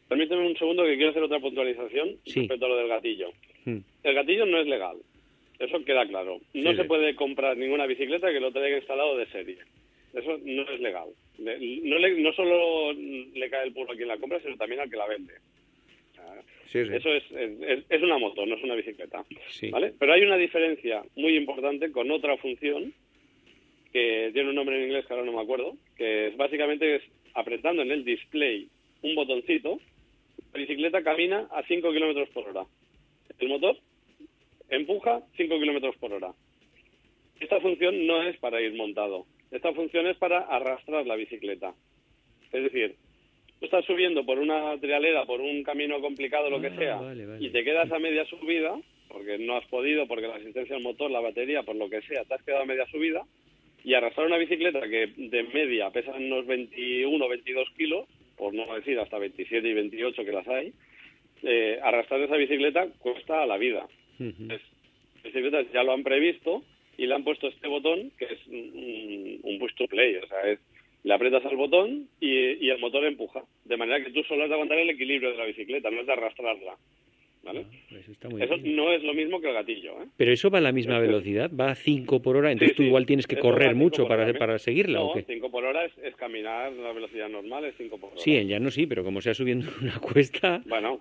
Permíteme 0.08 0.46
un 0.46 0.56
segundo 0.56 0.84
que 0.84 0.96
quiero 0.96 1.10
hacer 1.10 1.22
otra 1.22 1.40
puntualización 1.40 2.16
Sí. 2.24 2.40
respecto 2.40 2.66
a 2.66 2.68
lo 2.68 2.76
del 2.76 2.88
gatillo. 2.88 3.30
Hmm. 3.64 3.78
El 4.02 4.14
gatillo 4.14 4.44
no 4.44 4.58
es 4.60 4.66
legal. 4.66 4.96
Eso 5.64 5.84
queda 5.84 6.06
claro. 6.06 6.40
No 6.54 6.70
Sí, 6.72 6.76
se 6.76 6.84
puede 6.84 7.14
comprar 7.14 7.56
ninguna 7.56 7.86
bicicleta 7.86 8.32
que 8.32 8.40
lo 8.40 8.52
traiga 8.52 8.76
instalado 8.78 9.16
de 9.16 9.26
serie. 9.26 9.58
Eso 10.12 10.38
no 10.44 10.62
es 10.70 10.80
legal. 10.80 11.08
Le- 11.38 11.58
No, 11.84 11.98
le- 11.98 12.20
no 12.20 12.32
solo 12.32 12.92
le 12.92 13.48
cae 13.50 13.66
el 13.66 13.72
puro 13.72 13.92
a 13.92 13.96
quien 13.96 14.08
la 14.08 14.18
compra, 14.18 14.40
sino 14.40 14.56
también 14.56 14.80
al 14.80 14.90
que 14.90 14.96
la 14.96 15.06
vende. 15.06 15.34
Sí, 16.66 16.84
sí. 16.86 16.94
Eso 16.94 17.10
es, 17.12 17.22
es, 17.32 17.84
es 17.90 18.02
una 18.02 18.16
moto, 18.18 18.46
no 18.46 18.54
es 18.56 18.62
una 18.64 18.74
bicicleta. 18.74 19.24
Sí. 19.50 19.68
¿vale? 19.70 19.92
Pero 19.98 20.12
hay 20.14 20.22
una 20.22 20.36
diferencia 20.38 21.02
muy 21.16 21.36
importante 21.36 21.92
con 21.92 22.10
otra 22.10 22.36
función 22.38 22.94
que 23.92 24.30
tiene 24.32 24.48
un 24.48 24.54
nombre 24.54 24.76
en 24.78 24.84
inglés 24.84 25.04
que 25.06 25.12
ahora 25.12 25.26
no 25.26 25.32
me 25.32 25.42
acuerdo, 25.42 25.74
que 25.96 26.28
es, 26.28 26.36
básicamente 26.36 26.96
es 26.96 27.02
apretando 27.34 27.82
en 27.82 27.90
el 27.90 28.04
display 28.06 28.68
un 29.02 29.14
botoncito, 29.14 29.80
la 30.54 30.60
bicicleta 30.60 31.02
camina 31.02 31.46
a 31.50 31.62
5 31.64 31.92
kilómetros 31.92 32.28
por 32.30 32.48
hora. 32.48 32.64
El 33.38 33.48
motor 33.48 33.76
empuja 34.76 35.20
5 35.36 35.58
kilómetros 35.58 35.96
por 35.96 36.12
hora. 36.12 36.32
Esta 37.40 37.60
función 37.60 38.06
no 38.06 38.22
es 38.22 38.36
para 38.38 38.60
ir 38.60 38.74
montado. 38.74 39.26
Esta 39.50 39.72
función 39.72 40.06
es 40.06 40.16
para 40.16 40.38
arrastrar 40.40 41.06
la 41.06 41.16
bicicleta. 41.16 41.74
Es 42.52 42.62
decir, 42.62 42.96
tú 43.58 43.66
estás 43.66 43.84
subiendo 43.84 44.24
por 44.24 44.38
una 44.38 44.78
trialera, 44.78 45.24
por 45.24 45.40
un 45.40 45.62
camino 45.62 46.00
complicado, 46.00 46.50
lo 46.50 46.60
que 46.60 46.68
Ah, 46.68 46.76
sea, 46.76 46.96
vale, 46.96 47.26
vale. 47.26 47.44
y 47.44 47.50
te 47.50 47.64
quedas 47.64 47.90
a 47.92 47.98
media 47.98 48.24
subida, 48.26 48.78
porque 49.08 49.38
no 49.38 49.56
has 49.56 49.66
podido, 49.66 50.06
porque 50.06 50.26
la 50.28 50.36
asistencia 50.36 50.74
del 50.74 50.84
motor, 50.84 51.10
la 51.10 51.20
batería, 51.20 51.62
por 51.62 51.76
lo 51.76 51.88
que 51.90 52.00
sea, 52.02 52.24
te 52.24 52.34
has 52.34 52.42
quedado 52.42 52.62
a 52.62 52.66
media 52.66 52.86
subida, 52.86 53.24
y 53.84 53.94
arrastrar 53.94 54.26
una 54.26 54.38
bicicleta 54.38 54.80
que 54.88 55.08
de 55.16 55.42
media 55.52 55.90
pesa 55.90 56.12
unos 56.12 56.46
21 56.46 57.24
o 57.24 57.28
22 57.28 57.68
kilos, 57.76 58.06
por 58.38 58.54
no 58.54 58.72
decir 58.74 58.98
hasta 59.00 59.18
27 59.18 59.68
y 59.68 59.72
28 59.74 60.24
que 60.24 60.32
las 60.32 60.46
hay, 60.48 60.72
eh, 61.42 61.78
arrastrar 61.82 62.20
esa 62.20 62.36
bicicleta 62.36 62.86
cuesta 63.00 63.44
la 63.44 63.58
vida. 63.58 63.86
Las 64.48 64.60
bicicletas 65.24 65.66
ya 65.72 65.82
lo 65.82 65.92
han 65.92 66.02
previsto 66.02 66.62
y 66.98 67.06
le 67.06 67.14
han 67.14 67.24
puesto 67.24 67.48
este 67.48 67.68
botón 67.68 68.10
que 68.18 68.26
es 68.26 68.46
un, 68.48 69.40
un 69.42 69.58
push 69.58 69.74
to 69.74 69.86
play, 69.86 70.16
o 70.16 70.26
sea, 70.26 70.42
es 70.50 70.58
le 71.04 71.14
aprietas 71.14 71.44
al 71.46 71.56
botón 71.56 72.08
y, 72.20 72.28
y 72.64 72.70
el 72.70 72.78
motor 72.78 73.04
empuja, 73.04 73.42
de 73.64 73.76
manera 73.76 74.04
que 74.04 74.12
tú 74.12 74.22
solo 74.22 74.44
has 74.44 74.48
de 74.48 74.54
aguantar 74.54 74.78
el 74.78 74.90
equilibrio 74.90 75.32
de 75.32 75.36
la 75.36 75.46
bicicleta, 75.46 75.90
no 75.90 76.00
es 76.00 76.06
de 76.06 76.12
arrastrarla. 76.12 76.76
¿vale? 77.42 77.64
Ah, 77.68 77.76
pues 77.90 78.08
está 78.08 78.28
muy 78.28 78.40
Eso 78.40 78.56
bien. 78.56 78.76
no 78.76 78.92
es 78.92 79.02
lo 79.02 79.12
mismo 79.14 79.40
que 79.40 79.48
el 79.48 79.54
gatillo, 79.54 80.00
¿eh? 80.00 80.06
Pero 80.16 80.30
eso 80.32 80.48
va 80.48 80.58
a 80.58 80.60
la 80.60 80.70
misma 80.70 81.00
velocidad, 81.00 81.50
va 81.52 81.72
a 81.72 81.74
5 81.74 82.22
por 82.22 82.36
hora, 82.36 82.52
entonces 82.52 82.76
Sí, 82.76 82.82
tú 82.82 82.82
igual 82.84 83.04
tienes 83.04 83.26
que 83.26 83.34
Eso 83.34 83.42
correr 83.42 83.74
mucho 83.74 84.06
para, 84.06 84.32
para 84.34 84.60
seguirla, 84.60 85.00
No, 85.00 85.06
¿o 85.06 85.14
qué? 85.14 85.24
5 85.24 85.50
por 85.50 85.64
hora 85.64 85.84
es, 85.86 85.92
es 86.04 86.14
caminar 86.14 86.66
a 86.66 86.70
la 86.70 86.92
velocidad 86.92 87.28
normal, 87.28 87.64
es 87.64 87.74
5 87.78 87.98
por 87.98 88.12
hora. 88.12 88.20
Sí, 88.20 88.36
en 88.36 88.46
llano 88.46 88.70
sí, 88.70 88.86
pero 88.86 89.02
como 89.02 89.20
sea 89.20 89.34
subiendo 89.34 89.66
una 89.82 89.98
cuesta... 89.98 90.62
Bueno, 90.66 91.00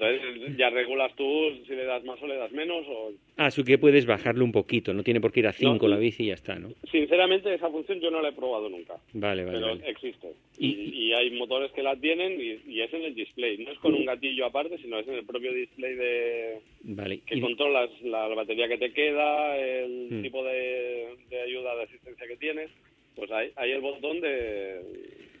entonces 0.00 0.56
ya 0.56 0.70
regulas 0.70 1.14
tú 1.16 1.50
si 1.66 1.74
le 1.74 1.84
das 1.84 2.04
más 2.04 2.20
o 2.22 2.26
le 2.26 2.36
das 2.36 2.52
menos 2.52 2.84
o 2.88 3.12
Ah, 3.38 3.50
sí 3.50 3.62
que 3.64 3.76
puedes 3.78 4.06
bajarlo 4.06 4.44
un 4.44 4.52
poquito, 4.52 4.94
no 4.94 5.02
tiene 5.02 5.20
por 5.20 5.30
qué 5.32 5.40
ir 5.40 5.46
a 5.46 5.52
5 5.52 5.86
No, 5.86 5.88
la 5.94 5.98
bici 5.98 6.22
y 6.24 6.26
ya 6.28 6.34
está, 6.34 6.58
¿no? 6.58 6.70
Sinceramente, 6.90 7.52
esa 7.52 7.68
función 7.70 8.00
yo 8.00 8.10
no 8.10 8.22
la 8.22 8.30
he 8.30 8.32
probado 8.32 8.68
nunca, 8.70 8.94
Vale, 9.12 9.44
vale, 9.44 9.58
pero 9.58 9.76
vale. 9.76 9.90
existe. 9.90 10.28
Y- 10.58 10.66
Y, 10.68 11.08
y 11.08 11.12
hay 11.12 11.30
motores 11.32 11.70
que 11.72 11.82
la 11.82 11.94
tienen 11.96 12.40
y, 12.40 12.58
y 12.72 12.80
es 12.80 12.92
en 12.94 13.02
el 13.02 13.14
display. 13.14 13.58
No 13.58 13.72
es 13.72 13.78
con 13.78 13.94
un 13.94 14.04
gatillo 14.06 14.46
aparte, 14.46 14.78
sino 14.78 14.98
es 14.98 15.06
en 15.08 15.14
el 15.14 15.26
propio 15.26 15.52
display 15.52 15.94
de 15.94 16.58
Vale. 16.82 17.20
que 17.26 17.40
controlas 17.40 17.90
la, 18.02 18.28
la 18.28 18.34
batería 18.34 18.68
que 18.68 18.78
te 18.78 18.92
queda, 18.92 19.56
el 19.58 20.08
Mm. 20.10 20.22
tipo 20.22 20.42
de, 20.44 21.14
de 21.28 21.40
ayuda, 21.42 21.76
de 21.76 21.82
asistencia 21.84 22.26
que 22.26 22.36
tienes. 22.36 22.70
Pues 23.14 23.30
hay, 23.30 23.50
hay 23.56 23.72
el 23.72 23.80
botón 23.80 24.20
de, 24.20 24.80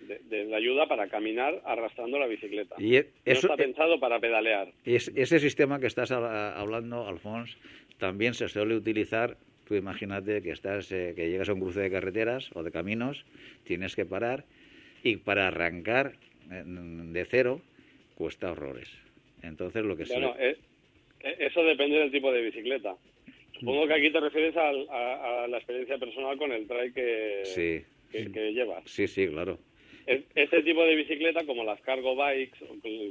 de, 0.06 0.18
de 0.20 0.44
la 0.44 0.56
ayuda 0.56 0.86
para 0.88 1.08
caminar 1.08 1.60
arrastrando 1.64 2.18
la 2.18 2.26
bicicleta. 2.26 2.76
Y 2.78 2.96
e- 2.96 3.10
eso, 3.24 3.48
no 3.48 3.54
está 3.54 3.56
pensado 3.56 4.00
para 4.00 4.20
pedalear. 4.20 4.72
es- 4.84 5.12
ese 5.14 5.38
sistema 5.38 5.80
que 5.80 5.86
estás 5.86 6.10
hablando, 6.10 7.06
Alfons, 7.06 7.56
también 7.98 8.34
se 8.34 8.48
suele 8.48 8.74
utilizar. 8.74 9.36
Tú 9.66 9.74
imagínate 9.74 10.42
que 10.42 10.50
estás, 10.50 10.92
eh, 10.92 11.12
que 11.16 11.28
llegas 11.28 11.48
a 11.48 11.54
un 11.54 11.60
cruce 11.60 11.80
de 11.80 11.90
carreteras 11.90 12.50
o 12.54 12.62
de 12.62 12.70
caminos, 12.70 13.24
tienes 13.64 13.96
que 13.96 14.06
parar 14.06 14.44
y 15.02 15.16
para 15.16 15.48
arrancar 15.48 16.12
eh, 16.50 16.62
de 16.64 17.24
cero 17.24 17.60
cuesta 18.14 18.52
horrores. 18.52 18.88
Entonces 19.42 19.84
lo 19.84 19.96
que 19.96 20.06
se 20.06 20.14
Bueno, 20.14 20.34
eh, 20.38 20.56
eh, 21.20 21.36
eso 21.40 21.62
depende 21.64 21.98
del 21.98 22.12
tipo 22.12 22.32
de 22.32 22.42
bicicleta. 22.42 22.96
Supongo 23.58 23.86
que 23.88 23.94
aquí 23.94 24.10
te 24.12 24.20
refieres 24.20 24.54
a 24.56 25.46
la 25.48 25.56
experiencia 25.56 25.98
personal 25.98 26.36
con 26.36 26.52
el 26.52 26.66
trail 26.66 26.92
que, 26.92 27.40
sí, 27.44 27.82
que, 28.12 28.30
que 28.30 28.52
llevas. 28.52 28.82
sí, 28.84 29.08
sí, 29.08 29.26
claro. 29.28 29.58
Es- 30.06 30.24
Este 30.34 30.62
tipo 30.62 30.84
de 30.84 30.94
bicicleta, 30.94 31.44
como 31.44 31.64
las 31.64 31.80
cargo 31.80 32.14
bikes, 32.14 32.58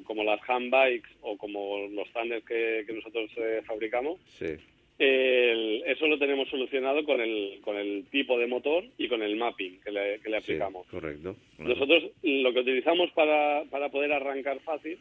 como 0.06 0.24
las 0.24 0.40
hand 0.50 0.72
bikes 0.72 1.10
o 1.22 1.38
como 1.38 1.88
los 1.90 2.10
tandems 2.14 2.46
que, 2.46 2.84
que 2.88 2.94
nosotros 2.94 3.30
eh, 3.38 3.62
fabricamos, 3.66 4.20
Sí, 4.28 4.56
el- 4.98 5.84
eso 5.86 6.08
lo 6.08 6.18
tenemos 6.18 6.48
solucionado 6.50 7.04
con 7.04 7.20
el, 7.20 7.60
con 7.62 7.76
el 7.76 8.06
tipo 8.12 8.40
de 8.40 8.48
motor 8.48 8.86
y 8.98 9.08
con 9.10 9.22
el 9.22 9.36
mapping 9.36 9.82
que 9.82 9.92
le, 9.92 10.20
que 10.22 10.30
le 10.30 10.38
sí, 10.40 10.44
aplicamos. 10.54 10.88
correcto. 10.88 11.36
claro. 11.58 11.70
Nosotros 11.74 12.04
lo 12.24 12.54
que 12.54 12.60
utilizamos 12.62 13.12
para, 13.12 13.64
para 13.70 13.90
poder 13.90 14.14
arrancar 14.14 14.60
fácil 14.62 14.98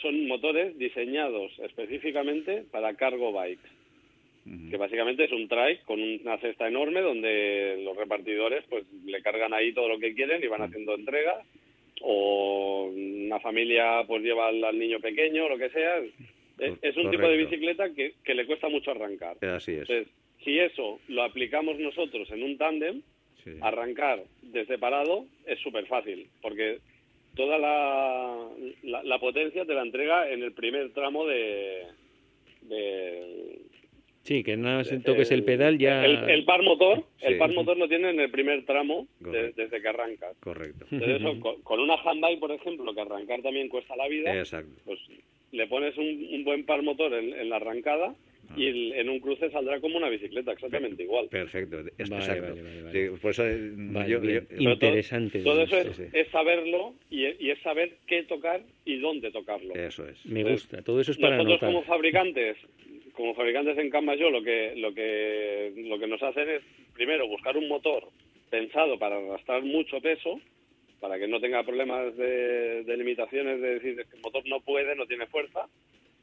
son 0.00 0.26
motores 0.26 0.78
diseñados 0.78 1.52
específicamente 1.58 2.64
para 2.70 2.94
cargo 2.94 3.32
bikes, 3.32 3.68
Que 4.42 4.76
básicamente 4.78 5.24
es 5.24 5.32
un 5.32 5.46
trike 5.48 5.84
con 5.84 6.00
una 6.00 6.38
cesta 6.38 6.66
enorme 6.66 7.02
donde 7.02 7.78
los 7.84 7.96
repartidores 7.96 8.64
pues 8.68 8.84
le 9.04 9.22
cargan 9.22 9.52
ahí 9.52 9.72
todo 9.72 9.86
lo 9.86 9.98
que 9.98 10.14
quieren 10.14 10.42
y 10.42 10.46
van 10.48 10.62
haciendo 10.62 10.94
entregas 10.94 11.46
o 12.00 12.90
una 12.92 13.38
familia 13.40 14.02
pues 14.06 14.22
lleva 14.22 14.48
al, 14.48 14.64
al 14.64 14.78
niño 14.78 14.98
pequeño 14.98 15.48
lo 15.48 15.58
que 15.58 15.68
sea. 15.68 15.98
Es, 16.58 16.72
es 16.80 16.96
un 16.96 17.10
tipo 17.10 17.28
de 17.28 17.36
bicicleta 17.36 17.90
que, 17.94 18.14
que 18.24 18.34
le 18.34 18.46
cuesta 18.46 18.68
mucho 18.68 18.90
arrancar. 18.90 19.36
Así 19.44 19.72
es. 19.72 19.80
Entonces, 19.80 20.08
si 20.42 20.58
eso 20.58 20.98
lo 21.08 21.22
aplicamos 21.22 21.78
nosotros 21.78 22.28
en 22.32 22.42
un 22.42 22.56
tándem, 22.56 23.02
sí. 23.44 23.52
arrancar 23.60 24.24
desde 24.42 24.78
parado 24.78 25.26
es 25.46 25.58
súper 25.60 25.86
fácil, 25.86 26.26
porque 26.40 26.78
toda 27.36 27.58
la, 27.58 28.48
la, 28.82 29.02
la 29.04 29.18
potencia 29.18 29.64
te 29.66 29.74
la 29.74 29.82
entrega 29.82 30.30
en 30.30 30.42
el 30.42 30.52
primer 30.52 30.90
tramo 30.92 31.26
de... 31.26 31.84
de 32.62 33.68
Sí, 34.30 34.44
que 34.44 34.56
nada 34.56 34.76
más 34.76 35.02
toques 35.04 35.32
el 35.32 35.42
pedal 35.42 35.76
ya... 35.76 36.04
El, 36.04 36.30
el 36.30 36.44
par 36.44 36.62
motor, 36.62 37.02
el 37.20 37.36
par 37.36 37.52
motor 37.52 37.76
lo 37.76 37.88
tiene 37.88 38.10
en 38.10 38.20
el 38.20 38.30
primer 38.30 38.64
tramo 38.64 39.08
de- 39.18 39.50
desde 39.56 39.82
que 39.82 39.88
arrancas. 39.88 40.36
Correcto. 40.38 40.86
Entonces, 40.88 41.20
eso, 41.20 41.40
con, 41.40 41.60
con 41.62 41.80
una 41.80 41.94
handbike, 41.96 42.38
por 42.38 42.52
ejemplo, 42.52 42.94
que 42.94 43.00
arrancar 43.00 43.42
también 43.42 43.68
cuesta 43.68 43.96
la 43.96 44.06
vida, 44.06 44.32
Exacto. 44.38 44.70
pues 44.84 45.00
le 45.50 45.66
pones 45.66 45.96
un, 45.98 46.06
un 46.32 46.44
buen 46.44 46.64
par 46.64 46.80
motor 46.84 47.12
en, 47.12 47.32
en 47.34 47.48
la 47.50 47.56
arrancada 47.56 48.14
y 48.56 48.66
el- 48.66 48.92
en 48.92 49.08
un 49.08 49.18
cruce 49.18 49.50
saldrá 49.50 49.80
como 49.80 49.96
una 49.96 50.08
bicicleta, 50.08 50.52
exactamente 50.52 51.02
igual. 51.02 51.26
Perfecto, 51.28 51.80
es- 51.98 52.08
Vale, 52.08 52.22
exacto. 52.22 52.48
vale, 52.50 52.62
vale, 52.62 52.82
vale. 52.82 52.92
Sí, 53.10 53.16
por 53.20 53.30
eso 53.32 53.46
eh, 53.48 53.70
Vale, 53.74 54.10
yo- 54.10 54.20
bien. 54.20 54.40
yo- 54.42 54.46
Pero 54.48 54.78
todo- 54.78 54.90
Interesante. 54.90 55.40
Todo 55.42 55.62
eso 55.62 55.76
es, 55.76 55.96
sí. 55.96 56.02
es 56.12 56.28
saberlo 56.28 56.94
y, 57.10 57.26
y 57.44 57.50
es 57.50 57.58
saber 57.62 57.96
qué 58.06 58.22
tocar 58.22 58.60
y 58.84 58.98
dónde 59.00 59.32
tocarlo. 59.32 59.74
eso 59.74 60.06
es. 60.06 60.24
Me 60.24 60.44
gusta. 60.44 60.82
Todo 60.82 61.00
eso 61.00 61.10
es 61.10 61.18
para 61.18 61.36
Nosotros 61.36 61.62
anotar. 61.62 61.68
como 61.72 61.82
fabricantes, 61.84 62.56
como 63.20 63.34
fabricantes 63.34 63.76
en 63.76 63.90
Canvas 63.90 64.18
lo 64.18 64.42
que, 64.42 64.72
lo 64.76 64.94
que, 64.94 65.74
lo 65.76 65.98
que 65.98 66.06
nos 66.06 66.22
hacen 66.22 66.48
es, 66.48 66.62
primero, 66.94 67.28
buscar 67.28 67.54
un 67.54 67.68
motor 67.68 68.08
pensado 68.48 68.98
para 68.98 69.18
arrastrar 69.18 69.62
mucho 69.62 70.00
peso, 70.00 70.40
para 71.00 71.18
que 71.18 71.28
no 71.28 71.38
tenga 71.38 71.62
problemas 71.62 72.16
de, 72.16 72.82
limitaciones 72.96 73.60
de 73.60 73.74
decir 73.74 73.96
que 73.96 74.16
el 74.16 74.22
motor 74.22 74.42
no 74.48 74.60
puede, 74.60 74.96
no 74.96 75.04
tiene 75.04 75.26
fuerza. 75.26 75.66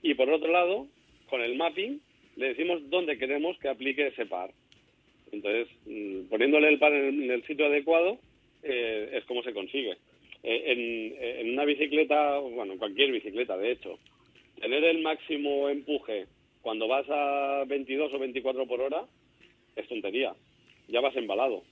Y 0.01 0.15
por 0.15 0.27
otro 0.31 0.51
lado, 0.51 0.87
con 1.29 1.41
el 1.41 1.55
mapping, 1.55 2.01
le 2.35 2.47
decimos 2.47 2.81
dónde 2.89 3.19
queremos 3.19 3.59
que 3.59 3.69
aplique 3.69 4.07
ese 4.07 4.25
par. 4.25 4.49
Entonces, 5.31 5.67
mm, 5.85 6.29
poniéndole 6.29 6.67
el 6.67 6.79
par 6.79 6.93
en 6.93 7.29
el 7.29 7.43
sitio 7.45 7.67
adecuado, 7.67 8.17
eh, 8.63 9.09
es 9.13 9.23
como 9.25 9.43
se 9.43 9.53
consigue. 9.53 9.97
Eh, 10.41 11.13
en, 11.41 11.53
una 11.53 11.65
bicicleta, 11.65 12.39
bueno, 12.39 12.75
cualquier 12.79 13.11
bicicleta, 13.11 13.55
de 13.55 13.73
hecho, 13.73 13.99
tener 14.59 14.83
el 14.83 15.03
máximo 15.03 15.69
empuje 15.69 16.25
cuando 16.61 16.87
vas 16.87 17.05
a 17.09 17.63
22 17.67 18.13
o 18.13 18.19
24 18.19 18.65
por 18.65 18.81
hora 18.81 19.05
es 19.75 19.87
tontería. 19.87 20.33
Ya 20.87 21.01
vas 21.01 21.15
embalado. 21.15 21.63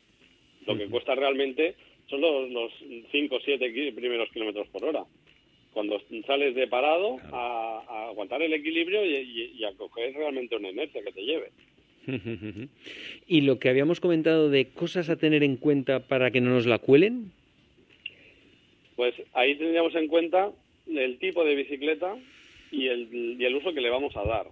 Lo 0.65 0.77
que 0.77 0.87
cuesta 0.87 1.15
realmente 1.15 1.75
son 2.09 2.21
los, 2.21 2.71
5 3.11 3.35
o 3.35 3.39
7 3.39 3.91
primeros 3.93 4.29
kilómetros 4.31 4.67
por 4.69 4.85
hora. 4.85 5.03
Cuando 5.73 6.01
sales 6.25 6.55
de 6.55 6.67
parado 6.67 7.17
a, 7.31 8.07
aguantar 8.09 8.41
el 8.41 8.53
equilibrio 8.53 9.05
y, 9.05 9.63
a 9.63 9.73
coger 9.73 10.13
realmente 10.13 10.55
una 10.55 10.69
inercia 10.69 11.03
que 11.03 11.11
te 11.11 11.21
lleve. 11.23 11.51
y 13.27 13.41
lo 13.41 13.59
que 13.59 13.69
habíamos 13.69 13.99
comentado 13.99 14.49
de 14.49 14.69
cosas 14.69 15.09
a 15.09 15.17
tener 15.17 15.43
en 15.43 15.57
cuenta 15.57 16.07
para 16.07 16.31
que 16.31 16.41
no 16.41 16.51
nos 16.51 16.65
la 16.65 16.79
cuelen. 16.79 17.31
Pues 18.95 19.13
ahí 19.33 19.55
tendríamos 19.55 19.93
en 19.95 20.07
cuenta 20.07 20.51
el 20.87 21.17
tipo 21.17 21.43
de 21.43 21.55
bicicleta 21.55 22.15
y 22.71 22.87
el, 22.87 23.35
y 23.39 23.43
el 23.43 23.55
uso 23.55 23.73
que 23.73 23.81
le 23.81 23.89
vamos 23.89 24.15
a 24.15 24.23
dar. 24.23 24.47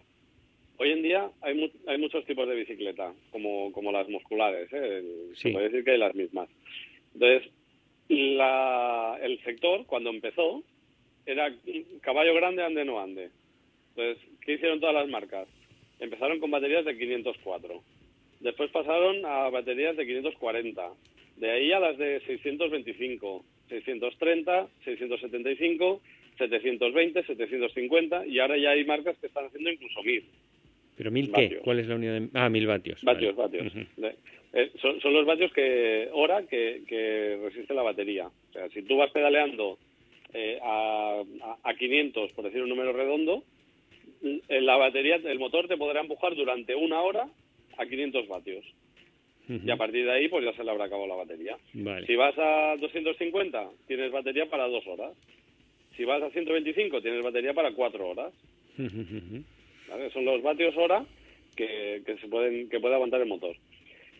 Hoy 0.84 0.92
en 0.92 1.02
día 1.02 1.32
hay, 1.40 1.72
hay 1.88 1.98
muchos 1.98 2.26
tipos 2.26 2.46
de 2.46 2.56
bicicleta, 2.56 3.14
como, 3.32 3.72
como 3.72 3.94
las 3.94 4.10
musculares, 4.10 4.68
¿eh? 4.74 5.32
se 5.34 5.54
puede 5.54 5.70
decir 5.70 5.86
que 5.86 5.92
hay 5.92 5.98
las 5.98 6.14
mismas. 6.14 6.50
Entonces, 7.14 7.50
la, 8.10 9.18
el 9.22 9.42
sector, 9.46 9.86
cuando 9.86 10.10
empezó, 10.10 10.62
era 11.26 11.56
caballo 12.02 12.34
grande, 12.34 12.64
ande, 12.64 12.84
no 12.84 13.00
ande. 13.00 13.30
Entonces, 13.96 14.22
¿qué 14.42 14.56
hicieron 14.56 14.82
todas 14.82 14.96
las 14.96 15.08
marcas? 15.08 15.48
Empezaron 16.02 16.42
con 16.42 16.52
baterías 16.52 16.84
de 16.84 16.98
504. 16.98 17.82
Después 18.42 18.70
pasaron 18.72 19.26
a 19.26 19.50
baterías 19.52 19.96
de 19.96 20.06
540. 20.06 20.92
De 21.38 21.50
ahí 21.50 21.72
a 21.72 21.80
las 21.80 21.98
de 21.98 22.20
625, 22.28 23.46
630, 23.70 24.68
675, 24.84 26.02
720, 26.40 27.24
750 27.24 28.28
y 28.28 28.40
ahora 28.40 28.58
ya 28.58 28.72
hay 28.72 28.84
marcas 28.84 29.18
que 29.20 29.28
están 29.28 29.46
haciendo 29.46 29.72
incluso 29.72 30.04
1000. 30.04 30.26
¿Pero 30.96 31.12
mil 31.12 31.32
qué? 31.32 31.60
¿Cuál 31.64 31.80
es 31.80 31.88
la 31.88 31.96
unidad? 31.96 32.22
De... 32.22 32.30
Ah, 32.34 32.50
mil 32.50 32.68
vatios. 32.68 33.02
Vatios, 33.04 33.36
vatios. 33.36 33.74
Eh, 34.56 34.72
son, 34.82 35.14
los 35.14 35.26
vatios 35.26 35.52
que 35.54 36.10
hora 36.14 36.44
que, 36.46 37.40
resiste 37.44 37.74
la 37.74 37.82
batería. 37.82 38.28
O 38.28 38.54
sea, 38.54 38.70
si 38.70 38.84
tú 38.84 38.98
vas 38.98 39.12
pedaleando 39.12 39.80
eh, 40.34 40.60
a, 40.62 41.24
a, 41.64 41.74
500, 41.74 42.34
por 42.34 42.46
decir 42.46 42.62
un 42.62 42.70
número 42.70 42.94
redondo, 42.94 43.44
en 44.22 44.66
la 44.66 44.78
batería, 44.78 45.16
el 45.16 45.40
motor 45.40 45.68
te 45.68 45.78
podrá 45.78 46.02
empujar 46.02 46.36
durante 46.36 46.76
una 46.76 47.02
hora 47.02 47.28
a 47.78 47.86
500 47.86 48.28
vatios. 48.28 48.66
Y 49.50 49.70
a 49.70 49.76
partir 49.76 50.06
de 50.06 50.12
ahí, 50.12 50.30
pues 50.30 50.46
ya 50.46 50.54
se 50.54 50.64
le 50.64 50.72
habrá 50.72 50.86
acabado 50.86 51.08
la 51.08 51.16
batería. 51.16 51.58
Si 52.08 52.16
vas 52.16 52.34
a 52.38 52.78
250, 52.80 53.70
tienes 53.88 54.12
batería 54.12 54.50
para 54.50 54.68
dos 54.68 54.88
horas. 54.88 55.12
Si 55.98 56.06
vas 56.06 56.24
a 56.24 56.30
125, 56.30 57.02
tienes 57.02 57.22
batería 57.22 57.54
para 57.54 57.74
cuatro 57.74 58.08
horas. 58.08 58.34
Son 60.14 60.26
los 60.26 60.42
vatios 60.42 60.76
hora 60.78 61.06
que, 61.56 62.02
se 62.20 62.28
pueden, 62.28 62.70
que 62.70 62.80
puede 62.80 62.96
aguantar 62.96 63.22
el 63.22 63.28
motor. 63.28 63.56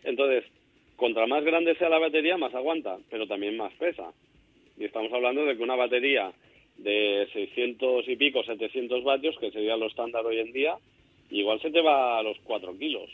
Entonces, 0.04 0.44
contra 0.96 1.28
más 1.28 1.44
grande 1.44 1.76
sea 1.76 1.90
la 1.90 2.00
batería, 2.00 2.38
más 2.38 2.54
aguanta, 2.54 2.98
pero 3.10 3.28
también 3.28 3.58
más 3.58 3.74
pesa. 3.74 4.12
Y 4.78 4.86
estamos 4.86 5.12
hablando 5.14 5.46
de 5.46 5.56
que 5.56 5.64
una 5.64 5.76
batería 5.76 6.32
de 6.78 7.28
600 7.34 8.08
y 8.08 8.16
pico, 8.16 8.44
700 8.44 9.04
vatios, 9.04 9.38
que 9.40 9.52
sería 9.52 9.78
lo 9.78 9.88
estándar 9.88 10.26
hoy 10.26 10.40
en 10.40 10.52
día, 10.52 10.76
igual 11.30 11.62
se 11.62 11.72
te 11.72 11.82
va 11.82 12.20
a 12.20 12.24
los 12.24 12.38
4 12.44 12.78
kilos. 12.78 13.10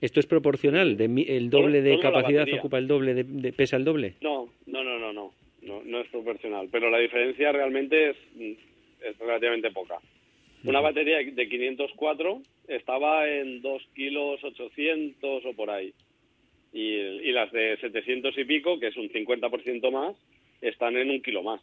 ¿Esto 0.00 0.20
es 0.20 0.26
proporcional? 0.26 0.96
De, 0.96 1.04
¿El 1.28 1.50
doble 1.50 1.80
de 1.80 1.98
capacidad 1.98 2.46
ocupa 2.58 2.78
el 2.78 2.88
doble, 2.88 3.14
de, 3.14 3.52
pesa 3.52 3.76
el 3.76 3.84
doble? 3.84 4.14
No, 4.20 4.48
no, 4.66 4.84
no, 4.84 4.98
no, 4.98 5.12
no, 5.12 5.32
no, 5.62 5.82
no 5.84 6.00
es 6.00 6.08
proporcional. 6.08 6.68
Pero 6.70 6.90
la 6.90 6.98
diferencia 6.98 7.52
realmente 7.52 8.10
es, 8.10 8.16
es 8.38 9.18
relativamente 9.18 9.70
poca. 9.70 9.98
Una 10.64 10.80
batería 10.80 11.18
de 11.18 11.48
504 11.48 12.42
estaba 12.68 13.28
en 13.28 13.60
2 13.60 13.82
kilos 13.94 14.42
800 14.42 15.44
o 15.44 15.52
por 15.52 15.70
ahí. 15.70 15.92
Y, 16.72 17.30
las 17.32 17.52
de 17.52 17.76
700 17.80 18.36
y 18.38 18.44
pico, 18.44 18.80
que 18.80 18.88
es 18.88 18.96
un 18.96 19.08
50% 19.08 19.90
más, 19.92 20.16
están 20.60 20.96
en 20.96 21.10
un 21.10 21.22
kilo 21.22 21.42
más. 21.42 21.60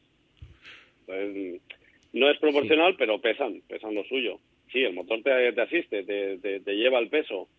no 2.14 2.30
es 2.30 2.40
proporcional, 2.40 2.96
pero 2.98 3.20
pesan, 3.20 3.62
pesan 3.68 3.96
lo 3.96 4.04
suyo. 4.06 4.40
Sí, 4.72 4.80
el 4.80 4.94
motor 4.94 5.22
te, 5.22 5.52
te 5.52 5.62
asiste, 5.62 6.04
te, 6.04 6.38
te, 6.60 6.76
lleva 6.76 7.00
el 7.00 7.10
peso, 7.10 7.50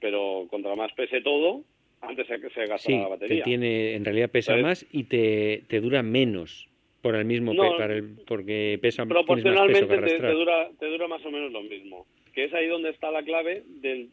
pero 0.00 0.46
contra 0.48 0.74
más 0.74 0.92
pese 0.94 1.20
todo, 1.20 1.64
antes 2.00 2.26
se, 2.26 2.38
se 2.50 2.66
gasta 2.66 2.92
la 2.92 3.08
batería. 3.08 3.44
tiene, 3.44 3.94
en 3.94 4.04
realidad 4.04 4.30
pesa 4.30 4.56
más 4.56 4.86
y 4.90 5.04
te, 5.04 5.64
te 5.68 5.80
dura 5.80 6.02
menos 6.02 6.71
por 7.02 7.16
el 7.16 7.24
mismo 7.24 7.52
para 7.76 7.94
el, 7.94 8.16
porque 8.26 8.78
pesa 8.80 9.04
proporcionalmente 9.04 9.98
te, 9.98 10.32
dura 10.32 10.70
te 10.78 10.86
dura 10.86 11.08
más 11.08 11.24
o 11.26 11.30
menos 11.30 11.50
lo 11.52 11.62
mismo 11.62 12.06
que 12.32 12.44
es 12.44 12.54
ahí 12.54 12.68
donde 12.68 12.90
está 12.90 13.10
la 13.10 13.22
clave 13.24 13.64
de, 13.66 14.08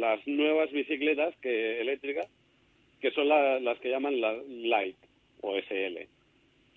las 0.00 0.26
nuevas 0.26 0.70
bicicletas 0.70 1.34
que 1.42 1.80
eléctricas 1.80 2.28
que 3.00 3.10
son 3.10 3.28
las 3.28 3.78
que 3.80 3.90
llaman 3.90 4.20
la 4.20 4.38
light 4.48 4.96
o 5.40 5.58
SL 5.58 6.06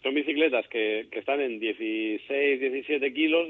son 0.01 0.15
bicicletas 0.15 0.67
que, 0.69 1.07
que 1.11 1.19
están 1.19 1.39
en 1.39 1.59
16 1.59 2.59
17 2.59 3.13
kilos 3.13 3.47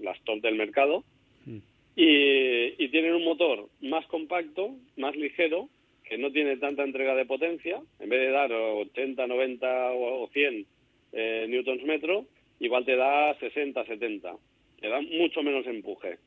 las 0.00 0.20
top 0.24 0.40
del 0.40 0.56
mercado 0.56 1.04
mm. 1.44 1.58
y, 1.96 2.82
y 2.82 2.88
tienen 2.88 3.12
un 3.12 3.24
motor 3.24 3.68
más 3.82 4.06
compacto 4.06 4.70
más 4.96 5.14
ligero 5.16 5.68
que 6.12 6.18
no 6.18 6.30
tiene 6.30 6.58
tanta 6.58 6.84
entrega 6.84 7.14
de 7.14 7.24
potencia, 7.24 7.80
en 7.98 8.08
vez 8.10 8.20
de 8.20 8.32
dar 8.32 8.52
80, 8.52 9.26
90 9.26 9.92
o 9.92 10.28
100 10.30 10.66
eh, 11.14 11.46
newtons 11.48 11.82
metro, 11.84 12.26
igual 12.60 12.84
te 12.84 12.96
da 12.96 13.34
60, 13.40 13.82
70. 13.82 14.36
Te 14.78 14.88
da 14.90 15.00
mucho 15.00 15.42
menos 15.42 15.66
empuje. 15.66 16.18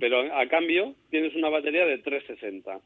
Pero 0.00 0.36
a 0.36 0.48
cambio 0.48 0.96
tienes 1.10 1.32
una 1.36 1.48
batería 1.48 1.86
de 1.86 1.98
360, 1.98 2.80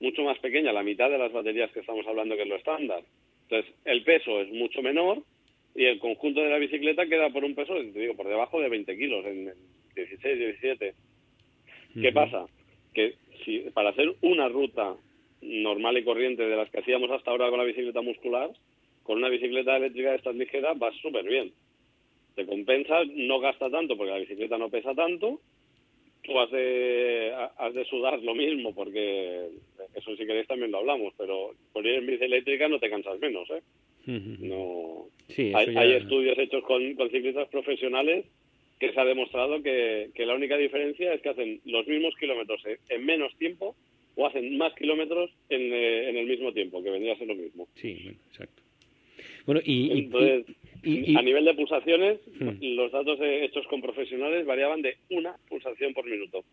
mucho 0.00 0.22
más 0.24 0.40
pequeña, 0.40 0.72
la 0.72 0.82
mitad 0.82 1.08
de 1.08 1.18
las 1.18 1.30
baterías 1.30 1.70
que 1.70 1.80
estamos 1.80 2.04
hablando 2.08 2.34
que 2.34 2.42
es 2.42 2.48
lo 2.48 2.56
estándar. 2.56 3.04
Entonces, 3.42 3.72
el 3.84 4.02
peso 4.02 4.40
es 4.40 4.50
mucho 4.50 4.82
menor 4.82 5.22
y 5.76 5.84
el 5.84 6.00
conjunto 6.00 6.40
de 6.40 6.50
la 6.50 6.58
bicicleta 6.58 7.06
queda 7.06 7.30
por 7.30 7.44
un 7.44 7.54
peso, 7.54 7.74
te 7.74 8.00
digo, 8.00 8.16
por 8.16 8.26
debajo 8.26 8.60
de 8.60 8.70
20 8.70 8.98
kilos, 8.98 9.24
en 9.24 9.52
16, 9.94 10.36
17. 10.36 10.94
¿Qué 12.02 12.12
pasa? 12.12 12.46
Que 12.92 13.14
si 13.44 13.60
para 13.72 13.90
hacer 13.90 14.16
una 14.20 14.48
ruta 14.48 14.96
normal 15.40 15.98
y 15.98 16.04
corriente 16.04 16.46
de 16.46 16.56
las 16.56 16.70
que 16.70 16.80
hacíamos 16.80 17.10
hasta 17.10 17.30
ahora 17.30 17.50
con 17.50 17.58
la 17.58 17.64
bicicleta 17.64 18.00
muscular, 18.00 18.50
con 19.02 19.18
una 19.18 19.28
bicicleta 19.28 19.76
eléctrica 19.76 20.10
de 20.10 20.16
estas 20.16 20.36
ligeras 20.36 20.78
vas 20.78 20.94
súper 20.96 21.24
bien. 21.24 21.52
Te 22.34 22.46
compensa, 22.46 23.04
no 23.04 23.40
gasta 23.40 23.70
tanto 23.70 23.96
porque 23.96 24.12
la 24.12 24.18
bicicleta 24.18 24.58
no 24.58 24.68
pesa 24.68 24.94
tanto, 24.94 25.40
tú 26.22 26.38
has 26.38 26.50
de, 26.50 27.32
has 27.56 27.74
de 27.74 27.84
sudar 27.86 28.20
lo 28.22 28.34
mismo 28.34 28.74
porque 28.74 29.48
eso 29.94 30.16
si 30.16 30.26
queréis 30.26 30.46
también 30.46 30.70
lo 30.70 30.78
hablamos, 30.78 31.14
pero 31.16 31.52
por 31.72 31.86
ir 31.86 31.94
en 31.94 32.06
bici 32.06 32.24
eléctrica 32.24 32.68
no 32.68 32.78
te 32.78 32.90
cansas 32.90 33.18
menos, 33.18 33.48
¿eh? 33.50 33.62
No. 34.06 35.06
hay, 35.36 35.92
estudios 35.92 36.38
hechos 36.38 36.64
con, 36.64 36.94
con, 36.94 37.10
ciclistas 37.10 37.46
profesionales 37.48 38.24
que 38.80 38.90
se 38.92 38.98
ha 38.98 39.04
demostrado 39.04 39.62
que, 39.62 40.10
que 40.14 40.24
la 40.24 40.34
única 40.34 40.56
diferencia 40.56 41.12
es 41.12 41.20
que 41.20 41.28
hacen 41.28 41.60
los 41.66 41.86
mismos 41.86 42.14
kilómetros 42.18 42.62
en 42.88 43.04
menos 43.04 43.36
tiempo 43.36 43.76
o 44.18 44.26
hacen 44.26 44.58
más 44.58 44.74
kilómetros 44.74 45.30
en, 45.48 45.72
eh, 45.72 46.10
en 46.10 46.16
el 46.16 46.26
mismo 46.26 46.52
tiempo, 46.52 46.82
que 46.82 46.90
vendría 46.90 47.14
a 47.14 47.18
ser 47.18 47.28
lo 47.28 47.36
mismo. 47.36 47.68
Sí, 47.76 48.10
exacto. 48.30 48.62
Bueno, 49.46 49.60
y, 49.64 49.92
Entonces, 49.92 50.44
a 51.16 51.22
nivel 51.22 51.44
de 51.44 51.54
pulsaciones, 51.54 52.18
hmm. 52.40 52.74
los 52.74 52.90
datos 52.90 53.18
hechos 53.22 53.64
con 53.68 53.80
profesionales 53.80 54.44
variaban 54.44 54.82
de 54.82 54.96
una 55.10 55.36
pulsación 55.48 55.94
por 55.94 56.04
minuto. 56.04 56.44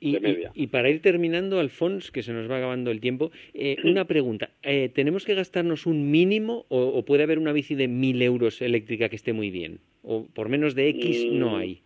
Y, 0.00 0.12
de 0.12 0.20
media. 0.20 0.52
Y, 0.54 0.66
para 0.66 0.90
ir 0.90 1.00
terminando, 1.02 1.60
Alfons, 1.60 2.10
que 2.10 2.24
se 2.24 2.32
nos 2.32 2.50
va 2.50 2.58
acabando 2.58 2.90
el 2.90 3.00
tiempo, 3.00 3.30
eh, 3.54 3.76
una 3.84 4.06
pregunta. 4.06 4.50
Eh, 4.64 4.90
¿Tenemos 4.92 5.24
que 5.24 5.34
gastarnos 5.34 5.86
un 5.86 6.10
mínimo 6.10 6.66
o, 6.68 7.04
puede 7.04 7.22
haber 7.22 7.38
una 7.38 7.52
bici 7.52 7.76
de 7.76 7.86
mil 7.86 8.20
euros 8.22 8.60
eléctrica 8.60 9.08
que 9.08 9.16
esté 9.16 9.32
muy 9.32 9.50
bien? 9.50 9.78
¿O 10.02 10.26
por 10.34 10.48
menos 10.48 10.74
de 10.74 10.88
X 10.88 11.26
no 11.32 11.52
mm, 11.52 11.54
hay? 11.54 11.80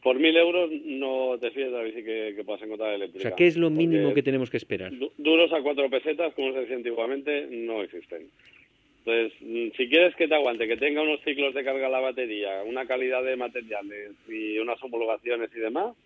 Por, 0.00 0.16
mil 0.20 0.36
euros 0.36 0.70
no 0.84 1.36
te 1.40 1.50
fíes 1.50 1.72
de 1.72 1.76
la 1.76 1.82
bici 1.82 2.04
que, 2.04 2.40
puedas 2.46 2.62
encontrar 2.62 2.94
eléctrica. 2.94 3.18
O 3.18 3.22
sea, 3.22 3.36
¿qué 3.36 3.48
es 3.48 3.56
lo 3.56 3.68
mínimo 3.68 4.14
que 4.14 4.22
tenemos 4.22 4.48
que 4.48 4.56
esperar? 4.56 4.92
duros 5.18 5.52
a 5.52 5.60
cuatro 5.60 5.90
pesetas, 5.90 6.32
como 6.34 6.52
se 6.52 6.60
decía 6.60 6.76
antiguamente, 6.76 7.48
no 7.50 7.82
existen. 7.82 8.28
Entonces, 9.04 9.32
mm, 9.40 9.76
si 9.76 9.88
quieres 9.88 10.14
que 10.14 10.28
te 10.28 10.36
aguante, 10.36 10.68
que 10.68 10.76
tenga 10.76 11.02
unos 11.02 11.20
ciclos 11.24 11.52
de 11.52 11.64
carga 11.64 11.88
la 11.88 11.98
batería, 11.98 12.62
una 12.64 12.86
calidad 12.86 13.24
de 13.24 13.34
materiales 13.34 14.12
y 14.28 14.56
unas 14.58 14.80
homologaciones 14.84 15.50
y 15.52 15.58
demás, 15.58 15.96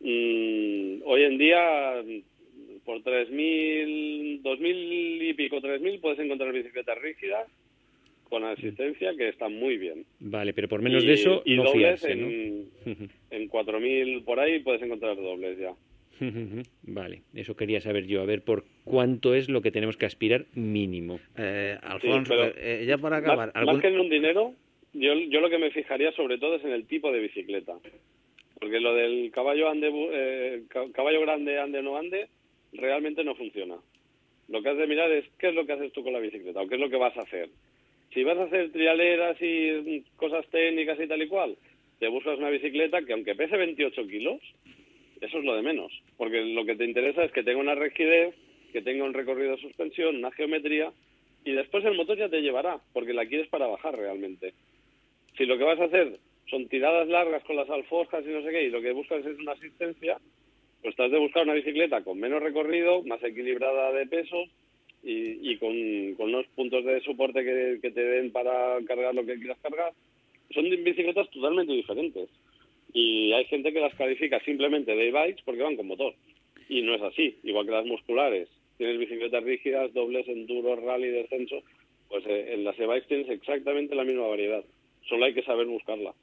mm, 0.00 1.02
hoy 1.04 1.22
en 1.24 1.36
día 1.36 2.02
mm, 2.02 2.78
por 2.86 3.02
3.000, 3.02 4.40
2.000 4.40 5.28
y 5.28 5.34
pico, 5.34 5.60
3.000 5.60 6.00
puedes 6.00 6.18
encontrar 6.18 6.50
bicicletas 6.50 6.96
rígidas 6.96 7.46
con 8.28 8.44
asistencia 8.44 9.14
que 9.16 9.28
están 9.28 9.54
muy 9.54 9.78
bien. 9.78 10.04
Vale, 10.20 10.52
pero 10.52 10.68
por 10.68 10.82
menos 10.82 11.04
de 11.04 11.12
eso 11.14 11.42
y 11.44 11.56
no 11.56 11.64
dobles 11.64 12.00
fiarse, 12.00 12.12
en, 12.12 12.60
¿no? 12.84 12.92
en 13.30 13.48
4.000 13.48 14.24
por 14.24 14.40
ahí 14.40 14.60
puedes 14.60 14.82
encontrar 14.82 15.16
dobles 15.16 15.58
ya. 15.58 15.74
Vale, 16.82 17.22
eso 17.34 17.56
quería 17.56 17.80
saber 17.80 18.06
yo, 18.06 18.22
a 18.22 18.24
ver 18.24 18.42
por 18.42 18.64
cuánto 18.84 19.34
es 19.34 19.48
lo 19.48 19.60
que 19.62 19.70
tenemos 19.70 19.96
que 19.96 20.06
aspirar 20.06 20.46
mínimo. 20.54 21.20
Eh, 21.36 21.76
Alfonso, 21.82 22.34
pero 22.36 22.52
eh, 22.56 22.84
ya 22.86 22.98
para 22.98 23.16
más, 23.16 23.24
acabar, 23.24 23.46
más 23.48 23.56
algún- 23.56 23.80
que 23.80 23.88
en 23.88 24.00
un 24.00 24.08
dinero, 24.10 24.54
yo, 24.94 25.14
yo 25.14 25.40
lo 25.40 25.50
que 25.50 25.58
me 25.58 25.70
fijaría 25.70 26.12
sobre 26.12 26.38
todo 26.38 26.56
es 26.56 26.64
en 26.64 26.72
el 26.72 26.86
tipo 26.86 27.12
de 27.12 27.20
bicicleta. 27.20 27.74
Porque 28.58 28.80
lo 28.80 28.94
del 28.94 29.30
caballo 29.32 29.68
ande, 29.68 29.90
bu- 29.90 30.08
eh, 30.12 30.62
ca- 30.68 30.90
caballo 30.92 31.20
grande 31.20 31.58
ande 31.58 31.80
o 31.80 31.82
no 31.82 31.96
ande, 31.98 32.28
realmente 32.72 33.22
no 33.22 33.34
funciona. 33.34 33.76
Lo 34.48 34.62
que 34.62 34.70
has 34.70 34.78
de 34.78 34.86
mirar 34.86 35.10
es 35.12 35.26
qué 35.38 35.48
es 35.48 35.54
lo 35.54 35.66
que 35.66 35.72
haces 35.74 35.92
tú 35.92 36.02
con 36.02 36.14
la 36.14 36.20
bicicleta 36.20 36.62
o 36.62 36.66
qué 36.68 36.76
es 36.76 36.80
lo 36.80 36.88
que 36.88 36.96
vas 36.96 37.14
a 37.18 37.22
hacer. 37.22 37.50
Si 38.12 38.24
vas 38.24 38.38
a 38.38 38.44
hacer 38.44 38.72
trialeras 38.72 39.36
y 39.40 40.02
cosas 40.16 40.46
técnicas 40.48 40.98
y 41.00 41.06
tal 41.06 41.22
y 41.22 41.28
cual, 41.28 41.56
te 41.98 42.08
buscas 42.08 42.38
una 42.38 42.50
bicicleta 42.50 43.02
que 43.02 43.12
aunque 43.12 43.34
pese 43.34 43.56
28 43.56 44.06
kilos, 44.06 44.40
eso 45.20 45.38
es 45.38 45.44
lo 45.44 45.54
de 45.54 45.62
menos. 45.62 45.92
Porque 46.16 46.42
lo 46.42 46.64
que 46.64 46.76
te 46.76 46.84
interesa 46.84 47.24
es 47.24 47.32
que 47.32 47.42
tenga 47.42 47.60
una 47.60 47.74
rigidez, 47.74 48.34
que 48.72 48.82
tenga 48.82 49.04
un 49.04 49.14
recorrido 49.14 49.52
de 49.52 49.62
suspensión, 49.62 50.16
una 50.16 50.30
geometría, 50.32 50.92
y 51.44 51.52
después 51.52 51.84
el 51.84 51.96
motor 51.96 52.18
ya 52.18 52.28
te 52.28 52.42
llevará, 52.42 52.80
porque 52.92 53.14
la 53.14 53.26
quieres 53.26 53.48
para 53.48 53.66
bajar 53.66 53.96
realmente. 53.96 54.52
Si 55.36 55.46
lo 55.46 55.56
que 55.56 55.64
vas 55.64 55.80
a 55.80 55.84
hacer 55.84 56.18
son 56.50 56.68
tiradas 56.68 57.08
largas 57.08 57.42
con 57.44 57.56
las 57.56 57.70
alforjas 57.70 58.24
y 58.26 58.30
no 58.30 58.42
sé 58.42 58.50
qué, 58.50 58.64
y 58.64 58.70
lo 58.70 58.82
que 58.82 58.92
buscas 58.92 59.24
es 59.24 59.38
una 59.38 59.52
asistencia, 59.52 60.18
pues 60.82 60.94
te 60.96 61.04
has 61.04 61.10
de 61.10 61.18
buscar 61.18 61.44
una 61.44 61.54
bicicleta 61.54 62.02
con 62.02 62.18
menos 62.18 62.42
recorrido, 62.42 63.02
más 63.04 63.22
equilibrada 63.22 63.92
de 63.92 64.06
pesos 64.06 64.50
y, 65.02 65.50
y 65.52 65.56
con, 65.58 66.14
con 66.14 66.28
unos 66.28 66.46
puntos 66.54 66.84
de 66.84 67.00
soporte 67.02 67.44
que, 67.44 67.78
que 67.80 67.90
te 67.90 68.02
den 68.02 68.32
para 68.32 68.78
cargar 68.86 69.14
lo 69.14 69.24
que 69.24 69.36
quieras 69.36 69.58
cargar. 69.62 69.92
Son 70.52 70.68
bicicletas 70.68 71.30
totalmente 71.30 71.72
diferentes. 71.72 72.28
Y 72.92 73.32
hay 73.32 73.44
gente 73.46 73.72
que 73.72 73.80
las 73.80 73.94
califica 73.94 74.40
simplemente 74.40 74.94
de 74.94 75.08
e-bikes 75.08 75.42
porque 75.44 75.62
van 75.62 75.76
con 75.76 75.86
motor. 75.86 76.14
Y 76.68 76.82
no 76.82 76.94
es 76.94 77.02
así, 77.02 77.36
igual 77.42 77.66
que 77.66 77.72
las 77.72 77.86
musculares. 77.86 78.48
Tienes 78.78 78.98
bicicletas 78.98 79.42
rígidas, 79.44 79.92
dobles, 79.92 80.26
enduro, 80.28 80.76
rally, 80.76 81.08
descenso. 81.08 81.62
Pues 82.08 82.24
eh, 82.26 82.54
en 82.54 82.64
las 82.64 82.78
e-bikes 82.78 83.08
tienes 83.08 83.28
exactamente 83.28 83.94
la 83.94 84.04
misma 84.04 84.26
variedad. 84.28 84.64
Solo 85.08 85.24
hay 85.24 85.34
que 85.34 85.42
saber 85.42 85.66
buscarla. 85.66 86.14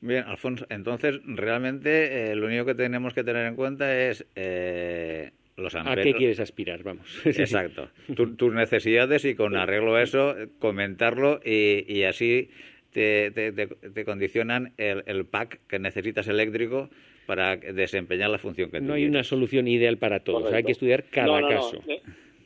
Bien, 0.00 0.24
Alfonso, 0.24 0.66
entonces 0.68 1.20
realmente 1.24 2.32
eh, 2.32 2.34
lo 2.34 2.46
único 2.46 2.64
que 2.64 2.74
tenemos 2.74 3.14
que 3.14 3.22
tener 3.22 3.46
en 3.46 3.54
cuenta 3.54 4.08
es 4.08 4.26
eh, 4.34 5.30
los 5.56 5.74
¿A 5.74 5.94
qué 5.96 6.14
quieres 6.14 6.40
aspirar? 6.40 6.82
Vamos. 6.82 7.20
Exacto. 7.26 7.88
Tu- 8.14 8.36
tus 8.36 8.52
necesidades 8.54 9.24
y 9.24 9.34
con 9.34 9.56
arreglo 9.56 9.94
a 9.94 10.02
eso, 10.02 10.34
comentarlo 10.58 11.40
y, 11.44 11.84
y 11.92 12.04
así 12.04 12.48
te, 12.90 13.30
te- 13.30 13.52
te- 13.52 13.66
te 13.66 14.04
condicionan 14.04 14.72
el, 14.76 15.02
el 15.06 15.24
pack 15.26 15.60
que 15.68 15.78
necesitas 15.78 16.28
eléctrico 16.28 16.88
para 17.26 17.56
desempeñar 17.56 18.30
la 18.30 18.38
función 18.38 18.70
que 18.70 18.78
tú 18.80 18.84
No 18.86 18.94
hay 18.94 19.04
una 19.06 19.22
solución 19.24 19.68
ideal 19.68 19.96
para 19.98 20.20
todos, 20.20 20.40
Correcto. 20.40 20.56
hay 20.56 20.64
que 20.64 20.72
estudiar 20.72 21.04
cada 21.04 21.26
No, 21.26 21.40
no, 21.40 21.48
no. 21.50 21.54
caso. 21.56 21.82
Eh, 21.88 22.00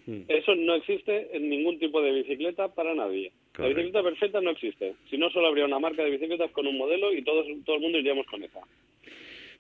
Mm. 0.09 0.23
Eso 0.29 0.55
no 0.55 0.77
existe 0.77 1.37
en 1.37 1.51
ningún 1.51 1.81
tipo 1.81 2.01
de 2.01 2.13
bicicleta 2.13 2.69
para 2.73 2.95
nadie. 2.95 3.33
Correcto. 3.53 3.63
La 3.63 3.69
bicicleta 3.71 4.03
perfecta 4.05 4.41
no 4.41 4.51
existe. 4.51 4.95
Si 5.11 5.19
no, 5.19 5.29
solo 5.31 5.49
habría 5.49 5.65
una 5.65 5.81
marca 5.81 6.05
de 6.05 6.11
bicicletas 6.13 6.53
con 6.53 6.65
un 6.69 6.79
modelo 6.79 7.13
y 7.13 7.23
todos, 7.25 7.45
todo 7.65 7.75
el 7.75 7.83
mundo 7.83 7.99
iríamos 7.99 8.25
con 8.27 8.41
esa. 8.45 8.61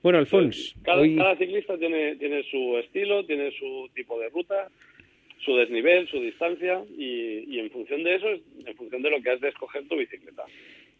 Bueno, 0.06 0.20
Alfonso, 0.20 0.72
Cada, 0.84 1.02
hoy... 1.02 1.16
cada 1.16 1.34
ciclista 1.36 1.76
tiene, 1.76 2.14
tiene 2.14 2.44
su 2.44 2.78
estilo, 2.78 3.26
tiene 3.26 3.50
su 3.58 3.90
tipo 3.92 4.20
de 4.20 4.28
ruta, 4.28 4.70
su 5.44 5.56
desnivel, 5.56 6.06
su 6.06 6.20
distancia 6.20 6.80
y, 6.96 7.52
y 7.52 7.58
en 7.58 7.68
función 7.72 8.04
de 8.04 8.14
eso, 8.14 8.28
es 8.28 8.40
en 8.64 8.76
función 8.76 9.02
de 9.02 9.10
lo 9.10 9.20
que 9.20 9.30
has 9.30 9.40
de 9.40 9.48
escoger 9.48 9.82
tu 9.88 9.96
bicicleta. 9.96 10.44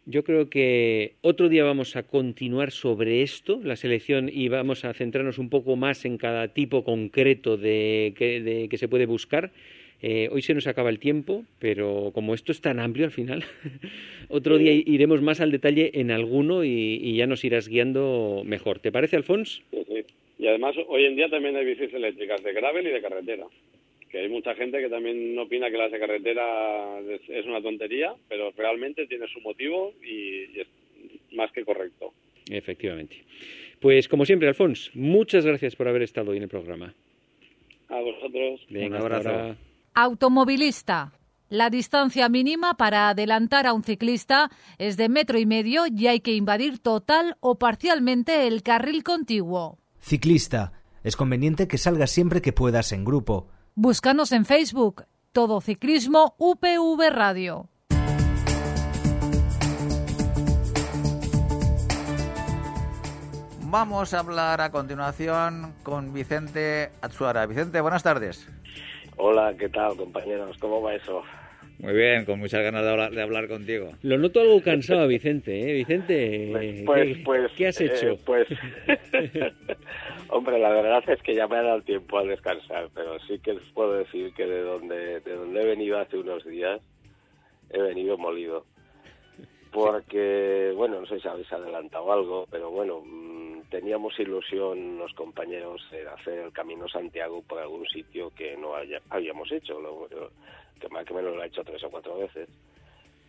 Yo 0.07 0.25
creo 0.25 0.49
que 0.49 1.13
otro 1.21 1.47
día 1.47 1.63
vamos 1.63 1.95
a 1.95 2.03
continuar 2.03 2.71
sobre 2.71 3.21
esto, 3.21 3.61
la 3.63 3.77
selección, 3.77 4.29
y 4.29 4.49
vamos 4.49 4.83
a 4.83 4.93
centrarnos 4.93 5.37
un 5.37 5.49
poco 5.49 5.77
más 5.77 6.03
en 6.03 6.17
cada 6.17 6.49
tipo 6.49 6.83
concreto 6.83 7.55
de 7.55 8.13
que, 8.17 8.41
de 8.41 8.67
que 8.67 8.77
se 8.77 8.89
puede 8.89 9.05
buscar. 9.05 9.51
Eh, 10.01 10.29
hoy 10.31 10.41
se 10.43 10.53
nos 10.53 10.67
acaba 10.67 10.89
el 10.89 10.99
tiempo, 10.99 11.43
pero 11.59 12.11
como 12.13 12.33
esto 12.35 12.51
es 12.51 12.61
tan 12.61 12.79
amplio 12.79 13.05
al 13.05 13.11
final, 13.11 13.43
otro 14.29 14.57
día 14.57 14.71
iremos 14.71 15.21
más 15.21 15.41
al 15.41 15.51
detalle 15.51 15.91
en 15.95 16.11
alguno 16.11 16.63
y, 16.63 16.99
y 17.01 17.15
ya 17.17 17.25
nos 17.25 17.43
irás 17.43 17.67
guiando 17.67 18.43
mejor. 18.45 18.79
¿Te 18.79 18.91
parece, 18.91 19.15
Alfonso? 19.15 19.61
Sí, 19.71 19.77
sí. 19.87 20.03
Y 20.39 20.47
además, 20.47 20.75
hoy 20.87 21.05
en 21.05 21.15
día 21.15 21.29
también 21.29 21.55
hay 21.55 21.65
bicis 21.65 21.91
eléctricas 21.93 22.43
de 22.43 22.53
gravel 22.53 22.85
y 22.85 22.91
de 22.91 23.01
carretera. 23.01 23.45
Que 24.11 24.19
hay 24.19 24.29
mucha 24.29 24.53
gente 24.55 24.79
que 24.79 24.87
también 24.87 25.37
opina 25.39 25.69
que 25.71 25.77
las 25.77 25.91
de 25.91 25.99
carretera 25.99 26.99
es, 26.99 27.21
es 27.27 27.45
una 27.45 27.61
tontería, 27.61 28.13
pero 28.29 28.51
realmente 28.55 29.07
tiene 29.07 29.27
su 29.27 29.41
motivo 29.41 29.93
y, 30.03 30.45
y 30.55 30.59
es 30.61 30.67
más 31.33 31.51
que 31.51 31.65
correcto. 31.65 32.13
Efectivamente. 32.49 33.17
Pues 33.79 34.07
como 34.07 34.25
siempre, 34.25 34.47
Alfonso, 34.47 34.91
muchas 34.93 35.45
gracias 35.45 35.75
por 35.75 35.87
haber 35.87 36.03
estado 36.03 36.31
hoy 36.31 36.37
en 36.37 36.43
el 36.43 36.49
programa. 36.49 36.93
A 37.89 37.99
vosotros. 37.99 38.61
Venga, 38.69 38.87
Un 38.87 38.93
hasta 38.93 39.05
abrazo. 39.17 39.29
ahora. 39.29 39.57
Automovilista. 39.99 41.11
La 41.49 41.71
distancia 41.71 42.29
mínima 42.29 42.75
para 42.75 43.09
adelantar 43.09 43.65
a 43.65 43.73
un 43.73 43.83
ciclista 43.83 44.51
es 44.77 44.95
de 44.95 45.09
metro 45.09 45.39
y 45.39 45.47
medio 45.47 45.85
y 45.87 46.05
hay 46.05 46.19
que 46.19 46.35
invadir 46.35 46.77
total 46.77 47.35
o 47.39 47.57
parcialmente 47.57 48.45
el 48.45 48.61
carril 48.61 49.03
contiguo. 49.03 49.79
Ciclista. 49.99 50.71
Es 51.03 51.15
conveniente 51.15 51.67
que 51.67 51.79
salgas 51.79 52.11
siempre 52.11 52.43
que 52.43 52.53
puedas 52.53 52.91
en 52.91 53.05
grupo. 53.05 53.47
Búscanos 53.73 54.33
en 54.33 54.45
Facebook. 54.45 55.05
Todo 55.31 55.61
Ciclismo 55.61 56.35
UPV 56.37 57.09
Radio. 57.09 57.67
Vamos 63.63 64.13
a 64.13 64.19
hablar 64.19 64.61
a 64.61 64.69
continuación 64.69 65.73
con 65.81 66.13
Vicente 66.13 66.91
Atsuara. 67.01 67.47
Vicente, 67.47 67.81
buenas 67.81 68.03
tardes. 68.03 68.47
Hola, 69.17 69.55
¿qué 69.57 69.69
tal, 69.69 69.95
compañeros? 69.97 70.57
¿Cómo 70.59 70.81
va 70.81 70.95
eso? 70.95 71.23
Muy 71.79 71.93
bien, 71.93 72.25
con 72.25 72.39
muchas 72.39 72.63
ganas 72.63 72.83
de 72.83 72.89
hablar, 72.89 73.11
de 73.11 73.21
hablar 73.21 73.47
contigo. 73.47 73.91
Lo 74.01 74.17
noto 74.17 74.41
algo 74.41 74.61
cansado, 74.63 75.01
a 75.01 75.05
Vicente. 75.07 75.59
¿eh? 75.69 75.73
Vicente, 75.73 76.49
Pues, 76.85 77.17
¿qué, 77.17 77.23
pues, 77.23 77.51
qué 77.55 77.67
has 77.67 77.81
eh, 77.81 77.85
hecho? 77.85 78.17
pues, 78.25 78.47
hombre, 80.29 80.57
la 80.59 80.69
verdad 80.69 81.03
es 81.07 81.21
que 81.21 81.35
ya 81.35 81.47
me 81.47 81.57
ha 81.57 81.61
dado 81.63 81.81
tiempo 81.81 82.17
al 82.17 82.29
descansar, 82.29 82.89
pero 82.95 83.19
sí 83.27 83.39
que 83.39 83.53
les 83.53 83.63
puedo 83.73 83.93
decir 83.93 84.33
que 84.33 84.45
de 84.45 84.61
donde, 84.61 85.19
de 85.19 85.33
donde 85.35 85.61
he 85.61 85.65
venido 85.65 85.99
hace 85.99 86.17
unos 86.17 86.43
días, 86.45 86.81
he 87.69 87.79
venido 87.81 88.17
molido. 88.17 88.65
Porque, 89.71 90.73
bueno, 90.75 91.01
no 91.01 91.05
sé 91.07 91.19
si 91.19 91.27
habéis 91.27 91.51
adelantado 91.51 92.11
algo, 92.11 92.47
pero 92.49 92.69
bueno, 92.71 93.01
mm, 93.05 93.63
teníamos 93.69 94.17
ilusión 94.19 94.97
los 94.97 95.13
compañeros 95.13 95.81
en 95.91 96.07
hacer 96.07 96.39
el 96.39 96.51
Camino 96.53 96.87
Santiago 96.87 97.41
por 97.47 97.59
algún 97.59 97.85
sitio 97.87 98.31
que 98.31 98.55
no 98.57 98.75
haya- 98.75 99.01
habíamos 99.09 99.51
hecho, 99.51 99.79
lo- 99.79 100.07
que 100.79 100.87
más 100.89 101.05
que 101.05 101.13
menos 101.13 101.35
lo 101.35 101.41
ha 101.41 101.47
hecho 101.47 101.63
tres 101.63 101.83
o 101.83 101.89
cuatro 101.89 102.17
veces. 102.17 102.47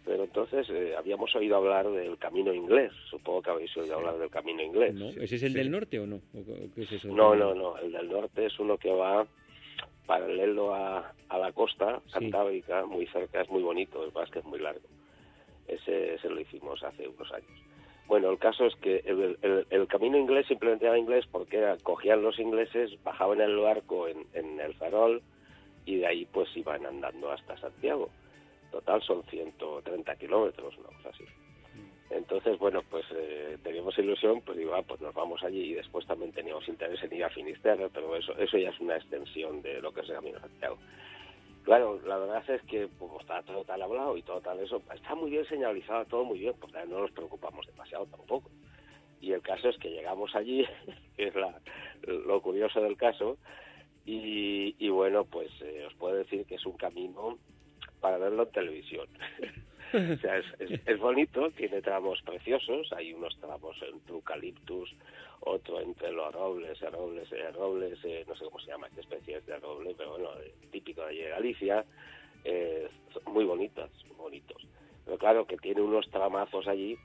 Pero 0.04 0.24
entonces 0.24 0.66
eh, 0.70 0.94
habíamos 0.96 1.34
oído 1.34 1.56
hablar 1.56 1.90
del 1.90 2.16
Camino 2.18 2.54
Inglés, 2.54 2.92
supongo 3.10 3.42
que 3.42 3.50
habéis 3.50 3.76
oído 3.76 3.96
hablar 3.96 4.16
del 4.18 4.30
Camino 4.30 4.62
Inglés. 4.62 4.94
¿No? 4.94 5.08
¿Ese 5.08 5.36
es 5.36 5.42
el 5.42 5.52
del 5.52 5.70
norte 5.70 5.98
o 6.00 6.06
no? 6.06 6.16
¿O 6.16 6.44
qué- 6.74 6.82
es 6.82 6.92
eso? 6.92 7.08
No, 7.08 7.34
no, 7.34 7.54
no. 7.54 7.76
El 7.78 7.92
del 7.92 8.08
norte 8.08 8.46
es 8.46 8.58
uno 8.58 8.78
que 8.78 8.90
va 8.90 9.26
paralelo 10.06 10.74
a, 10.74 11.12
a 11.28 11.38
la 11.38 11.52
costa 11.52 12.00
Sí. 12.06 12.12
cantábrica, 12.14 12.86
muy 12.86 13.06
cerca, 13.08 13.42
es 13.42 13.50
muy 13.50 13.62
bonito, 13.62 14.02
el 14.04 14.12
que 14.30 14.38
es 14.38 14.44
muy 14.46 14.58
largo. 14.60 14.88
Ese, 15.68 16.14
ese 16.14 16.28
lo 16.28 16.40
hicimos 16.40 16.82
hace 16.82 17.06
unos 17.06 17.30
años. 17.32 17.50
Bueno, 18.06 18.30
el 18.30 18.38
caso 18.38 18.64
es 18.64 18.74
que 18.76 19.02
el, 19.04 19.86
camino 19.86 20.16
inglés 20.16 20.46
simplemente 20.46 20.86
era 20.86 20.96
inglés 20.96 21.26
porque 21.30 21.58
era- 21.58 21.76
cogían 21.76 22.22
los 22.22 22.38
ingleses, 22.38 22.90
bajaban 23.04 23.40
el 23.42 23.56
barco 23.58 24.08
en, 24.08 24.26
en 24.32 24.58
el 24.60 24.72
farol 24.74 25.22
y 25.84 25.96
de 25.96 26.06
ahí 26.06 26.24
pues 26.32 26.48
iban 26.56 26.86
andando 26.86 27.30
hasta 27.30 27.58
Santiago. 27.58 28.08
Total 28.70 29.02
son 29.02 29.22
130 29.24 30.16
kilómetros, 30.16 30.76
una 30.78 30.88
cosa 30.88 31.10
así. 31.10 31.24
Entonces, 32.10 32.58
bueno, 32.58 32.82
pues 32.88 33.04
eh, 33.14 33.58
teníamos 33.62 33.98
ilusión, 33.98 34.40
pues 34.40 34.56
digo, 34.56 34.74
ah, 34.74 34.82
pues 34.82 35.00
nos 35.02 35.14
vamos 35.14 35.42
allí 35.42 35.72
y 35.72 35.74
después 35.74 36.06
también 36.06 36.32
teníamos 36.32 36.66
interés 36.66 37.02
en 37.02 37.12
ir 37.14 37.24
a 37.24 37.28
Finisterre, 37.30 37.90
pero 37.92 38.16
eso, 38.16 38.32
eso 38.38 38.56
ya 38.56 38.70
es 38.70 38.80
una 38.80 38.96
extensión 38.96 39.60
de 39.60 39.80
lo 39.82 39.92
que 39.92 40.00
es 40.00 40.08
el 40.08 40.14
Camino 40.14 40.36
de 40.36 40.48
Santiago. 40.48 40.78
Claro, 41.68 42.00
la 42.06 42.16
verdad 42.16 42.42
es 42.48 42.62
que 42.62 42.88
como 42.98 43.20
está 43.20 43.42
todo 43.42 43.62
tan 43.62 43.82
hablado 43.82 44.16
y 44.16 44.22
todo 44.22 44.40
tal 44.40 44.58
eso, 44.58 44.80
está 44.94 45.14
muy 45.14 45.30
bien 45.30 45.44
señalizado, 45.44 46.06
todo 46.06 46.24
muy 46.24 46.38
bien, 46.38 46.54
pues 46.58 46.72
no 46.88 47.00
nos 47.00 47.10
preocupamos 47.10 47.66
demasiado 47.66 48.06
tampoco. 48.06 48.50
Y 49.20 49.32
el 49.32 49.42
caso 49.42 49.68
es 49.68 49.76
que 49.76 49.90
llegamos 49.90 50.34
allí, 50.34 50.64
que 51.18 51.28
es 51.28 51.34
la, 51.34 51.60
lo 52.06 52.40
curioso 52.40 52.80
del 52.80 52.96
caso, 52.96 53.36
Y, 54.06 54.76
y 54.78 54.88
bueno, 54.88 55.26
pues 55.26 55.50
eh, 55.60 55.84
os 55.86 55.94
puedo 55.96 56.16
decir 56.16 56.46
que 56.46 56.54
es 56.54 56.64
un 56.64 56.78
camino 56.78 57.38
para 58.00 58.16
verlo 58.18 58.44
en 58.44 58.52
televisión. 58.52 59.06
o 59.94 60.16
sea, 60.20 60.38
es, 60.38 60.46
es, 60.86 60.98
bonito, 60.98 61.50
tiene 61.50 61.80
tramos 61.82 62.20
preciosos, 62.22 62.92
hay 62.92 63.12
unos 63.12 63.36
tramos 63.38 63.76
entre 63.82 64.14
eucaliptus, 64.14 64.94
otro 65.40 65.80
entre 65.80 66.12
los 66.12 66.32
robles, 66.34 66.80
eh, 66.82 66.90
robles, 66.90 67.30
eh, 67.32 67.50
robles, 67.52 67.98
eh, 68.04 68.24
no 68.26 68.34
sé 68.36 68.44
cómo 68.44 68.60
se 68.60 68.70
llama, 68.70 68.88
qué 68.94 69.00
especies 69.00 69.44
de 69.46 69.58
roble, 69.58 69.94
pero 69.96 70.10
bueno, 70.10 70.30
eh, 70.40 70.52
típico 70.70 71.02
de 71.02 71.08
allí 71.08 71.20
de 71.20 71.28
Galicia, 71.30 71.84
eh, 72.44 72.88
muy 73.26 73.44
bonitas, 73.44 73.90
bonitos. 74.16 74.66
Pero 75.04 75.18
claro 75.18 75.46
que 75.46 75.56
tiene 75.56 75.80
unos 75.80 76.08
tramazos 76.10 76.66
allí 76.68 76.96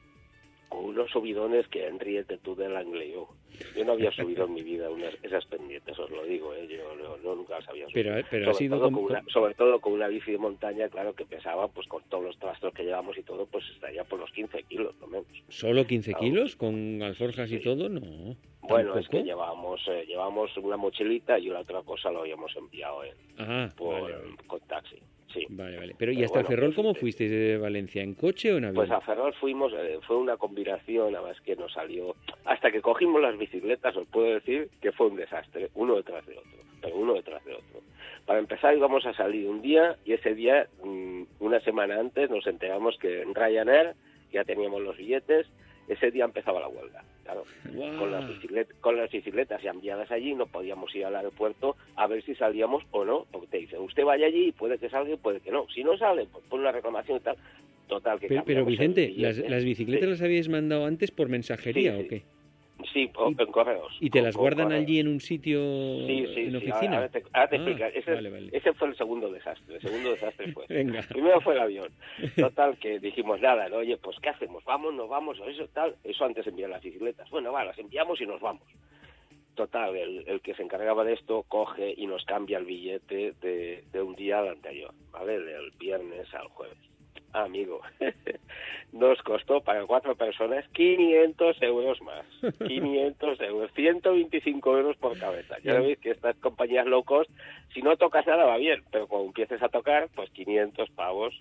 con 0.74 0.86
unos 0.86 1.09
subidones 1.11 1.67
que 1.67 1.88
enríete 1.88 2.38
tú 2.39 2.55
del 2.55 2.76
angleo. 2.76 3.30
Yo 3.78 3.86
no 3.86 3.91
había 3.93 4.11
subido 4.11 4.45
en 4.45 4.53
mi 4.55 4.63
vida 4.63 4.89
unas, 4.89 5.13
esas 5.21 5.45
pendientes, 5.45 5.97
os 5.99 6.09
lo 6.09 6.24
digo, 6.24 6.53
¿eh? 6.55 6.67
yo 6.67 6.95
no, 6.95 7.17
no- 7.17 7.36
nunca 7.36 7.59
las 7.59 7.69
había 7.69 7.88
subido. 7.88 8.11
Pero, 8.13 8.28
pero 8.32 8.43
ha 8.49 8.53
sobre, 8.53 8.57
sido 8.65 8.78
todo 8.80 8.91
con 8.91 9.03
una, 9.03 9.24
sobre 9.32 9.53
todo 9.53 9.80
con 9.80 9.93
una 9.93 10.07
bici 10.07 10.32
de 10.32 10.38
montaña, 10.39 10.89
claro, 10.89 11.13
que 11.13 11.26
pesaba, 11.26 11.67
pues 11.67 11.88
con 11.88 12.01
todos 12.09 12.24
los 12.24 12.38
trastos 12.39 12.74
que 12.74 12.84
llevamos 12.84 13.15
y 13.17 13.24
todo, 13.24 13.45
pues 13.45 13.63
estaría 13.76 14.03
por 14.05 14.19
los 14.19 14.32
15 14.32 14.63
kilos, 14.63 14.95
lo 14.99 15.07
menos. 15.07 15.28
¿Solo 15.49 15.86
15 15.86 16.11
Claro. 16.11 16.26
kilos? 16.26 16.55
¿Con 16.55 17.01
alforjas 17.03 17.51
y 17.51 17.59
todo? 17.59 17.89
No. 17.89 18.36
Bueno, 18.63 18.97
es 18.97 19.07
que 19.09 19.21
llevábamos, 19.24 19.82
eh, 19.88 20.05
llevábamos 20.07 20.55
una 20.57 20.78
mochilita 20.78 21.38
y 21.38 21.47
la 21.47 21.59
otra 21.59 21.82
cosa 21.84 22.09
lo 22.11 22.21
habíamos 22.21 22.55
enviado 22.55 23.03
en, 23.03 23.13
Ah, 23.38 23.69
por, 23.78 24.01
vale, 24.01 24.15
vale. 24.15 24.36
con 24.47 24.59
taxi. 24.61 24.97
Sí. 25.34 25.46
Vale, 25.50 25.78
vale. 25.78 25.96
Pero 25.98 26.12
¿y 26.12 26.16
Pero 26.16 26.26
hasta 26.26 26.40
bueno, 26.40 26.50
Ferrol 26.50 26.70
pues, 26.70 26.76
cómo 26.76 26.92
eh, 26.92 26.96
fuisteis 26.96 27.32
de 27.32 27.58
Valencia? 27.58 28.04
¿En 28.04 28.14
coche 28.14 28.54
o 28.54 28.58
en 28.58 28.66
avión? 28.66 28.76
Pues 28.76 28.92
a 28.92 29.02
Ferrol 29.02 29.34
fuimos, 29.34 29.74
eh, 29.74 30.00
fue 30.06 30.18
una 30.18 30.38
combinación, 30.38 31.16
además 31.16 31.40
que 31.42 31.56
nos 31.56 31.74
salió, 31.74 32.16
hasta 32.46 32.72
que 32.72 32.82
cogimos 32.82 33.22
las 33.22 33.38
bicicletas, 33.38 33.96
os 33.98 34.08
puedo 34.08 34.34
decir 34.34 34.70
que 34.82 34.92
fue 34.92 35.08
un 35.08 35.16
desastre, 35.16 35.70
uno 35.76 35.96
detrás 35.96 36.26
de 36.28 36.38
otro, 36.38 36.52
pero 36.82 36.96
uno 36.96 37.14
detrás 37.14 37.44
de 37.46 37.54
otro. 37.54 37.82
Para 38.26 38.40
empezar 38.40 38.76
íbamos 38.76 39.06
a 39.06 39.14
salir 39.14 39.50
un 39.50 39.62
día 39.62 39.98
y 40.06 40.14
ese 40.14 40.34
día, 40.36 40.68
mm, 40.84 41.24
una 41.40 41.60
semana 41.62 42.00
antes, 42.00 42.30
nos 42.30 42.46
enteramos 42.48 42.98
que 42.98 43.22
en 43.22 43.34
Ryanair 43.34 43.96
ya 44.32 44.44
teníamos 44.44 44.82
los 44.82 44.98
billetes, 44.98 45.48
ese 45.88 46.12
día 46.12 46.26
empezaba 46.26 46.60
la 46.60 46.70
huelga, 46.70 47.04
claro. 47.34 47.98
Con 48.00 48.12
las, 48.12 48.28
bicicletas, 48.28 48.76
con 48.80 48.98
las 48.98 49.12
bicicletas 49.12 49.62
ya 49.62 49.72
enviadas 49.72 50.12
allí 50.12 50.34
no 50.34 50.46
podíamos 50.48 50.94
ir 50.96 51.06
al 51.06 51.16
aeropuerto 51.16 51.76
a 51.96 52.08
ver 52.08 52.24
si 52.24 52.36
salíamos 52.36 52.84
o 52.92 53.04
no, 53.06 53.26
porque 53.32 53.48
te 53.48 53.58
dicen, 53.58 53.80
usted 53.82 54.04
vaya 54.04 54.28
allí, 54.28 54.52
puede 54.52 54.78
que 54.78 54.90
salga 54.90 55.14
y 55.14 55.18
puede 55.18 55.40
que 55.40 55.52
no. 55.52 55.68
Si 55.74 55.84
no 55.84 55.98
sale, 55.98 56.28
pues 56.32 56.44
pone 56.50 56.62
una 56.64 56.72
reclamación 56.72 57.18
y 57.18 57.22
tal. 57.22 57.36
Total, 57.88 58.20
que 58.20 58.28
Pero, 58.28 58.44
pero, 58.46 58.66
Vicente. 58.66 59.14
¿las, 59.18 59.38
las 59.38 59.64
bicicletas 59.66 60.06
Sí. 60.06 60.10
las 60.12 60.22
habíais 60.22 60.48
mandado 60.50 60.86
antes 60.86 61.12
por 61.12 61.28
mensajería 61.30 61.96
Sí, 61.98 62.02
o 62.04 62.08
qué? 62.08 62.24
Sí, 62.92 63.10
o- 63.16 63.30
Y- 63.32 63.36
en 63.40 63.52
correos. 63.52 63.96
¿Y 64.00 64.10
te 64.10 64.22
las 64.22 64.36
guardan 64.36 64.66
correos. 64.68 64.84
allí 64.84 65.00
en 65.00 65.08
un 65.08 65.20
sitio 65.20 65.60
Sí, 66.08 66.26
sí, 66.34 66.42
en 66.42 66.56
oficina? 66.56 66.96
Ahora 66.98 67.10
te, 67.10 67.24
ahora 67.34 67.50
te 67.50 67.56
Ah, 67.56 67.60
explico. 67.60 67.84
Ese, 67.94 68.12
vale, 68.14 68.30
vale. 68.30 68.50
ese 68.52 68.74
fue 68.74 68.88
el 68.90 68.96
segundo 68.98 69.32
desastre. 69.32 69.76
El 69.76 69.82
segundo 69.82 70.10
desastre 70.12 70.52
fue. 70.52 70.66
Venga. 70.70 71.02
Primero 71.10 71.40
fue 71.42 71.54
el 71.54 71.60
avión. 71.62 71.90
Total, 72.36 72.78
que 72.78 73.00
dijimos 73.00 73.40
nada, 73.42 73.70
¿no? 73.70 73.78
Oye, 73.78 73.98
pues 73.98 74.18
¿qué 74.20 74.30
hacemos? 74.30 74.64
Vamos, 74.66 74.94
nos 74.94 75.08
vamos, 75.10 75.40
o 75.40 75.46
eso 75.48 75.68
tal. 75.74 75.96
Eso 76.04 76.26
antes 76.26 76.46
enviar 76.48 76.70
las 76.70 76.82
bicicletas. 76.84 77.30
Bueno, 77.30 77.52
va, 77.52 77.64
las 77.66 77.78
enviamos 77.80 78.20
y 78.22 78.26
nos 78.26 78.42
vamos. 78.42 78.64
Total, 79.56 79.96
el, 79.96 80.24
el 80.28 80.42
que 80.42 80.56
se 80.56 80.64
encargaba 80.64 81.04
de 81.04 81.14
esto 81.14 81.44
coge 81.48 81.94
y 81.96 82.08
nos 82.08 82.26
cambia 82.26 82.58
el 82.58 82.66
billete 82.66 83.34
de, 83.40 83.84
de 83.92 84.02
un 84.02 84.16
día 84.16 84.40
al 84.40 84.48
anterior, 84.50 84.92
¿vale? 85.12 85.40
Del 85.40 85.70
viernes 85.80 86.34
al 86.34 86.48
jueves. 86.48 86.78
Amigo, 87.34 87.82
nos 88.94 89.20
costó 89.24 89.62
para 89.62 89.86
cuatro 89.88 90.16
personas 90.16 90.66
500 90.70 91.62
euros 91.64 92.00
más. 92.02 92.26
500 92.68 93.42
euros, 93.42 93.72
125 93.74 94.78
euros 94.78 94.98
por 94.98 95.18
cabeza. 95.18 95.58
Ya 95.64 95.80
veis 95.80 95.98
que 95.98 96.12
estas 96.12 96.36
compañías 96.38 96.86
low 96.86 97.04
cost, 97.04 97.30
si 97.74 97.82
no 97.82 97.98
tocas 97.98 98.28
nada 98.28 98.46
va 98.46 98.58
bien, 98.58 98.84
pero 98.92 99.08
cuando 99.08 99.28
empieces 99.28 99.62
a 99.64 99.70
tocar, 99.70 100.10
pues 100.16 100.30
500 100.30 100.92
pavos 100.92 101.34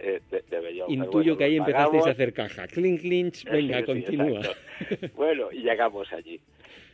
eh, 0.00 0.20
de, 0.30 0.42
de 0.42 0.60
bellón. 0.60 0.88
Pero 0.88 1.04
Intuyo 1.04 1.34
bueno, 1.34 1.38
que 1.38 1.44
ahí 1.44 1.56
empezasteis 1.56 2.06
a 2.06 2.10
hacer 2.10 2.32
caja. 2.32 2.66
Clink, 2.66 3.00
clinch, 3.00 3.44
venga, 3.44 3.78
Sí, 3.78 3.84
continúa. 3.84 4.40
Bueno, 5.14 5.52
y 5.52 5.62
llegamos 5.62 6.12
allí. 6.12 6.40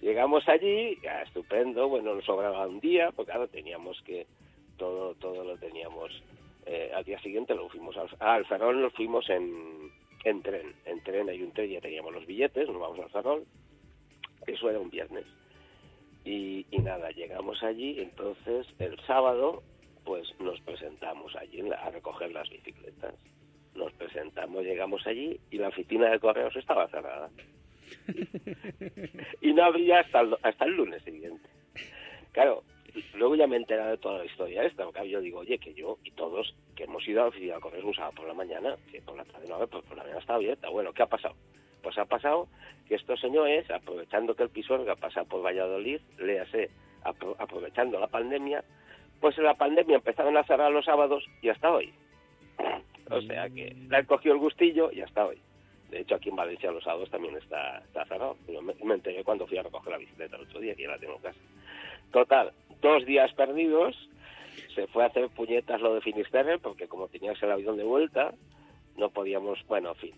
Llegamos 0.03 0.47
allí, 0.51 0.99
ya, 1.03 1.23
estupendo, 1.23 1.89
bueno, 1.89 2.15
nos 2.15 2.27
sobraba 2.27 2.67
un 2.67 2.79
día, 2.81 3.11
porque 3.17 3.33
claro, 3.33 3.49
teníamos 3.49 4.03
que, 4.03 4.27
todo 4.77 5.15
todo 5.15 5.45
lo 5.45 5.57
teníamos, 5.57 6.11
eh, 6.67 6.91
al 6.95 7.05
día 7.05 7.21
siguiente 7.21 7.55
lo 7.55 7.69
fuimos 7.69 7.97
al, 7.97 8.09
ah, 8.21 8.35
al 8.35 8.47
Ferrol, 8.47 8.81
nos 8.81 8.93
fuimos 8.93 9.29
en, 9.31 9.91
en 10.25 10.43
tren, 10.43 10.75
en 10.85 11.03
tren 11.03 11.29
hay 11.29 11.43
un 11.43 11.53
tren, 11.53 11.71
ya 11.71 11.81
teníamos 11.81 12.13
los 12.13 12.27
billetes, 12.27 12.69
nos 12.69 12.81
vamos 12.81 12.99
al 13.01 13.11
Ferrol, 13.11 13.45
eso 14.47 14.71
era 14.71 14.81
un 14.81 14.91
viernes. 14.91 15.25
Y, 16.25 16.67
y 16.71 16.79
nada, 16.79 17.11
llegamos 17.11 17.63
allí, 17.63 18.01
entonces 18.01 18.67
el 18.79 18.99
sábado, 19.07 19.63
pues 20.05 20.29
nos 20.41 20.61
presentamos 20.63 21.35
allí 21.37 21.63
a 21.71 21.91
recoger 21.91 22.33
las 22.33 22.49
bicicletas. 22.49 23.15
Nos 23.75 23.93
presentamos, 23.95 24.65
llegamos 24.65 25.07
allí 25.07 25.39
y 25.51 25.59
la 25.59 25.69
oficina 25.69 26.11
de 26.11 26.21
correos 26.21 26.55
estaba 26.57 26.89
cerrada. 26.89 27.31
y 29.41 29.53
no 29.53 29.65
abría 29.65 30.01
hasta 30.01 30.21
el, 30.21 30.37
hasta 30.43 30.65
el 30.65 30.77
lunes 30.77 31.03
siguiente. 31.03 31.49
Claro, 32.33 32.63
luego 33.15 33.35
ya 33.37 33.47
me 33.47 33.57
he 33.57 33.59
enterado 33.61 33.91
de 33.91 33.99
toda 33.99 34.19
la 34.19 34.25
historia 34.25 34.65
esta, 34.65 34.85
porque 34.85 35.09
yo 35.09 35.21
digo, 35.21 35.41
oye, 35.41 35.59
que 35.59 35.75
yo 35.75 35.99
y 36.05 36.11
todos 36.13 36.55
que 36.77 36.85
hemos 36.85 37.07
ido 37.09 37.21
a 37.21 37.25
la 37.25 37.29
oficina 37.31 37.55
de 37.57 37.61
correos 37.61 37.85
un 37.85 37.95
sábado 37.95 38.15
por 38.17 38.27
la 38.29 38.35
mañana, 38.35 38.77
que 38.91 39.01
por 39.03 39.17
la 39.17 39.25
tarde 39.25 39.47
no, 39.49 39.59
pues 39.67 39.85
por 39.85 39.97
la 39.97 40.03
mañana 40.05 40.21
está 40.21 40.35
abierta. 40.35 40.69
Bueno, 40.69 40.93
¿qué 40.93 41.03
ha 41.03 41.07
pasado? 41.07 41.35
Pues 41.83 41.99
ha 41.99 42.05
pasado 42.07 42.49
que 42.89 42.95
estos 42.95 43.21
señores, 43.21 43.71
aprovechando 43.71 44.35
que 44.35 44.43
el 44.45 44.51
Pisuerga 44.51 44.97
pasa 44.97 45.25
por 45.25 45.45
Valladolid, 45.45 46.01
léase, 46.19 46.71
apro- 47.05 47.37
aprovechando 47.39 47.99
la 48.01 48.07
pandemia, 48.09 48.65
pues 49.21 49.37
en 49.39 49.45
la 49.45 49.55
pandemia 49.55 49.97
empezaron 49.97 50.37
a 50.37 50.45
cerrar 50.45 50.71
los 50.73 50.85
sábados 50.85 51.25
y 51.43 51.49
hasta 51.49 51.71
hoy. 51.73 51.93
O 53.11 53.21
sea 53.21 53.49
que 53.51 53.75
le 53.89 53.97
han 53.97 54.07
cogido 54.07 54.35
el 54.35 54.41
gustillo 54.41 54.91
y 54.93 55.01
hasta 55.03 55.27
hoy. 55.27 55.39
De 55.91 56.01
hecho, 56.01 56.15
aquí 56.15 56.31
en 56.31 56.37
Valencia 56.37 56.73
los 56.73 56.83
sábados 56.83 57.11
también 57.11 57.37
está, 57.37 57.79
está 57.79 58.05
cerrado. 58.07 58.37
Me, 58.49 58.75
me 58.85 58.95
enteré 58.95 59.23
cuando 59.23 59.47
fui 59.47 59.59
a 59.59 59.63
recoger 59.63 59.93
la 59.93 59.99
bicicleta 59.99 60.37
el 60.37 60.43
otro 60.43 60.61
día, 60.61 60.75
que 60.75 60.83
ya 60.85 60.89
la 60.91 60.99
tengo 60.99 61.17
en 61.17 61.21
casa. 61.23 61.39
Total, 62.11 62.53
dos 62.85 63.07
días 63.07 63.33
perdidos. 63.33 63.97
Se 64.75 64.87
fue 64.89 65.03
a 65.03 65.07
hacer 65.07 65.29
puñetas 65.31 65.81
lo 65.81 65.95
de 65.95 66.03
Finisterre, 66.03 66.59
porque 66.59 66.87
como 66.87 67.09
tenías 67.09 67.43
el 67.43 67.51
avión 67.51 67.77
de 67.77 67.85
vuelta, 67.85 68.35
no 68.97 69.09
podíamos, 69.11 69.59
bueno, 69.67 69.91
en 69.91 69.97
fin. 69.97 70.15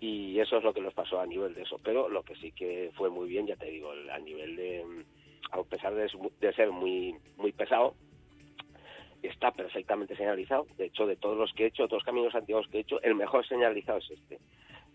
Y 0.00 0.38
eso 0.38 0.58
es 0.58 0.64
lo 0.64 0.72
que 0.72 0.80
nos 0.80 0.94
pasó 0.94 1.20
a 1.20 1.26
nivel 1.26 1.54
de 1.54 1.62
eso. 1.62 1.80
Pero 1.82 2.08
lo 2.08 2.22
que 2.22 2.36
sí 2.36 2.52
que 2.52 2.92
fue 2.94 3.10
muy 3.10 3.28
bien, 3.28 3.48
ya 3.48 3.56
te 3.56 3.66
digo, 3.66 3.90
a 4.12 4.18
nivel 4.20 4.54
de, 4.54 4.84
a 5.50 5.62
pesar 5.64 5.94
de, 5.94 6.08
de 6.40 6.52
ser 6.52 6.70
muy, 6.70 7.16
muy 7.36 7.50
pesado, 7.50 7.94
está 9.22 9.50
perfectamente 9.50 10.14
señalizado. 10.14 10.68
De 10.76 10.86
hecho, 10.86 11.04
de 11.04 11.16
todos 11.16 11.36
los 11.36 11.52
que 11.52 11.64
he 11.64 11.66
hecho, 11.66 11.88
todos 11.88 12.02
los 12.02 12.04
caminos 12.04 12.34
antiguos 12.34 12.68
que 12.68 12.78
he 12.78 12.80
hecho, 12.82 13.02
el 13.02 13.16
mejor 13.16 13.44
señalizado 13.46 13.98
es 13.98 14.10
este. 14.12 14.38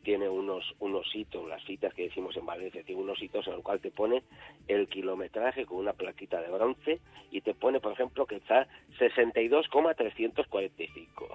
Tiene 0.03 0.29
unos, 0.29 0.75
unos 0.79 1.07
hitos, 1.15 1.47
las 1.47 1.63
citas 1.63 1.91
que 1.93 2.03
decimos 2.03 2.37
en 2.37 2.45
Valencia, 2.45 2.83
tiene 2.83 3.01
unos 3.01 3.19
hitos 3.21 3.47
en 3.47 3.53
el 3.53 3.63
cual 3.63 3.79
te 3.79 3.89
pone 3.89 4.21
el 4.67 4.87
kilometraje 4.87 5.65
con 5.65 5.77
una 5.77 5.93
plaquita 5.93 6.41
de 6.41 6.51
bronce 6.51 6.99
y 7.31 7.39
te 7.41 7.53
pone, 7.53 7.79
por 7.79 7.93
ejemplo, 7.93 8.25
que 8.25 8.35
está 8.35 8.67
62,345. 8.99 11.29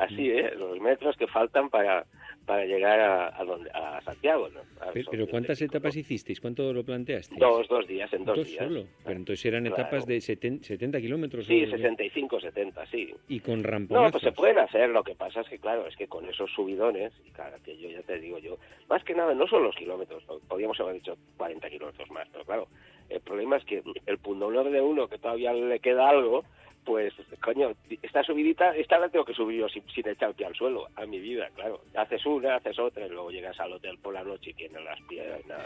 Así, 0.00 0.30
¿eh? 0.30 0.52
Los 0.56 0.78
metros 0.80 1.16
que 1.16 1.26
faltan 1.26 1.70
para, 1.70 2.04
para 2.46 2.64
llegar 2.64 3.00
a, 3.00 3.38
a, 3.40 3.44
donde, 3.44 3.68
a 3.72 4.00
Santiago, 4.02 4.48
¿no? 4.48 4.60
A- 4.80 4.92
Pero, 4.92 5.26
¿cuántas 5.26 5.58
35. 5.58 5.64
etapas 5.76 5.96
hicisteis? 5.96 6.40
¿Cuánto 6.40 6.72
lo 6.72 6.84
planteasteis? 6.84 7.40
Dos, 7.40 7.66
dos 7.68 7.86
días, 7.88 8.12
en 8.12 8.24
dos, 8.24 8.36
Dos 8.36 8.46
días. 8.46 8.64
solo. 8.64 8.84
Pero 9.04 9.16
entonces 9.16 9.44
eran 9.46 9.64
Claro. 9.64 9.82
etapas 9.82 10.06
de 10.06 10.18
seten- 10.18 10.62
70 10.62 11.00
kilómetros. 11.00 11.44
Sí, 11.46 11.64
o- 11.64 11.70
65, 11.70 12.40
70, 12.40 12.86
sí. 12.86 13.12
Y 13.28 13.40
con 13.40 13.62
No, 13.62 13.68
ramponazos. 13.68 14.12
pues 14.12 14.22
se 14.24 14.32
pueden 14.32 14.58
hacer. 14.58 14.88
Lo 14.90 15.02
que 15.02 15.14
pasa 15.16 15.40
es 15.40 15.48
que, 15.48 15.58
claro, 15.58 15.86
es 15.88 15.96
que 15.96 16.06
con 16.06 16.24
esos 16.28 16.50
subidones, 16.52 17.12
y 17.26 17.30
claro, 17.30 17.56
que 17.64 17.76
yo 17.76 17.88
ya 17.90 18.02
te 18.02 18.18
digo 18.20 18.38
yo, 18.38 18.58
más 18.88 19.02
que 19.02 19.14
nada, 19.14 19.34
no 19.34 19.48
son 19.48 19.64
los 19.64 19.74
kilómetros, 19.74 20.22
po- 20.24 20.40
podríamos 20.48 20.78
haber 20.80 20.94
dicho 20.94 21.16
40 21.36 21.68
kilómetros 21.68 22.08
más, 22.12 22.28
pero 22.30 22.44
claro, 22.44 22.68
el 23.08 23.20
problema 23.20 23.56
es 23.56 23.64
que 23.64 23.82
el 24.06 24.18
pundonor 24.18 24.70
de 24.70 24.80
uno, 24.80 25.08
que 25.08 25.18
todavía 25.18 25.52
le 25.52 25.80
queda 25.80 26.08
algo, 26.08 26.44
pues, 26.86 27.12
coño, 27.42 27.72
esta 28.00 28.22
subidita, 28.22 28.74
esta 28.76 28.98
la 28.98 29.08
tengo 29.08 29.24
que 29.24 29.34
subir 29.34 29.60
yo 29.60 29.68
sin, 29.68 29.82
sin 29.88 30.08
echar 30.08 30.32
pie 30.34 30.46
al 30.46 30.54
suelo, 30.54 30.86
a 30.94 31.04
mi 31.04 31.18
vida, 31.18 31.50
claro. 31.54 31.82
Haces 31.96 32.24
una, 32.24 32.54
haces 32.54 32.78
otra, 32.78 33.04
y 33.04 33.10
luego 33.10 33.30
llegas 33.30 33.58
al 33.58 33.72
hotel 33.72 33.98
por 33.98 34.14
la 34.14 34.22
noche 34.22 34.50
y 34.50 34.54
tienes 34.54 34.82
las 34.84 35.00
piernas... 35.02 35.60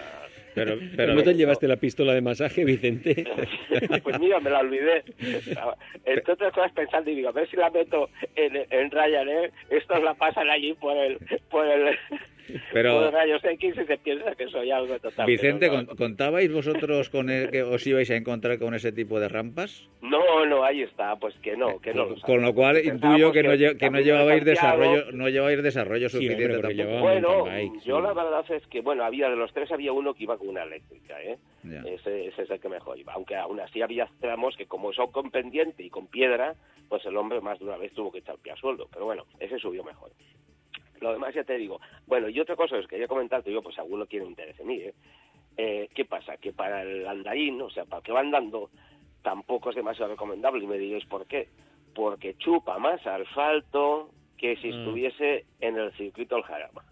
Pero, 0.54 0.76
pero 0.96 1.14
no 1.14 1.22
te 1.22 1.34
llevaste 1.34 1.68
la 1.68 1.76
pistola 1.76 2.14
de 2.14 2.22
masaje, 2.22 2.64
Vicente. 2.64 3.24
pues 4.02 4.18
mira, 4.18 4.40
me 4.40 4.50
la 4.50 4.60
olvidé. 4.60 5.04
Entre 6.06 6.32
otras 6.32 6.52
cosas 6.54 6.72
pensando 6.72 7.10
y 7.10 7.16
digo, 7.16 7.28
a 7.28 7.32
ver 7.32 7.48
si 7.50 7.56
la 7.56 7.70
meto 7.70 8.08
en, 8.34 8.66
en 8.70 8.90
Ryanair, 8.90 9.52
estos 9.68 10.02
la 10.02 10.14
pasan 10.14 10.48
allí 10.48 10.72
por 10.72 10.96
el, 10.96 11.18
por 11.50 11.66
el, 11.66 11.98
Pero- 12.72 13.00
Con 13.04 13.12
rayos 13.12 13.44
X 13.44 13.74
y 13.76 13.84
se 13.86 13.98
piensa 13.98 14.34
que 14.34 14.48
soy 14.48 14.70
algo 14.70 14.98
total. 14.98 15.26
Vicente, 15.26 15.68
pero 15.68 15.82
no. 15.82 15.86
¿con- 15.88 15.96
¿contabais 15.96 16.52
vosotros 16.52 17.08
con 17.10 17.30
el, 17.30 17.50
que 17.50 17.62
os 17.62 17.86
ibais 17.86 18.10
a 18.10 18.16
encontrar 18.16 18.58
con 18.58 18.74
ese 18.74 18.92
tipo 18.92 19.20
de 19.20 19.28
rampas? 19.28 19.88
No, 20.02 20.44
no, 20.46 20.64
ahí 20.64 20.82
está, 20.82 21.16
pues 21.16 21.34
que 21.42 21.56
no, 21.56 21.78
que 21.80 21.92
no. 21.94 22.06
con, 22.08 22.14
lo 22.16 22.20
con 22.22 22.42
lo 22.42 22.54
cual 22.54 22.84
intuyo 22.84 23.32
que 23.32 23.42
no, 23.42 23.52
lle- 23.54 23.76
que 23.78 23.90
no 23.90 24.00
llevabais 24.00 24.44
desarrollo, 24.44 25.12
no 25.12 25.28
llevabais 25.28 25.62
desarrollo 25.62 26.08
Sí, 26.08 26.16
suficiente 26.16 26.56
hombre, 26.56 26.74
tampoco. 26.74 27.00
Bueno, 27.00 27.70
yo 27.84 27.96
sí. 27.98 28.02
la 28.02 28.12
verdad 28.14 28.44
es 28.50 28.66
que, 28.68 28.80
bueno, 28.80 29.04
había 29.04 29.28
de 29.28 29.36
los 29.36 29.52
tres 29.52 29.70
había 29.72 29.92
uno 29.92 30.14
que 30.14 30.24
iba 30.24 30.36
con 30.38 30.48
una 30.48 30.62
eléctrica, 30.62 31.20
¿eh? 31.22 31.38
Ese, 31.64 32.26
ese 32.28 32.42
es 32.42 32.50
el 32.50 32.58
que 32.60 32.68
mejor 32.68 32.98
iba. 32.98 33.12
Aunque 33.12 33.36
aún 33.36 33.60
así 33.60 33.82
había 33.82 34.08
tramos 34.20 34.56
que 34.56 34.66
como 34.66 34.92
son 34.92 35.10
con 35.12 35.30
pendiente 35.30 35.82
y 35.82 35.90
con 35.90 36.06
piedra, 36.06 36.54
pues 36.88 37.04
el 37.04 37.16
hombre 37.16 37.40
más 37.40 37.58
de 37.58 37.66
una 37.66 37.76
vez 37.76 37.92
tuvo 37.92 38.10
que 38.10 38.18
echar 38.20 38.36
pie 38.38 38.52
a 38.52 38.56
sueldo. 38.56 38.88
Pero 38.92 39.04
bueno, 39.04 39.24
ese 39.38 39.58
subió 39.58 39.84
mejor. 39.84 40.10
Lo 41.00 41.12
demás 41.12 41.34
ya 41.34 41.44
te 41.44 41.56
digo. 41.56 41.80
Bueno, 42.06 42.28
y 42.28 42.38
otra 42.40 42.56
cosa 42.56 42.76
es 42.76 42.82
que 42.86 42.90
quería 42.96 43.08
comentar, 43.08 43.42
te 43.42 43.50
digo, 43.50 43.62
pues 43.62 43.78
alguno 43.78 44.06
tiene 44.06 44.26
interés 44.26 44.58
en 44.60 44.66
mí, 44.66 44.76
¿eh? 44.76 44.94
Eh, 45.56 45.88
¿Qué 45.94 46.04
pasa? 46.04 46.36
Que 46.36 46.52
para 46.52 46.82
el 46.82 47.06
andarín, 47.06 47.60
o 47.60 47.70
sea, 47.70 47.84
para 47.84 47.98
el 47.98 48.04
que 48.04 48.12
va 48.12 48.20
andando, 48.20 48.70
tampoco 49.22 49.70
es 49.70 49.76
demasiado 49.76 50.12
recomendable. 50.12 50.64
Y 50.64 50.66
me 50.66 50.78
diréis 50.78 51.04
por 51.06 51.26
qué. 51.26 51.48
Porque 51.94 52.34
chupa 52.38 52.78
más 52.78 53.04
asfalto 53.06 54.10
que 54.38 54.56
si 54.56 54.68
Mm. 54.68 54.78
estuviese 54.78 55.44
en 55.60 55.76
el 55.76 55.92
circuito 55.92 56.36
del 56.36 56.44
Jarama. 56.44 56.84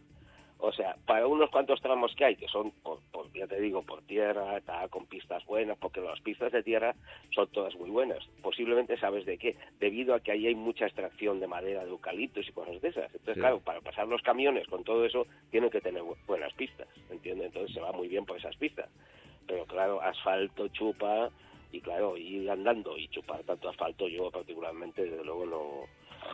O 0.61 0.73
sea, 0.73 0.97
para 1.07 1.27
unos 1.29 1.51
cuantos 1.51 1.81
tramos 1.81 2.13
que 2.17 2.25
hay, 2.25 2.37
que 2.37 2.49
son, 2.49 2.73
por, 2.83 2.99
por- 3.13 3.33
ya 3.33 3.47
te 3.47 3.61
digo, 3.61 3.83
por 3.83 4.03
tierra, 4.03 4.61
tal, 4.63 4.91
con 4.91 5.07
pistas 5.07 5.45
buenas, 5.47 5.79
porque 5.79 6.01
las 6.01 6.21
pistas 6.21 6.51
de 6.51 6.65
tierra 6.65 6.97
son 7.31 7.47
todas 7.49 7.77
muy 7.77 7.91
buenas. 7.91 8.19
Posiblemente 8.43 8.99
sabes 8.99 9.25
de 9.25 9.39
qué, 9.39 9.57
debido 9.79 10.15
a 10.15 10.21
que 10.21 10.33
ahí 10.33 10.49
hay 10.49 10.57
mucha 10.57 10.87
extracción 10.87 11.39
de 11.39 11.47
madera, 11.47 11.85
de 11.85 11.91
eucaliptos 11.91 12.49
y 12.49 12.53
cosas 12.53 12.81
de 12.81 12.89
esas. 12.89 13.05
Entonces, 13.15 13.35
Sí. 13.35 13.41
claro, 13.41 13.61
para 13.61 13.81
pasar 13.81 14.09
los 14.09 14.21
camiones 14.23 14.67
con 14.67 14.83
todo 14.83 15.05
eso, 15.05 15.29
tienen 15.53 15.71
que 15.71 15.81
tener 15.81 16.03
bu- 16.03 16.17
buenas 16.27 16.53
pistas, 16.55 16.89
¿entiendes? 17.09 17.47
Entonces 17.47 17.73
se 17.73 17.81
va 17.81 17.93
muy 17.93 18.09
bien 18.09 18.25
por 18.27 18.37
esas 18.37 18.57
pistas. 18.57 18.91
Pero 19.47 19.65
claro, 19.65 20.03
asfalto, 20.03 20.67
chupa, 20.69 21.31
y 21.71 21.81
claro, 21.81 22.17
ir 22.17 22.51
andando 22.51 22.99
y 22.99 23.07
chupar 23.09 23.45
tanto 23.45 23.69
asfalto, 23.69 24.09
yo 24.09 24.29
particularmente, 24.33 25.05
desde 25.05 25.23
luego, 25.25 25.47
no, 25.47 25.87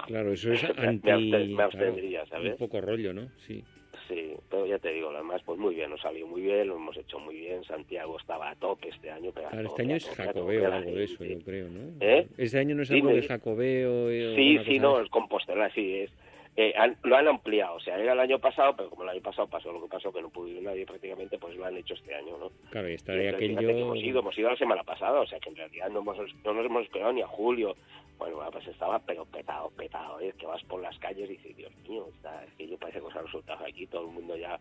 Claro, 0.07 0.33
eso 0.33 0.51
es 0.53 0.62
anti... 0.79 1.11
me 1.55 1.62
abstendría, 1.62 2.25
¿sabes? 2.27 2.53
Un 2.53 2.59
poco 2.59 2.81
rollo, 2.81 3.12
¿no? 3.12 3.29
Sí. 3.47 3.62
Sí, 4.09 4.34
pero 4.50 4.66
ya 4.66 4.78
te 4.78 4.90
digo, 4.92 5.09
además, 5.11 5.40
pues 5.46 5.59
muy 5.59 5.74
bien, 5.74 5.90
nos 5.90 6.00
salió 6.00 6.26
muy 6.26 6.42
bien, 6.42 6.68
lo 6.68 6.76
hemos 6.76 6.96
hecho 6.96 7.18
muy 7.18 7.36
bien. 7.36 7.64
Santiago 7.64 8.18
estaba 8.18 8.50
a 8.50 8.55
tope 8.57 8.88
este 8.88 9.11
año. 9.11 9.30
Pero 9.34 9.48
Claro, 9.48 9.68
este 9.68 9.82
año 9.82 9.96
es 9.96 10.11
jacobeo, 10.11 10.72
algo 10.72 10.90
de 10.92 11.05
eso, 11.05 11.24
yo 11.24 11.38
creo, 11.40 11.68
¿no? 11.68 11.80
¿Eh? 12.00 12.26
Este 12.36 12.59
año 12.59 12.74
no 12.74 12.82
es 12.82 12.90
algo 12.90 13.09
de 13.09 13.22
jacobeo. 13.22 14.11
eh, 14.11 14.34
Sí, 14.36 14.59
sí, 14.66 14.78
no, 14.78 14.98
el 14.98 15.09
Compostela 15.11 15.70
sí 15.70 16.00
es. 16.00 16.11
Eh, 16.57 16.72
han- 16.76 16.96
lo 17.02 17.16
han 17.16 17.26
ampliado, 17.26 17.74
o 17.76 17.80
sea, 17.80 17.98
era 17.98 18.12
el 18.12 18.20
año 18.20 18.38
pasado, 18.38 18.76
pero 18.76 18.88
como 18.88 19.02
el 19.02 19.09
año 19.09 19.20
pasado 19.22 19.48
pasó 19.48 19.72
lo 19.72 19.82
que 19.82 19.88
pasó, 19.88 20.12
que 20.12 20.22
no 20.22 20.28
pudo 20.30 20.46
ir 20.46 20.62
nadie 20.62 20.86
prácticamente, 20.86 21.36
pues 21.36 21.57
lo 21.57 21.64
han 21.64 21.76
hecho 21.76 21.94
este 21.94 22.14
año, 22.14 22.38
¿no? 22.38 22.52
Claro, 22.70 22.88
y 22.88 22.94
estaría 22.94 23.30
aquello... 23.30 23.59
que 23.59 23.80
hemos 23.80 23.98
ido, 23.98 24.20
hemos 24.20 24.38
ido 24.38 24.50
la 24.50 24.57
semana 24.57 24.84
pasada, 24.84 25.18
o 25.20 25.26
sea 25.26 25.40
que 25.40 25.48
en 25.48 25.57
realidad 25.57 25.88
no, 25.90 25.98
hemos, 26.00 26.16
no 26.44 26.55
nos 26.55 26.64
hemos 26.66 26.84
esperado 26.84 27.12
ni 27.12 27.22
a 27.22 27.26
julio. 27.26 27.74
Bueno, 28.18 28.38
pues 28.52 28.66
estaba 28.68 28.98
pero 29.00 29.24
petado, 29.26 29.70
petado, 29.70 30.20
¿eh? 30.20 30.32
que 30.38 30.46
vas 30.46 30.62
por 30.64 30.80
las 30.80 30.96
calles 30.98 31.28
y 31.28 31.32
dices, 31.34 31.56
Dios 31.56 31.72
mío, 31.88 32.06
está, 32.14 32.44
es 32.44 32.52
que 32.54 32.66
yo 32.68 32.78
parece 32.78 33.00
que 33.00 33.06
os 33.06 33.16
han 33.16 33.26
soltado 33.28 33.64
aquí, 33.66 33.86
todo 33.86 34.02
el 34.06 34.12
mundo 34.14 34.36
ya 34.36 34.58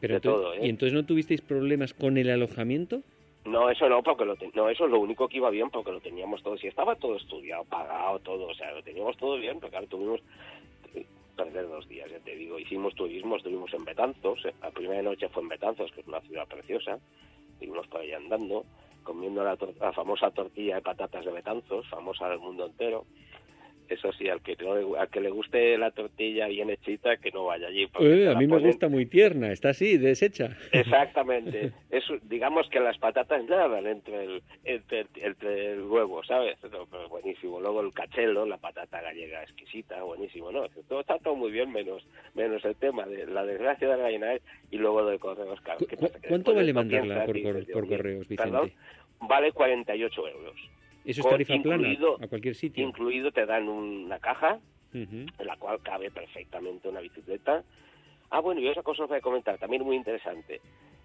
Pero 0.00 0.14
de 0.14 0.20
todo, 0.20 0.54
¿eh? 0.54 0.60
¿Y 0.62 0.68
entonces 0.68 0.92
no 0.94 1.04
tuvisteis 1.04 1.40
problemas 1.40 1.94
con 1.94 2.16
el 2.18 2.30
alojamiento? 2.30 3.00
No, 3.46 3.70
eso 3.70 3.88
no, 3.88 4.02
porque 4.02 4.26
lo 4.26 4.36
te- 4.36 4.50
no, 4.54 4.68
eso 4.68 4.84
es 4.84 4.90
lo 4.90 5.00
único 5.00 5.26
que 5.28 5.38
iba 5.38 5.48
bien 5.48 5.70
porque 5.70 5.90
lo 5.92 6.00
teníamos 6.00 6.42
todo, 6.42 6.58
si 6.58 6.66
estaba 6.68 6.94
todo 6.96 7.16
estudiado, 7.16 7.64
pagado, 7.64 8.18
todo, 8.18 8.48
o 8.48 8.54
sea, 8.54 8.70
lo 8.72 8.82
teníamos 8.82 9.16
todo 9.16 9.38
bien, 9.38 9.58
pero 9.58 9.70
claro, 9.70 9.86
tuvimos 9.86 10.20
que 10.92 11.06
perder 11.36 11.66
dos 11.68 11.88
días, 11.88 12.10
ya 12.10 12.18
te 12.18 12.36
digo, 12.36 12.58
hicimos 12.58 12.94
turismo, 12.94 13.36
estuvimos 13.36 13.72
en 13.72 13.84
Betanzos, 13.86 14.44
eh, 14.44 14.52
la 14.60 14.70
primera 14.70 15.00
noche 15.02 15.28
fue 15.30 15.42
en 15.42 15.48
Betanzos, 15.48 15.90
que 15.92 16.02
es 16.02 16.06
una 16.06 16.20
ciudad 16.20 16.46
preciosa, 16.46 16.98
estuvimos 17.54 17.86
por 17.88 18.02
ahí 18.02 18.12
andando, 18.12 18.66
comiendo 19.02 19.42
la, 19.42 19.56
la 19.80 19.92
famosa 19.92 20.30
tortilla 20.30 20.76
de 20.76 20.82
patatas 20.82 21.24
de 21.24 21.32
Betanzos, 21.32 21.88
famosa 21.88 22.28
del 22.28 22.38
mundo 22.38 22.66
entero, 22.66 23.06
eso 23.90 24.12
sí, 24.12 24.28
al 24.28 24.40
que, 24.40 24.56
no 24.56 24.74
le- 24.76 24.98
al 24.98 25.08
que 25.08 25.20
le 25.20 25.30
guste 25.30 25.76
la 25.76 25.90
tortilla 25.90 26.46
bien 26.46 26.70
hechita, 26.70 27.16
que 27.18 27.30
no 27.32 27.44
vaya 27.46 27.66
allí. 27.68 27.86
a 27.94 28.34
mí 28.34 28.46
me 28.46 28.58
gusta 28.58 28.88
muy 28.88 29.04
tierna, 29.06 29.52
está 29.52 29.70
así, 29.70 29.98
deshecha. 29.98 30.56
Exactamente. 30.72 31.72
Es, 31.90 32.04
digamos 32.28 32.68
que 32.70 32.78
las 32.78 32.96
patatas 32.98 33.44
nadan 33.46 33.84
entre 33.86 34.24
el, 34.24 34.42
entre, 34.64 35.06
entre 35.16 35.72
el 35.72 35.82
huevo, 35.82 36.22
¿sabes? 36.22 36.56
Pero, 36.62 36.86
pero 36.88 37.08
buenísimo. 37.08 37.60
Luego 37.60 37.80
el 37.80 37.92
cachelo, 37.92 38.46
la 38.46 38.58
patata 38.58 39.00
gallega 39.02 39.42
exquisita, 39.42 40.00
buenísimo, 40.04 40.52
¿no? 40.52 40.68
Todo 40.88 41.00
está 41.00 41.18
todo 41.18 41.34
muy 41.34 41.50
bien, 41.50 41.72
menos 41.72 42.06
menos 42.34 42.64
el 42.64 42.76
tema 42.76 43.06
de 43.06 43.26
la 43.26 43.44
desgracia 43.44 43.88
de 43.88 43.96
la 43.96 44.02
gallina 44.04 44.34
y 44.70 44.76
luego 44.78 45.04
de 45.04 45.18
correos. 45.18 45.60
Claro, 45.62 45.80
¿Cu- 45.80 46.08
¿Cuánto 46.28 46.54
vale 46.54 46.72
mandarla 46.72 47.24
por, 47.26 47.42
por 47.42 47.54
mío, 47.54 47.64
correos, 47.72 48.26
perdón, 48.28 48.66
Vicente? 48.66 48.76
Vale 49.28 49.52
48 49.52 50.28
euros. 50.28 50.56
¿Eso 51.04 51.20
es 51.22 51.28
tarifa 51.28 51.54
plana 51.62 51.88
incluido- 51.88 52.16
a 52.20 52.26
cualquier 52.28 52.54
sitio? 52.54 52.86
Incluido 52.86 53.30
te 53.32 53.46
dan 53.46 53.68
una 53.68 54.18
caja 54.18 54.58
en 55.38 55.46
la 55.46 55.56
cual 55.56 55.80
cabe 55.82 56.10
perfectamente 56.10 56.88
una 56.88 57.00
bicicleta. 57.00 57.64
Ah, 58.30 58.40
bueno, 58.40 58.60
y 58.60 58.68
otra 58.68 58.82
cosa 58.82 59.04
os 59.04 59.08
voy 59.08 59.18
a 59.18 59.22
comentar, 59.22 59.58
también 59.58 59.82
muy 59.84 59.96
interesante. 59.96 60.60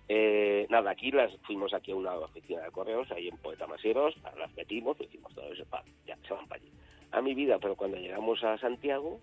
Eh, 0.07 0.67
nada, 0.69 0.91
aquí 0.91 1.11
las 1.11 1.35
fuimos 1.41 1.73
aquí 1.73 1.91
a 1.91 1.95
una 1.95 2.13
oficina 2.15 2.61
de 2.61 2.71
correos, 2.71 3.11
ahí 3.11 3.27
en 3.27 3.37
Poeta 3.37 3.65
Masieros, 3.65 4.15
las 4.37 4.53
metimos, 4.55 4.99
hicimos 5.01 5.33
todo 5.33 5.51
eso, 5.51 5.65
pa, 5.65 5.83
ya, 6.05 6.15
se 6.27 6.33
van 6.33 6.47
para 6.47 6.61
allí. 6.61 6.71
A 7.11 7.21
mi 7.21 7.33
vida, 7.33 7.57
pero 7.59 7.75
cuando 7.75 7.97
llegamos 7.97 8.43
a 8.43 8.57
Santiago, 8.59 9.19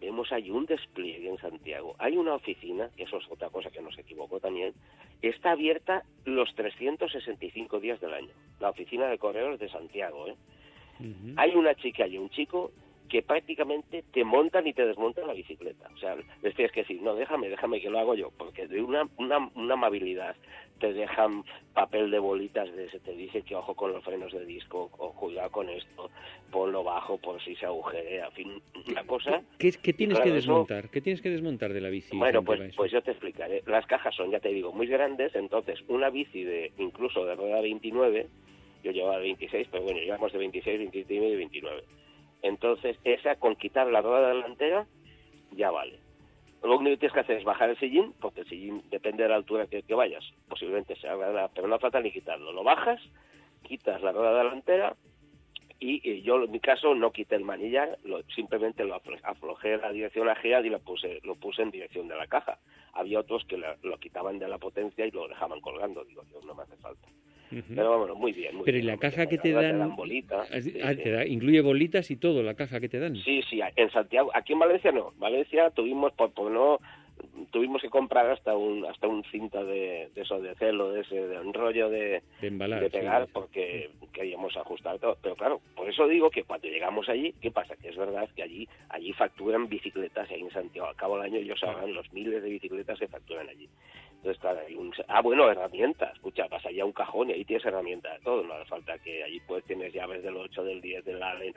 vemos 0.00 0.32
ahí 0.32 0.50
un 0.50 0.66
despliegue 0.66 1.28
en 1.28 1.38
Santiago. 1.38 1.94
Hay 1.98 2.16
una 2.16 2.34
oficina, 2.34 2.90
que 2.96 3.04
eso 3.04 3.18
es 3.18 3.30
otra 3.30 3.50
cosa 3.50 3.70
que 3.70 3.80
nos 3.80 3.98
equivocó 3.98 4.40
también, 4.40 4.74
está 5.22 5.52
abierta 5.52 6.04
los 6.24 6.54
365 6.54 7.80
días 7.80 8.00
del 8.00 8.14
año. 8.14 8.32
La 8.60 8.70
oficina 8.70 9.06
de 9.08 9.18
correos 9.18 9.58
de 9.58 9.68
Santiago, 9.68 10.28
¿eh? 10.28 10.36
Hay 11.36 11.54
una 11.54 11.74
chica 11.74 12.06
y 12.06 12.16
un 12.16 12.30
chico 12.30 12.72
que 13.08 13.22
prácticamente 13.22 14.04
te 14.12 14.24
montan 14.24 14.66
y 14.66 14.72
te 14.72 14.86
desmontan 14.86 15.26
la 15.26 15.34
bicicleta. 15.34 15.88
O 15.94 15.98
sea, 15.98 16.16
les 16.42 16.54
tienes 16.54 16.72
que 16.72 16.80
decir, 16.80 17.00
no, 17.02 17.14
déjame, 17.14 17.48
déjame 17.48 17.80
que 17.80 17.90
lo 17.90 17.98
hago 17.98 18.14
yo, 18.14 18.30
porque 18.36 18.66
de 18.66 18.82
una, 18.82 19.08
una, 19.18 19.50
una 19.54 19.74
amabilidad 19.74 20.36
te 20.80 20.92
dejan 20.92 21.42
papel 21.72 22.10
de 22.10 22.18
bolitas 22.18 22.70
de 22.74 22.84
ese, 22.86 22.98
te 23.00 23.12
dice 23.12 23.42
que 23.42 23.54
ojo 23.54 23.74
con 23.74 23.92
los 23.92 24.04
frenos 24.04 24.32
de 24.32 24.44
disco, 24.44 24.90
o 24.98 25.12
cuidado 25.14 25.50
con 25.50 25.70
esto, 25.70 26.10
ponlo 26.50 26.84
bajo 26.84 27.16
por 27.18 27.42
si 27.42 27.56
se 27.56 27.64
agujerea, 27.64 28.26
en 28.26 28.32
fin, 28.32 28.62
una 28.90 29.04
cosa... 29.04 29.42
¿Qué, 29.58 29.72
qué 29.82 29.92
tienes 29.94 30.16
claro, 30.16 30.30
que 30.30 30.38
eso- 30.38 30.48
desmontar? 30.48 30.90
¿Qué 30.90 31.00
tienes 31.00 31.22
que 31.22 31.30
desmontar 31.30 31.72
de 31.72 31.80
la 31.80 31.88
bici? 31.88 32.16
bueno, 32.16 32.42
pues, 32.42 32.60
eso? 32.60 32.74
pues 32.76 32.92
yo 32.92 33.00
te 33.02 33.12
explicaré. 33.12 33.62
Las 33.66 33.86
cajas 33.86 34.14
son, 34.14 34.30
ya 34.30 34.40
te 34.40 34.50
digo, 34.50 34.72
muy 34.72 34.86
grandes, 34.86 35.34
entonces 35.34 35.82
una 35.88 36.10
bici 36.10 36.44
de 36.44 36.72
incluso 36.78 37.24
de 37.24 37.34
rueda 37.34 37.60
29, 37.62 38.26
yo 38.84 38.90
llevaba 38.92 39.18
26, 39.18 39.68
pero 39.70 39.82
bueno, 39.82 40.00
llevamos 40.00 40.32
de 40.32 40.38
26, 40.38 40.78
27 40.78 41.14
y 41.14 41.36
29. 41.36 41.84
Entonces, 42.46 42.96
esa 43.04 43.36
con 43.36 43.56
quitar 43.56 43.86
la 43.88 44.00
rueda 44.02 44.28
delantera 44.28 44.86
ya 45.52 45.70
vale. 45.70 45.98
Lo 46.62 46.76
único 46.76 46.90
que 46.92 46.96
tienes 46.98 47.14
que 47.14 47.20
hacer 47.20 47.38
es 47.38 47.44
bajar 47.44 47.70
el 47.70 47.78
sillín, 47.78 48.12
porque 48.20 48.40
el 48.40 48.48
sillín 48.48 48.82
depende 48.90 49.22
de 49.22 49.28
la 49.28 49.36
altura 49.36 49.66
que, 49.66 49.82
que 49.82 49.94
vayas, 49.94 50.24
posiblemente 50.48 50.96
se 50.96 51.08
haga, 51.08 51.30
la- 51.30 51.48
pero 51.48 51.68
no 51.68 51.78
falta 51.78 52.00
ni 52.00 52.10
quitarlo. 52.10 52.52
Lo 52.52 52.62
bajas, 52.64 53.00
quitas 53.62 54.02
la 54.02 54.12
rueda 54.12 54.38
delantera 54.38 54.96
y, 55.78 56.22
yo 56.22 56.42
en 56.42 56.50
mi 56.50 56.58
caso 56.60 56.94
no 56.94 57.12
quité 57.12 57.36
el 57.36 57.44
manillar, 57.44 57.98
lo- 58.04 58.22
simplemente 58.34 58.84
lo 58.84 58.94
aflo- 58.96 59.20
aflojé 59.22 59.76
la 59.76 59.92
dirección 59.92 60.28
a 60.28 60.34
girar 60.36 60.64
y 60.64 60.70
lo 60.70 60.80
puse, 60.80 61.20
lo 61.24 61.34
puse 61.36 61.62
en 61.62 61.70
dirección 61.70 62.08
de 62.08 62.16
la 62.16 62.26
caja. 62.26 62.58
Había 62.94 63.20
otros 63.20 63.44
que 63.44 63.58
la- 63.58 63.76
lo 63.82 63.98
quitaban 63.98 64.38
de 64.38 64.48
la 64.48 64.58
potencia 64.58 65.06
y 65.06 65.10
lo 65.10 65.28
dejaban 65.28 65.60
colgando, 65.60 66.04
digo 66.04 66.22
yo, 66.32 66.40
no 66.46 66.54
me 66.54 66.62
hace 66.62 66.76
falta. 66.76 67.08
Pero 67.50 67.90
vámonos, 67.90 68.16
muy 68.18 68.32
bien. 68.32 68.56
Muy 68.56 68.64
Pero 68.64 68.78
¿y 68.78 68.80
bien, 68.82 68.94
la 68.94 68.98
caja 69.00 69.16
bien. 69.24 69.28
que 69.28 69.38
te 69.38 69.52
dan? 69.52 69.94
bolitas. 69.96 70.48
Ah, 70.52 70.60
sí, 70.60 70.74
ah, 70.82 70.90
sí. 70.94 71.02
te 71.02 71.10
da- 71.10 71.26
incluye 71.26 71.60
bolitas 71.60 72.10
y 72.10 72.16
todo, 72.16 72.42
la 72.42 72.54
caja 72.54 72.80
que 72.80 72.88
te 72.88 72.98
dan. 72.98 73.16
Sí, 73.16 73.42
sí, 73.48 73.60
en 73.76 73.90
Santiago, 73.90 74.30
aquí 74.34 74.52
en 74.54 74.58
Valencia 74.58 74.92
no. 74.92 75.12
Valencia 75.18 75.70
tuvimos, 75.70 76.12
por, 76.12 76.32
por 76.32 76.50
no, 76.50 76.80
tuvimos 77.50 77.80
que 77.80 77.88
comprar 77.88 78.28
hasta 78.30 78.56
un 78.56 78.84
hasta 78.84 79.06
un 79.08 79.24
cinta 79.24 79.64
de, 79.64 80.10
de 80.14 80.20
eso, 80.22 80.40
de 80.40 80.54
celo, 80.56 80.90
de 80.92 81.00
ese, 81.02 81.14
de 81.28 81.38
un 81.40 81.54
rollo 81.54 81.88
de, 81.88 82.22
De 82.40 82.48
embalar. 82.48 82.80
de 82.82 82.90
sí. 82.90 82.96
pegar, 82.98 83.26
porque 83.32 83.90
queríamos 84.12 84.56
ajustar 84.56 84.98
todo. 84.98 85.16
Pero 85.22 85.34
claro, 85.36 85.60
por 85.74 85.88
eso 85.88 86.06
digo 86.08 86.30
que 86.30 86.42
cuando 86.44 86.68
llegamos 86.68 87.08
allí, 87.08 87.32
¿qué 87.40 87.50
pasa? 87.50 87.76
Que 87.76 87.88
es 87.88 87.96
verdad 87.96 88.28
que 88.34 88.42
allí 88.42 88.68
allí 88.90 89.12
facturan 89.12 89.68
bicicletas 89.68 90.28
ahí 90.30 90.40
en 90.40 90.50
Santiago. 90.50 90.88
Al 90.88 90.96
cabo 90.96 91.16
del 91.16 91.26
año 91.32 91.38
ellos 91.38 91.60
sabrán 91.60 91.94
los 91.94 92.12
miles 92.12 92.42
de 92.42 92.50
bicicletas 92.50 92.98
que 92.98 93.08
facturan 93.08 93.48
allí. 93.48 93.68
Un... 94.76 94.92
Ah, 95.08 95.20
bueno, 95.22 95.50
herramientas. 95.50 96.12
Escucha, 96.14 96.46
vas 96.48 96.64
allá 96.66 96.82
a 96.82 96.86
un 96.86 96.92
cajón 96.92 97.30
y 97.30 97.34
ahí 97.34 97.44
tienes 97.44 97.64
herramientas 97.64 98.18
de 98.18 98.24
todo. 98.24 98.42
No 98.42 98.54
hace 98.54 98.64
falta 98.66 98.98
que 98.98 99.22
allí 99.22 99.40
pues 99.46 99.64
tienes 99.64 99.92
llaves 99.92 100.22
del 100.22 100.36
8, 100.36 100.64
del 100.64 100.80
10, 100.80 101.04
del 101.04 101.22
Allen, 101.22 101.54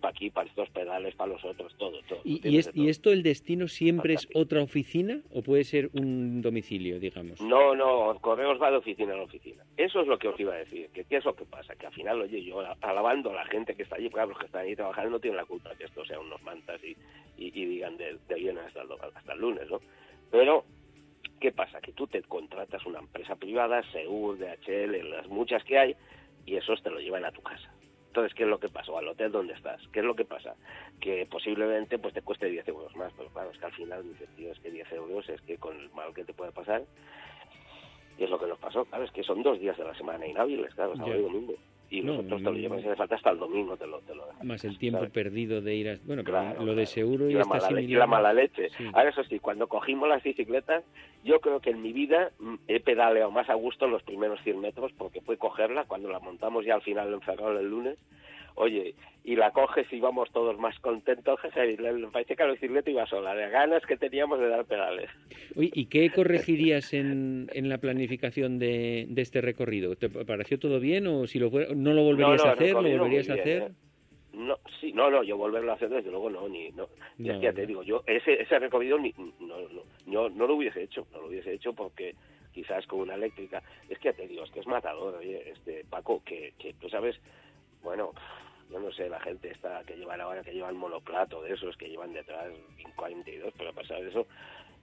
para 0.00 0.10
aquí, 0.10 0.30
para 0.30 0.48
estos 0.48 0.68
pedales, 0.70 1.14
para 1.14 1.32
los 1.32 1.44
otros, 1.44 1.74
todo, 1.76 1.98
todo. 2.08 2.20
¿Y, 2.24 2.56
es- 2.58 2.70
y 2.74 2.88
esto 2.88 3.10
el 3.12 3.22
destino 3.22 3.68
siempre 3.68 4.14
es 4.14 4.28
otra 4.34 4.62
oficina 4.62 5.20
o 5.32 5.42
puede 5.42 5.64
ser 5.64 5.90
un 5.94 6.40
domicilio, 6.42 6.98
digamos? 7.00 7.40
No, 7.40 7.74
no, 7.74 8.18
Correos 8.20 8.60
va 8.60 8.70
de 8.70 8.76
oficina 8.78 9.14
en 9.14 9.20
oficina. 9.20 9.64
Eso 9.76 10.00
es 10.00 10.06
lo 10.06 10.18
que 10.18 10.28
os 10.28 10.38
iba 10.38 10.54
a 10.54 10.58
decir. 10.58 10.88
Que 10.94 11.04
¿Qué 11.04 11.16
es 11.16 11.24
lo 11.24 11.34
que 11.34 11.44
pasa? 11.44 11.74
Que 11.76 11.86
al 11.86 11.92
final, 11.92 12.20
oye, 12.20 12.42
yo 12.42 12.60
alabando 12.80 13.30
a 13.30 13.34
la 13.34 13.44
gente 13.46 13.74
que 13.74 13.82
está 13.82 13.96
allí, 13.96 14.08
claro, 14.10 14.30
los 14.30 14.38
que 14.38 14.46
están 14.46 14.62
ahí 14.66 14.76
trabajando 14.76 15.10
no 15.10 15.18
tienen 15.20 15.36
la 15.36 15.44
culpa 15.44 15.70
de 15.70 15.76
que 15.76 15.84
esto 15.84 16.04
sea 16.04 16.18
unos 16.20 16.42
mantas 16.42 16.80
y, 16.84 16.96
y, 17.36 17.48
y 17.60 17.64
digan 17.66 17.96
de, 17.96 18.16
de 18.28 18.34
viernes 18.36 18.64
hasta 18.66 18.82
el, 18.82 18.88
hasta 19.14 19.32
el 19.32 19.40
lunes, 19.40 19.68
¿no? 19.70 19.80
Pero 20.30 20.64
¿qué 21.40 21.52
pasa? 21.52 21.80
Que 21.80 21.92
tú 21.92 22.06
te 22.06 22.22
contratas 22.22 22.84
una 22.86 22.98
empresa 22.98 23.36
privada, 23.36 23.82
Segur, 23.92 24.38
DHL, 24.38 25.10
las 25.10 25.28
muchas 25.28 25.62
que 25.64 25.78
hay, 25.78 25.96
y 26.46 26.56
esos 26.56 26.82
te 26.82 26.90
lo 26.90 27.00
llevan 27.00 27.24
a 27.24 27.32
tu 27.32 27.42
casa. 27.42 27.72
Entonces, 28.08 28.32
¿qué 28.34 28.44
es 28.44 28.48
lo 28.48 28.60
que 28.60 28.68
pasa? 28.68 28.92
O 28.92 28.98
al 28.98 29.08
hotel 29.08 29.32
donde 29.32 29.54
estás. 29.54 29.80
¿Qué 29.92 29.98
es 29.98 30.04
lo 30.04 30.14
que 30.14 30.24
pasa? 30.24 30.54
Que 31.00 31.26
posiblemente 31.26 31.98
pues 31.98 32.14
te 32.14 32.22
cueste 32.22 32.46
10 32.46 32.68
euros 32.68 32.94
más, 32.94 33.12
pero 33.16 33.28
claro, 33.30 33.50
es 33.50 33.58
que 33.58 33.66
al 33.66 33.72
final 33.72 34.04
dices, 34.04 34.28
tío, 34.36 34.52
es 34.52 34.58
que 34.60 34.70
10 34.70 34.92
euros 34.92 35.28
es 35.28 35.40
que 35.40 35.58
con 35.58 35.76
el 35.76 35.90
mal 35.90 36.14
que 36.14 36.24
te 36.24 36.32
puede 36.32 36.52
pasar, 36.52 36.84
y 38.16 38.22
es 38.22 38.30
lo 38.30 38.38
que 38.38 38.46
nos 38.46 38.58
pasó, 38.58 38.84
claro, 38.84 39.04
es 39.04 39.10
que 39.10 39.24
son 39.24 39.42
dos 39.42 39.58
días 39.58 39.76
de 39.76 39.84
la 39.84 39.94
semana 39.96 40.26
inhábiles, 40.26 40.72
claro, 40.74 40.94
sábado 40.96 41.18
y 41.18 41.22
domingo. 41.22 41.54
Y 41.94 42.02
No, 42.02 42.14
nosotros 42.14 42.38
te 42.38 42.44
lo 42.44 42.50
no, 42.52 42.58
llevas, 42.58 42.80
si 42.82 42.88
hace 42.88 42.96
falta 42.96 43.14
hasta 43.14 43.30
el 43.30 43.38
domingo 43.38 43.76
te 43.76 43.86
lo, 43.86 44.00
te 44.00 44.14
lo 44.14 44.26
dejan. 44.26 44.46
Más 44.46 44.64
el 44.64 44.78
tiempo 44.78 44.98
¿sabes? 44.98 45.12
perdido 45.12 45.60
de 45.60 45.74
ir 45.74 45.88
a... 45.88 45.98
Bueno, 46.04 46.22
pero 46.24 46.38
Claro, 46.38 46.64
lo 46.64 46.74
de 46.74 46.86
seguro 46.86 47.30
y 47.30 47.34
la, 47.34 47.42
está 47.42 47.60
mala, 47.60 47.80
y 47.80 47.86
la 47.88 48.06
mala 48.06 48.32
leche. 48.32 48.70
Sí. 48.76 48.84
Ahora, 48.92 49.10
eso 49.10 49.22
sí, 49.24 49.38
cuando 49.38 49.68
cogimos 49.68 50.08
las 50.08 50.22
bicicletas, 50.22 50.82
yo 51.22 51.40
creo 51.40 51.60
que 51.60 51.70
en 51.70 51.82
mi 51.82 51.92
vida 51.92 52.32
mm, 52.40 52.54
he 52.66 52.80
pedaleado 52.80 53.30
más 53.30 53.48
a 53.48 53.54
gusto 53.54 53.86
los 53.86 54.02
primeros 54.02 54.40
100 54.42 54.60
metros 54.60 54.92
porque 54.98 55.20
fue 55.20 55.36
cogerla 55.36 55.84
cuando 55.84 56.08
la 56.08 56.18
montamos 56.18 56.64
ya 56.64 56.74
al 56.74 56.82
final 56.82 57.10
del 57.10 57.20
Ferrol 57.20 57.56
el 57.58 57.68
lunes. 57.68 57.98
Oye, 58.56 58.94
y 59.24 59.36
la 59.36 59.50
coges 59.50 59.92
y 59.92 59.98
vamos 60.00 60.30
todos 60.32 60.58
más 60.58 60.78
contentos. 60.80 61.40
jeje, 61.40 61.72
y 61.72 61.76
le- 61.76 62.06
Parece 62.08 62.36
que 62.36 62.44
la 62.44 62.52
bicicleta 62.52 62.90
iba 62.90 63.06
sola, 63.06 63.34
de 63.34 63.48
ganas 63.50 63.84
que 63.86 63.96
teníamos 63.96 64.38
de 64.38 64.48
dar 64.48 64.64
pedales. 64.64 65.10
Oye, 65.56 65.70
¿y 65.74 65.86
qué 65.86 66.10
corregirías 66.10 66.92
en, 66.94 67.48
en 67.52 67.68
la 67.68 67.78
planificación 67.78 68.58
de, 68.58 69.06
de 69.08 69.22
este 69.22 69.40
recorrido? 69.40 69.96
¿Te 69.96 70.08
pareció 70.08 70.58
todo 70.58 70.78
bien 70.78 71.06
o 71.06 71.26
si 71.26 71.38
lo 71.38 71.50
fuera- 71.50 71.74
no 71.74 71.92
lo 71.94 72.02
volverías 72.04 72.38
No, 72.38 72.44
no, 72.44 72.50
a 72.50 72.52
hacer? 72.54 72.74
¿Lo 72.74 72.82
volverías 72.82 73.28
a 73.30 73.34
bien, 73.34 73.40
hacer? 73.40 73.62
¿eh? 73.62 73.68
No, 74.34 74.58
sí, 74.80 74.92
no, 74.92 75.10
no, 75.10 75.22
yo 75.22 75.36
volverlo 75.36 75.70
a 75.70 75.74
hacer 75.76 75.88
desde 75.88 76.10
luego 76.10 76.28
no, 76.28 76.48
ni, 76.48 76.70
no. 76.70 76.88
Y 77.18 77.28
es 77.30 77.34
No, 77.34 77.40
que 77.40 77.46
ya 77.46 77.52
te 77.52 77.62
no. 77.62 77.66
digo, 77.68 77.82
yo 77.84 78.02
ese, 78.06 78.40
ese 78.42 78.58
recorrido 78.58 78.98
ni, 78.98 79.14
no, 79.40 79.60
no, 79.60 79.82
no, 80.06 80.28
no 80.28 80.46
lo 80.46 80.54
hubiese 80.56 80.82
hecho, 80.82 81.06
no 81.12 81.20
lo 81.20 81.28
hubiese 81.28 81.52
hecho 81.52 81.72
porque 81.72 82.14
quizás 82.52 82.84
con 82.86 83.00
una 83.00 83.14
eléctrica, 83.14 83.62
es 83.88 83.98
que 83.98 84.08
ya 84.08 84.12
te 84.12 84.26
digo, 84.26 84.42
es 84.44 84.50
que 84.50 84.60
es 84.60 84.66
matador, 84.66 85.14
oye, 85.16 85.50
este 85.50 85.84
Paco, 85.88 86.22
que, 86.24 86.52
que 86.58 86.74
tú 86.74 86.88
sabes, 86.88 87.14
no 87.16 87.22
la 88.98 89.20
gente 89.20 89.50
esta 89.50 89.82
que 89.84 89.96
llevan 89.96 90.20
ahora, 90.20 90.42
que 90.42 90.52
llevan 90.52 90.76
monoplato 90.76 91.42
de 91.42 91.54
esos, 91.54 91.76
que 91.76 91.88
llevan 91.88 92.12
detrás 92.12 92.46
42, 92.96 93.52
pero 93.56 93.70
a 93.70 93.72
pesar 93.72 94.00
de 94.00 94.08
eso, 94.08 94.26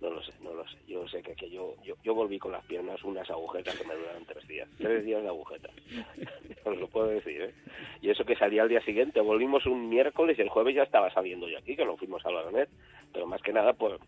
no 0.01 0.09
lo 0.09 0.23
sé, 0.23 0.33
no 0.41 0.53
lo 0.53 0.67
sé. 0.67 0.77
Yo 0.87 1.07
sé 1.07 1.21
que, 1.21 1.35
que 1.35 1.49
yo, 1.49 1.75
yo, 1.83 1.95
yo 2.03 2.15
volví 2.15 2.39
con 2.39 2.51
las 2.51 2.65
piernas 2.65 3.03
unas 3.03 3.29
agujetas 3.29 3.77
que 3.77 3.85
me 3.85 3.95
duraron 3.95 4.25
tres 4.25 4.47
días. 4.47 4.67
Tres 4.77 5.05
días 5.05 5.21
de 5.21 5.29
agujetas. 5.29 5.71
Os 6.65 6.77
lo 6.77 6.87
puedo 6.87 7.07
decir, 7.07 7.41
¿eh? 7.41 7.53
Y 8.01 8.09
eso 8.09 8.25
que 8.25 8.35
salía 8.35 8.63
al 8.63 8.69
día 8.69 8.81
siguiente. 8.81 9.21
Volvimos 9.21 9.65
un 9.65 9.89
miércoles 9.89 10.37
y 10.37 10.41
el 10.41 10.49
jueves 10.49 10.75
ya 10.75 10.83
estaba 10.83 11.11
saliendo 11.13 11.47
yo 11.47 11.57
aquí, 11.57 11.75
que 11.75 11.85
lo 11.85 11.97
fuimos 11.97 12.25
a 12.25 12.31
la 12.31 12.41
Donet. 12.41 12.69
Pero 13.13 13.27
más 13.27 13.41
que 13.41 13.53
nada, 13.53 13.73
pues, 13.73 13.99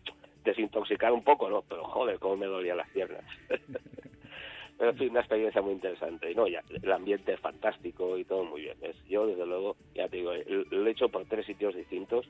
desintoxicar 0.44 1.12
un 1.12 1.22
poco, 1.22 1.48
¿no? 1.48 1.62
Pero 1.62 1.84
joder, 1.84 2.18
cómo 2.18 2.36
me 2.36 2.46
dolían 2.46 2.76
las 2.76 2.90
piernas. 2.90 3.24
Pero 4.78 4.90
en 4.90 4.98
fin, 4.98 5.10
una 5.10 5.20
experiencia 5.20 5.62
muy 5.62 5.72
interesante. 5.72 6.30
Y 6.30 6.34
no, 6.34 6.48
ya, 6.48 6.62
el 6.68 6.92
ambiente 6.92 7.32
es 7.32 7.40
fantástico 7.40 8.18
y 8.18 8.24
todo 8.24 8.44
muy 8.44 8.62
bien. 8.62 8.76
Es, 8.82 8.96
yo, 9.06 9.26
desde 9.26 9.46
luego, 9.46 9.76
ya 9.94 10.08
te 10.08 10.16
digo, 10.16 10.32
lo 10.70 10.86
he 10.86 10.90
hecho 10.90 11.08
por 11.08 11.24
tres 11.26 11.46
sitios 11.46 11.74
distintos 11.74 12.26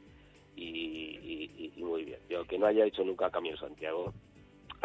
y, 0.56 1.72
muy 1.76 2.04
bien. 2.04 2.18
Yo 2.28 2.44
que 2.44 2.58
no 2.58 2.66
haya 2.66 2.84
hecho 2.84 3.04
nunca 3.04 3.30
Camino 3.30 3.56
Santiago. 3.56 4.12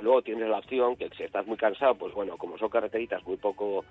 Luego 0.01 0.21
tienes 0.21 0.49
la 0.49 0.59
opción 0.59 0.95
que 0.95 1.09
si 1.17 1.23
estás 1.23 1.45
muy 1.45 1.57
cansado, 1.57 1.95
pues 1.95 2.13
bueno, 2.13 2.37
como 2.37 2.57
son 2.57 2.69
carreteritas 2.69 3.25
muy 3.25 3.37
poco 3.37 3.83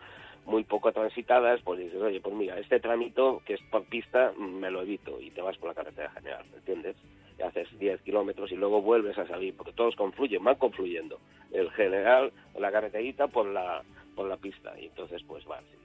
muy 0.47 0.65
poco 0.65 0.91
transitadas, 0.93 1.61
pues 1.63 1.79
dices, 1.79 2.01
oye, 2.01 2.21
pues 2.21 2.35
mira, 2.35 2.59
este 2.59 2.81
trámite 2.81 3.21
que 3.45 3.55
es 3.55 3.61
por 3.71 3.85
pista 3.85 4.33
me 4.39 4.71
lo 4.71 4.81
evito 4.81 5.21
y 5.21 5.31
te 5.31 5.43
vas 5.43 5.59
por 5.59 5.69
la 5.69 5.75
carretera 5.75 6.11
general, 6.11 6.47
¿entiendes? 6.55 6.97
Y 7.39 7.43
haces 7.43 7.69
10 7.79 8.03
kilómetros 8.03 8.51
y 8.51 8.57
luego 8.57 8.83
vuelves 8.83 9.17
a 9.19 9.27
salir, 9.27 9.55
porque 9.55 9.73
todos 9.73 9.95
confluyen, 9.95 10.43
van 10.43 10.57
confluyendo. 10.57 11.21
El 11.53 11.71
general, 11.71 12.33
la 12.59 12.73
carreterita 12.73 13.29
por 13.29 13.47
la 13.47 13.83
por 14.19 14.29
la 14.29 14.37
pista 14.37 14.75
y 14.81 14.87
entonces 14.87 15.23
pues 15.29 15.45
va, 15.49 15.61
sí, 15.61 15.79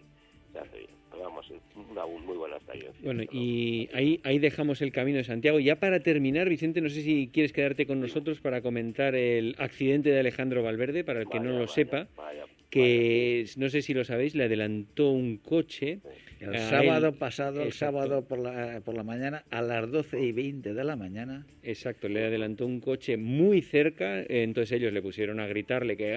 se 0.52 0.58
hace 0.60 0.78
bien. 0.80 0.90
Pero 1.12 1.26
vamos, 1.26 1.46
una 1.92 2.08
muy 2.08 2.36
buena 2.36 2.56
experiencia. 2.56 3.00
Bueno, 3.04 3.22
y 3.32 3.88
ahí, 3.94 4.20
ahí 4.24 4.40
dejamos 4.40 4.82
el 4.82 4.92
camino 4.92 5.20
de 5.20 5.24
Santiago. 5.24 5.60
Ya 5.60 5.76
para 5.76 6.00
terminar, 6.00 6.50
Vicente, 6.50 6.82
no 6.82 6.90
sé 6.90 7.04
si 7.04 7.30
quieres 7.32 7.54
quedarte 7.54 7.86
con 7.86 8.02
nosotros 8.02 8.40
para 8.40 8.64
comentar 8.64 9.14
el 9.14 9.56
accidente 9.60 10.10
de 10.10 10.20
Alejandro 10.20 10.64
Valverde, 10.64 11.04
para 11.04 11.20
el 11.20 11.28
que 11.28 11.38
Vaya, 11.38 11.52
no 11.52 11.54
lo 11.60 11.66
vaya, 11.66 11.74
sepa, 11.74 12.08
vaya, 12.18 12.46
que 12.74 13.46
no 13.58 13.70
sé 13.70 13.82
si 13.82 13.94
lo 13.94 14.04
sabéis, 14.04 14.34
le 14.36 14.46
adelantó 14.46 15.12
un 15.12 15.38
coche. 15.38 16.00
El 16.40 16.58
sábado 16.58 17.08
él. 17.10 17.14
pasado, 17.14 17.62
el 17.64 17.72
sábado 17.72 18.28
por 18.28 18.40
la, 18.40 18.82
por 18.84 18.96
la 18.96 19.04
mañana, 19.04 19.44
a 19.50 19.62
las 19.62 19.90
12 19.90 20.20
y 20.22 20.32
20 20.34 20.74
de 20.74 20.84
la 20.84 20.96
mañana, 20.98 21.46
Exacto, 21.62 22.10
le 22.10 22.26
adelantó 22.26 22.66
un 22.66 22.82
coche 22.82 23.16
muy 23.16 23.62
cerca, 23.62 24.24
entonces 24.28 24.74
ellos 24.74 24.92
le 24.92 25.02
pusieron 25.02 25.40
a 25.40 25.48
gritarle 25.48 25.96
que 25.96 26.16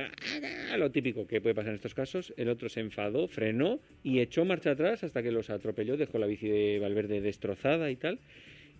"Ah", 0.70 0.76
lo 0.76 0.90
típico 0.90 1.26
que 1.28 1.40
puede 1.40 1.54
pasar 1.54 1.70
en 1.70 1.76
estos 1.76 1.94
casos, 1.94 2.34
el 2.36 2.48
otro 2.48 2.68
se 2.68 2.80
enfadó, 2.80 3.28
frenó 3.28 3.78
y 4.02 4.18
echó 4.18 4.44
marcha 4.44 4.72
atrás 4.72 5.04
hasta 5.04 5.22
que 5.22 5.30
los 5.30 5.48
atropelló, 5.50 5.96
dejó 5.96 6.18
la 6.18 6.26
bici 6.26 6.48
de 6.48 6.78
Valverde 6.80 7.20
destrozada 7.20 7.90
y 7.92 7.96
tal, 7.96 8.18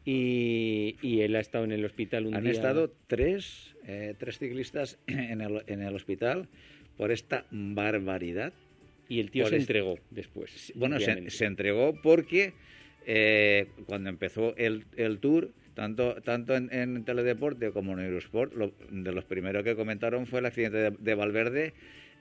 y, 0.05 0.97
y 1.03 1.21
él 1.21 1.35
ha 1.37 1.41
estado 1.41 1.65
en 1.65 1.73
el 1.73 1.85
hospital 1.85 2.27
un 2.27 2.35
han 2.35 2.43
día. 2.45 2.53
estado 2.53 2.93
tres, 3.07 3.75
eh, 3.87 4.15
tres 4.19 4.39
ciclistas 4.39 4.99
en 5.07 5.41
el, 5.41 5.63
en 5.67 5.83
el 5.83 5.95
hospital 5.95 6.49
por 6.97 7.11
esta 7.13 7.47
barbaridad. 7.51 8.53
Y 9.09 9.21
el 9.21 9.31
tío 9.31 9.45
se 9.47 9.57
este- 9.57 9.63
entregó 9.63 9.99
después. 10.11 10.73
Bueno, 10.75 10.99
se, 11.01 11.45
entregó 11.45 11.95
porque 12.03 12.55
eh, 13.07 13.69
cuando 13.87 14.11
empezó 14.11 14.57
el, 14.57 14.85
el 14.97 15.19
tour, 15.21 15.53
tanto, 15.75 16.21
tanto 16.23 16.57
en, 16.57 16.73
en 16.73 17.05
Teledeporte 17.05 17.71
como 17.71 17.93
en 17.93 18.05
Eurosport, 18.07 18.53
lo- 18.55 18.73
de 18.91 19.13
los 19.13 19.25
primeros 19.25 19.63
que 19.63 19.77
comentaron 19.77 20.27
fue 20.27 20.41
el 20.41 20.47
accidente 20.47 20.79
de, 20.79 20.91
de 20.99 21.15
Valverde 21.15 21.75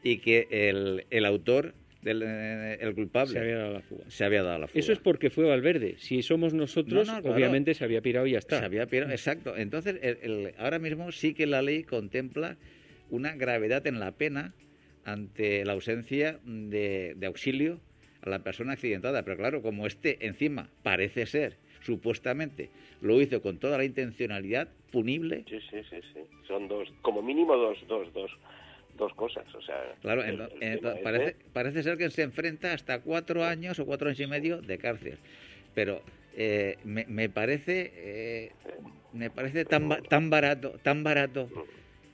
y 0.03 0.17
que 0.19 0.47
el, 0.51 1.05
el 1.09 1.25
autor, 1.25 1.73
del, 2.03 2.21
eh, 2.23 2.77
el 2.81 2.93
culpable, 2.93 3.31
se 3.33 3.39
había 3.39 3.57
dado 3.57 3.73
la 3.73 3.81
fuga. 3.81 4.03
se 4.07 4.23
había 4.23 4.43
dado 4.43 4.59
la 4.59 4.67
fuga. 4.67 4.79
Eso 4.79 4.91
es 4.93 4.99
porque 4.99 5.31
fue 5.31 5.45
Valverde. 5.45 5.95
Si 5.97 6.21
somos 6.21 6.53
nosotros, 6.53 7.07
No, 7.07 7.15
no, 7.15 7.21
claro. 7.23 7.35
obviamente 7.35 7.73
se 7.73 7.83
había 7.83 8.01
pirado 8.01 8.27
y 8.27 8.33
ya 8.33 8.37
está. 8.37 8.59
Se 8.59 8.65
había 8.65 8.85
pirado, 8.85 9.11
exacto. 9.11 9.57
Entonces, 9.57 9.95
el- 10.03 10.19
el- 10.21 10.53
ahora 10.59 10.77
mismo 10.77 11.11
sí 11.11 11.33
que 11.33 11.47
la 11.47 11.63
ley 11.63 11.81
contempla 11.83 12.57
una 13.09 13.33
gravedad 13.35 13.87
en 13.87 13.99
la 13.99 14.11
pena 14.11 14.53
ante 15.05 15.63
la 15.65 15.73
ausencia 15.73 16.39
de, 16.43 17.13
de 17.15 17.25
auxilio 17.27 17.79
a 18.21 18.29
la 18.29 18.39
persona 18.39 18.73
accidentada. 18.73 19.23
Pero 19.23 19.37
claro, 19.37 19.61
como 19.61 19.87
este 19.87 20.25
encima 20.25 20.69
parece 20.83 21.25
ser, 21.25 21.57
supuestamente, 21.81 22.69
lo 23.01 23.21
hizo 23.21 23.41
con 23.41 23.57
toda 23.59 23.77
la 23.77 23.85
intencionalidad 23.85 24.67
punible, 24.91 25.43
Sí, 25.47 25.59
sí, 25.69 25.77
sí, 25.89 25.97
sí. 26.13 26.21
Son 26.47 26.67
dos, 26.67 26.91
como 27.01 27.21
mínimo 27.21 27.55
dos, 27.55 27.77
dos, 27.87 28.11
dos, 28.13 28.31
dos 28.97 29.13
cosas. 29.13 29.43
O 29.53 29.61
sea, 29.61 29.95
claro, 30.01 30.23
el- 30.23 30.39
ento- 30.39 30.49
el 30.53 30.59
tema 30.59 30.71
ento- 30.73 30.89
este- 30.91 31.03
parece, 31.03 31.35
parece 31.53 31.83
ser 31.83 31.97
que 31.97 32.09
se 32.09 32.23
enfrenta 32.23 32.73
hasta 32.73 33.01
cuatro 33.01 33.43
años 33.43 33.77
o 33.79 33.85
cuatro 33.85 34.07
años 34.07 34.19
y 34.19 34.27
medio 34.27 34.61
de 34.61 34.77
cárcel. 34.77 35.17
Pero 35.73 36.01
eh, 36.37 36.77
me, 36.83 37.05
me 37.07 37.29
parece 37.29 37.91
eh, 37.93 38.51
me 39.11 39.29
parece 39.29 39.65
tan, 39.65 39.89
tan 40.09 40.29
barato, 40.29 40.71
tan 40.81 41.03
barato 41.03 41.49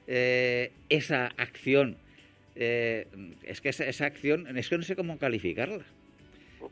eh, 0.07 0.71
esa 0.89 1.27
acción. 1.37 1.97
Eh, 2.55 3.07
es 3.43 3.61
que 3.61 3.69
esa, 3.69 3.85
esa 3.85 4.05
acción, 4.05 4.57
es 4.57 4.69
que 4.69 4.77
no 4.77 4.83
sé 4.83 4.95
cómo 4.95 5.17
calificarla. 5.17 5.83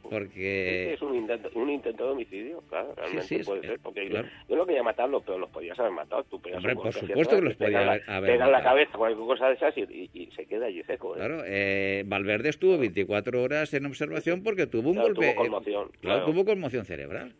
Porque 0.03 0.93
es 0.93 1.01
un 1.01 1.15
intento, 1.15 1.49
un 1.55 1.69
intento 1.69 2.05
de 2.05 2.11
homicidio, 2.11 2.61
claro, 2.69 2.93
realmente 2.95 3.27
sí, 3.27 3.43
puede 3.43 3.61
ser, 3.61 3.80
porque 3.80 4.07
claro. 4.07 4.27
yo 4.47 4.55
lo 4.55 4.65
quería 4.65 4.84
matarlo, 4.84 5.21
pero 5.21 5.39
los 5.39 5.49
podías 5.49 5.77
haber 5.80 5.91
matado, 5.91 6.23
tú 6.25 6.39
Hombre, 6.53 6.75
por 6.75 6.93
supuesto 6.93 7.36
que 7.38 7.41
los 7.41 7.55
podía 7.55 7.80
pegas 7.80 7.86
la- 8.07 8.15
haber- 8.17 8.32
pegas 8.32 8.47
la 8.51 8.57
matado. 8.57 8.75
cabeza, 8.75 8.91
cualquier 8.97 9.25
cosa 9.27 9.47
de 9.49 9.53
esas 9.55 9.77
y, 9.77 9.82
y- 9.82 10.09
y 10.13 10.32
se 10.36 10.45
queda 10.45 10.67
allí 10.67 10.84
seco. 10.84 11.15
¿eh? 11.15 11.17
Claro, 11.17 11.41
eh, 11.45 12.03
Valverde 12.05 12.49
estuvo 12.49 12.77
24 12.77 13.41
horas 13.41 13.73
en 13.73 13.86
observación 13.88 14.43
porque 14.43 14.67
tuvo 14.67 14.89
un 14.89 14.95
Claro, 14.95 15.07
golpe. 15.13 15.25
tuvo 15.34 15.36
conmoción, 15.43 15.88
eh, 15.88 15.97
claro, 16.01 16.19
claro. 16.19 16.25
tuvo 16.32 16.45
conmoción 16.45 16.86
cerebral. 16.86 17.34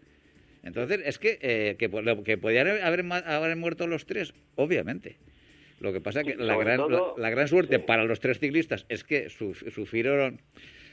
Entonces, 0.63 1.01
es 1.05 1.19
que, 1.19 1.37
eh, 1.41 1.75
que, 1.77 1.89
que 2.25 2.37
podían 2.37 2.67
haber, 2.67 2.83
haber 3.25 3.55
muerto 3.57 3.85
los 3.87 4.05
tres, 4.07 4.33
obviamente. 4.55 5.17
Lo 5.80 5.93
que 5.93 6.01
pasa 6.01 6.23
que 6.23 6.34
Sí, 6.34 6.38
la 6.39 6.57
gran, 6.57 6.77
todo- 6.77 7.15
la, 7.17 7.23
la 7.23 7.30
gran 7.30 7.47
suerte 7.47 7.77
sí. 7.77 7.84
para 7.86 8.03
los 8.03 8.19
tres 8.19 8.39
ciclistas 8.39 8.86
es 8.89 9.03
que 9.03 9.30
su- 9.30 9.53
sufrieron. 9.53 10.41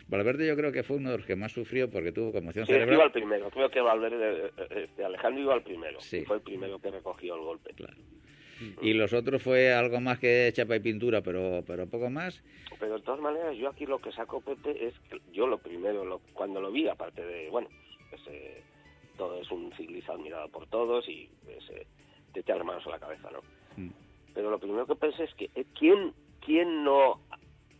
Valverde 0.08 0.46
yo 0.46 0.54
creo 0.56 0.70
que 0.70 0.84
fue 0.84 0.98
uno 0.98 1.10
de 1.10 1.16
los 1.18 1.26
que 1.26 1.34
más 1.34 1.50
sufrió 1.50 1.90
porque 1.90 2.12
tuvo 2.12 2.30
conmoción 2.30 2.64
Sí, 2.66 2.72
es 2.72 2.78
que 2.78 2.82
iba 2.82 2.86
cerebral. 2.86 3.06
al 3.08 3.12
primero, 3.12 3.50
creo 3.50 3.68
que 3.70 3.80
Valverde, 3.80 4.46
eh, 4.56 4.84
este, 4.84 5.04
Alejandro 5.04 5.42
iba 5.42 5.54
al 5.54 5.62
primero, 5.64 6.00
Sí. 6.00 6.24
fue 6.24 6.36
el 6.36 6.42
primero 6.42 6.78
que 6.78 6.90
recogió 6.92 7.34
el 7.34 7.40
golpe. 7.40 7.72
Claro. 7.74 7.96
Y 8.80 8.94
los 8.94 9.12
otros 9.12 9.42
fue 9.42 9.72
algo 9.74 10.00
más 10.00 10.18
que 10.20 10.50
chapa 10.54 10.76
y 10.76 10.80
pintura, 10.80 11.20
pero, 11.22 11.62
pero 11.66 11.86
poco 11.88 12.08
más. 12.08 12.42
Pero 12.78 12.94
de 12.98 13.02
todas 13.02 13.20
maneras, 13.20 13.56
yo 13.56 13.68
aquí 13.68 13.84
lo 13.84 13.98
que 13.98 14.12
saco, 14.12 14.40
Pepe, 14.40 14.86
es 14.86 14.94
que 15.10 15.18
yo 15.32 15.46
lo 15.48 15.58
primero, 15.58 16.04
lo- 16.04 16.20
cuando 16.32 16.60
lo 16.60 16.70
vi, 16.70 16.86
aparte 16.88 17.22
de, 17.26 17.50
bueno, 17.50 17.68
ese, 18.12 18.62
todo 19.18 19.40
es 19.42 19.50
un 19.50 19.72
ciclista 19.76 20.12
admirado 20.12 20.48
por 20.48 20.66
todos 20.68 21.06
y 21.08 21.28
ese, 21.48 21.86
te 22.32 22.54
las 22.54 22.64
manos 22.64 22.86
a 22.86 22.90
la 22.90 22.98
cabeza, 23.00 23.28
¿no? 23.32 23.40
Mm. 23.76 23.90
Pero 24.36 24.50
lo 24.50 24.58
primero 24.58 24.86
que 24.86 24.94
pensé 24.94 25.24
es 25.24 25.34
que, 25.34 25.50
eh, 25.54 25.64
¿quién, 25.78 26.12
¿quién 26.44 26.84
no 26.84 27.20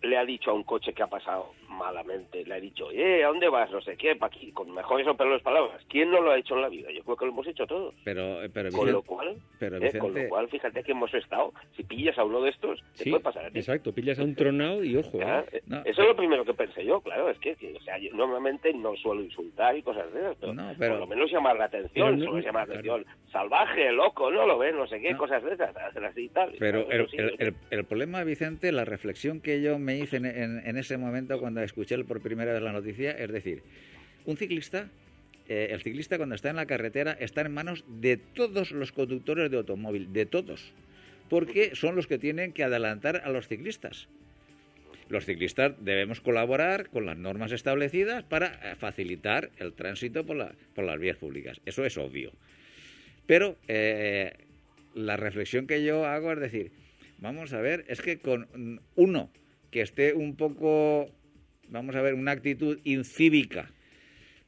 le 0.01 0.17
ha 0.17 0.25
dicho 0.25 0.51
a 0.51 0.55
un 0.55 0.65
coche 0.65 0.95
que 0.95 1.03
ha 1.03 1.07
pasado 1.07 1.51
malamente 1.69 2.45
le 2.45 2.55
ha 2.55 2.61
dicho, 2.61 2.91
eh, 2.93 3.25
¿a 3.25 3.29
dónde 3.29 3.49
vas? 3.49 3.71
No 3.71 3.81
sé 3.81 3.97
qué, 3.97 4.17
pa' 4.17 4.27
aquí, 4.27 4.53
con 4.53 4.71
mejores 4.73 5.07
o 5.07 5.17
peores 5.17 5.43
palabras. 5.43 5.83
¿Quién 5.89 6.11
no 6.11 6.21
lo 6.21 6.31
ha 6.33 6.39
hecho 6.39 6.55
en 6.57 6.63
la 6.63 6.69
vida? 6.69 6.91
Yo 6.93 7.03
creo 7.05 7.17
que 7.17 7.25
lo 7.27 7.33
hemos 7.33 7.47
hecho 7.47 7.67
todos. 7.67 7.95
Pero, 8.05 8.43
eh, 8.43 8.49
pero, 8.53 8.71
Con 8.71 8.81
Vicente- 8.87 8.93
lo 8.93 9.03
cual, 9.03 9.37
pero, 9.59 9.77
eh, 9.79 9.99
con 9.99 10.15
lo 10.15 10.29
cual, 10.29 10.49
fíjate 10.49 10.83
que 10.83 10.93
hemos 10.93 11.13
estado. 11.15 11.53
Si 11.77 11.83
pillas 11.85 12.17
a 12.19 12.25
uno 12.25 12.41
de 12.43 12.51
estos, 12.51 12.81
te 12.97 13.05
Sí, 13.05 13.11
puede 13.11 13.23
pasar 13.23 13.47
a 13.47 13.51
ti. 13.51 13.59
exacto. 13.59 13.93
Pillas 13.95 14.19
a 14.19 14.25
un 14.25 14.35
tronado 14.35 14.83
y 14.85 14.97
ojo. 14.97 15.19
¿eh? 15.21 15.63
No, 15.67 15.79
Eso 15.85 16.03
es 16.03 16.09
lo 16.09 16.17
primero 16.17 16.45
que 16.45 16.55
pensé 16.55 16.85
yo, 16.85 17.01
claro, 17.01 17.29
es 17.31 17.39
que, 17.39 17.57
o 17.77 17.81
sea, 17.83 17.99
yo 17.99 18.13
normalmente 18.15 18.73
no 18.73 18.95
suelo 18.97 19.23
insultar 19.23 19.77
y 19.77 19.83
cosas 19.83 20.13
de 20.13 20.21
esas, 20.21 20.37
pero, 20.41 20.55
No, 20.55 20.73
pero- 20.79 20.93
por 20.93 21.01
lo 21.01 21.07
menos 21.07 21.31
llamar 21.31 21.57
la 21.57 21.65
atención, 21.67 22.19
no- 22.19 22.25
suele 22.27 22.45
llamar 22.47 22.69
la 22.69 22.81
claro. 22.81 22.95
atención, 23.03 23.17
salvaje, 23.33 23.93
loco, 23.93 24.31
no 24.31 24.47
lo 24.47 24.59
ves, 24.59 24.75
no 24.75 24.87
sé 24.87 25.01
qué, 25.01 25.17
cosas 25.17 25.43
de 25.43 25.55
esas, 25.55 25.77
hacer 25.77 26.05
así 26.05 26.23
y 26.25 26.29
tal. 26.29 26.55
Pero 26.59 26.87
el 27.71 27.85
problema, 27.85 28.25
Vicente, 28.25 28.73
la 28.73 28.85
reflexión 28.85 29.41
que 29.41 29.61
yo 29.63 29.79
me 29.79 29.97
hice 29.99 30.17
en, 30.17 30.27
en- 30.27 30.63
en 30.67 30.77
ese 30.77 30.97
momento 30.99 31.39
cuando 31.41 31.56
escuché 31.65 32.03
por 32.05 32.21
primera 32.21 32.53
vez 32.53 32.63
la 32.63 32.73
noticia, 32.73 33.13
es 33.13 33.31
decir, 33.31 33.63
un 34.25 34.37
ciclista, 34.37 34.89
eh, 35.49 35.69
el 35.71 35.81
ciclista 35.83 36.17
cuando 36.17 36.35
está 36.35 36.51
en 36.51 36.57
la 36.57 36.67
carretera 36.67 37.13
está 37.19 37.43
en 37.43 37.53
manos 37.55 37.85
de 37.89 38.17
todos 38.17 38.73
los 38.73 38.93
conductores 38.93 39.51
de 39.51 39.57
automóvil, 39.59 40.13
de 40.13 40.27
todos, 40.27 40.73
porque 41.29 41.75
son 41.75 41.97
los 41.97 42.07
que 42.07 42.19
tienen 42.19 42.53
que 42.53 42.65
adelantar 42.65 43.23
a 43.25 43.31
los 43.31 43.47
ciclistas. 43.49 44.09
Los 45.09 45.25
ciclistas 45.25 45.75
debemos 45.79 46.21
colaborar 46.21 46.89
con 46.91 47.07
las 47.07 47.17
normas 47.17 47.53
establecidas 47.53 48.25
para 48.25 48.47
eh, 48.73 48.75
facilitar 48.75 49.51
el 49.59 49.73
tránsito 49.73 50.27
por, 50.27 50.37
la- 50.37 50.55
por 50.75 50.85
las 50.85 50.99
vías 50.99 51.17
públicas. 51.17 51.61
Eso 51.65 51.85
es 51.85 51.97
obvio. 51.97 52.33
Pero 53.27 53.57
eh, 53.69 54.33
la 54.95 55.17
reflexión 55.17 55.69
que 55.69 55.85
yo 55.85 56.07
hago 56.07 56.33
es 56.33 56.41
decir, 56.41 56.73
vamos 57.19 57.53
a 57.53 57.61
ver, 57.61 57.85
es 57.89 58.01
que 58.03 58.19
con 58.19 58.49
mm, 58.55 58.79
uno 58.97 59.31
que 59.71 59.81
esté 59.83 60.13
un 60.13 60.35
poco, 60.37 61.09
vamos 61.69 61.95
a 61.97 62.03
ver, 62.03 62.15
una 62.15 62.33
actitud 62.33 62.79
incívica, 62.85 63.71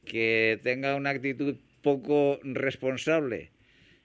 que 0.05 0.59
tenga 0.63 0.95
una 0.95 1.11
actitud 1.11 1.55
poco 1.81 2.39
responsable, 2.43 3.51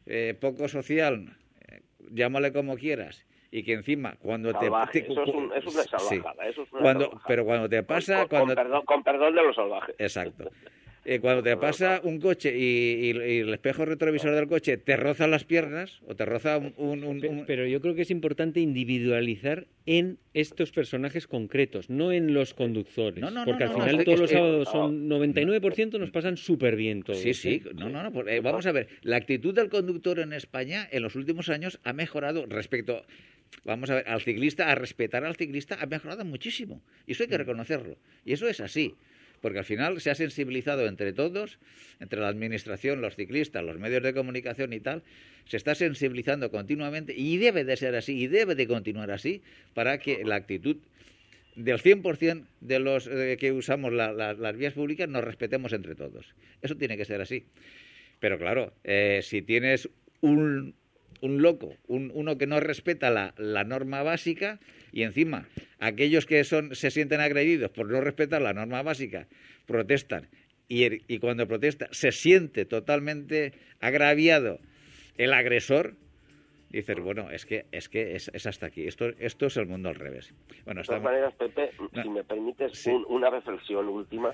eh, 0.06 0.34
poco 0.40 0.68
social, 0.68 1.36
eh, 1.68 1.80
llámale 2.10 2.52
como 2.52 2.76
quieras, 2.76 3.24
y 3.50 3.62
que 3.62 3.72
encima 3.72 4.16
cuando 4.18 4.52
salvaje, 4.52 4.92
te... 4.92 5.06
te- 5.06 5.12
eso 5.12 5.22
es, 5.24 5.34
un- 5.34 5.52
es 5.56 5.64
una 5.66 5.82
sí. 5.82 5.88
salvajada, 5.88 6.48
eso 6.48 6.62
es 6.62 6.72
una 6.72 6.82
Cuando, 6.82 7.04
salvajada. 7.06 7.24
pero 7.28 7.44
cuando 7.44 7.68
te 7.68 7.82
pasa, 7.82 8.14
con, 8.14 8.22
con 8.22 8.28
cuando, 8.28 8.54
perdón, 8.54 8.84
con 8.84 9.02
perdón 9.02 9.34
de 9.34 9.42
los 9.42 9.56
salvajes. 9.56 9.94
Exacto. 9.98 10.50
Eh, 11.06 11.20
cuando 11.20 11.42
te 11.42 11.54
pasa 11.58 12.00
un 12.02 12.18
coche 12.18 12.56
y, 12.56 12.62
y- 12.62 13.10
y 13.10 13.38
el 13.40 13.52
espejo 13.52 13.84
retrovisor 13.84 14.34
del 14.34 14.46
coche 14.48 14.78
te 14.78 14.96
roza 14.96 15.26
las 15.26 15.44
piernas 15.44 16.00
o 16.06 16.16
te 16.16 16.24
roza 16.24 16.56
un... 16.56 16.72
un- 16.78 17.04
un- 17.04 17.20
Pe- 17.20 17.28
un- 17.28 17.44
Pero 17.44 17.66
yo 17.66 17.80
creo 17.82 17.94
que 17.94 18.02
es 18.02 18.10
importante 18.10 18.60
individualizar 18.60 19.66
en 19.86 20.18
estos 20.32 20.72
personajes 20.72 21.26
concretos, 21.26 21.90
no 21.90 22.10
en 22.10 22.32
los 22.32 22.54
conductores. 22.54 23.20
No, 23.20 23.30
no, 23.30 23.40
no, 23.40 23.44
porque 23.44 23.64
no, 23.66 23.70
al 23.74 23.82
final 23.82 23.98
es 24.00 24.04
todos 24.06 24.20
los 24.20 24.30
es 24.30 24.36
sábados 24.36 24.68
son 24.70 25.08
99% 25.10 25.98
nos 25.98 26.10
pasan 26.10 26.36
súper 26.38 26.74
bien 26.76 27.02
todos. 27.02 27.18
Sí, 27.20 27.34
sí, 27.34 27.62
¿eh? 27.66 27.70
no, 27.74 27.90
no, 27.90 28.08
no. 28.10 28.26
eh, 28.28 28.40
vamos 28.40 28.64
a 28.66 28.72
ver, 28.72 28.88
la 29.02 29.16
actitud 29.16 29.54
del 29.54 29.68
conductor 29.68 30.18
en 30.20 30.32
España 30.32 30.88
en 30.90 31.02
los 31.02 31.16
últimos 31.16 31.50
años 31.50 31.80
ha 31.84 31.92
mejorado 31.92 32.46
respecto, 32.46 33.04
vamos 33.64 33.90
a 33.90 33.96
ver, 33.96 34.08
al 34.08 34.22
ciclista, 34.22 34.70
a 34.70 34.74
respetar 34.74 35.22
al 35.24 35.36
ciclista, 35.36 35.76
ha 35.80 35.86
mejorado 35.86 36.24
muchísimo. 36.24 36.82
Y 37.06 37.12
eso 37.12 37.24
hay 37.24 37.28
que 37.28 37.36
reconocerlo. 37.38 37.98
Y 38.24 38.32
eso 38.32 38.48
es 38.48 38.60
así. 38.60 38.94
Porque 39.44 39.58
al 39.58 39.66
final 39.66 40.00
se 40.00 40.10
ha 40.10 40.14
sensibilizado 40.14 40.86
entre 40.86 41.12
todos, 41.12 41.58
entre 42.00 42.18
la 42.18 42.28
administración, 42.28 43.02
los 43.02 43.14
ciclistas, 43.14 43.62
los 43.62 43.78
medios 43.78 44.02
de 44.02 44.14
comunicación 44.14 44.72
y 44.72 44.80
tal, 44.80 45.02
se 45.44 45.58
está 45.58 45.74
sensibilizando 45.74 46.50
continuamente 46.50 47.12
y 47.14 47.36
debe 47.36 47.62
de 47.62 47.76
ser 47.76 47.94
así 47.94 48.18
y 48.22 48.26
debe 48.26 48.54
de 48.54 48.66
continuar 48.66 49.10
así 49.10 49.42
para 49.74 49.98
que 49.98 50.24
la 50.24 50.36
actitud 50.36 50.78
del 51.56 51.78
100% 51.78 52.46
de 52.62 52.78
los 52.78 53.06
eh, 53.06 53.36
que 53.38 53.52
usamos 53.52 53.92
la- 53.92 54.14
la- 54.14 54.32
las 54.32 54.56
vías 54.56 54.72
públicas 54.72 55.10
nos 55.10 55.22
respetemos 55.22 55.74
entre 55.74 55.94
todos. 55.94 56.34
Eso 56.62 56.74
tiene 56.78 56.96
que 56.96 57.04
ser 57.04 57.20
así. 57.20 57.44
Pero 58.20 58.38
claro, 58.38 58.72
eh, 58.82 59.20
si 59.22 59.42
tienes 59.42 59.90
un, 60.22 60.74
un 61.24 61.40
loco, 61.40 61.74
un- 61.86 62.10
uno 62.14 62.36
que 62.36 62.46
no 62.46 62.60
respeta 62.60 63.08
la, 63.10 63.32
la 63.38 63.64
norma 63.64 64.02
básica 64.02 64.60
y 64.92 65.02
encima 65.04 65.48
aquellos 65.80 66.26
que 66.26 66.44
son 66.44 66.74
se 66.74 66.90
sienten 66.90 67.20
agredidos 67.22 67.70
por 67.70 67.90
no 67.90 68.02
respetar 68.02 68.42
la 68.42 68.52
norma 68.52 68.82
básica 68.82 69.26
protestan 69.66 70.28
y, 70.68 70.84
el- 70.84 71.02
y 71.08 71.18
cuando 71.20 71.48
protesta 71.48 71.88
se 71.92 72.12
siente 72.12 72.66
totalmente 72.66 73.52
agraviado 73.80 74.58
el 75.16 75.32
agresor, 75.32 75.94
dices, 76.68 76.98
bueno, 77.00 77.30
es 77.30 77.46
que 77.46 77.64
es 77.72 77.88
que 77.88 78.16
es, 78.16 78.30
es 78.34 78.46
hasta 78.46 78.66
aquí. 78.66 78.86
Esto, 78.86 79.06
esto 79.18 79.46
es 79.46 79.56
el 79.56 79.66
mundo 79.66 79.88
al 79.88 79.94
revés. 79.94 80.34
Bueno, 80.66 80.82
De 80.82 80.86
todas 80.86 81.00
estamos... 81.00 81.04
maneras, 81.04 81.34
Pepe, 81.36 81.70
No. 81.92 82.02
si 82.02 82.08
me 82.10 82.24
permites 82.24 82.72
Sí. 82.76 82.90
un- 82.90 83.06
una 83.08 83.30
reflexión 83.30 83.88
última. 83.88 84.32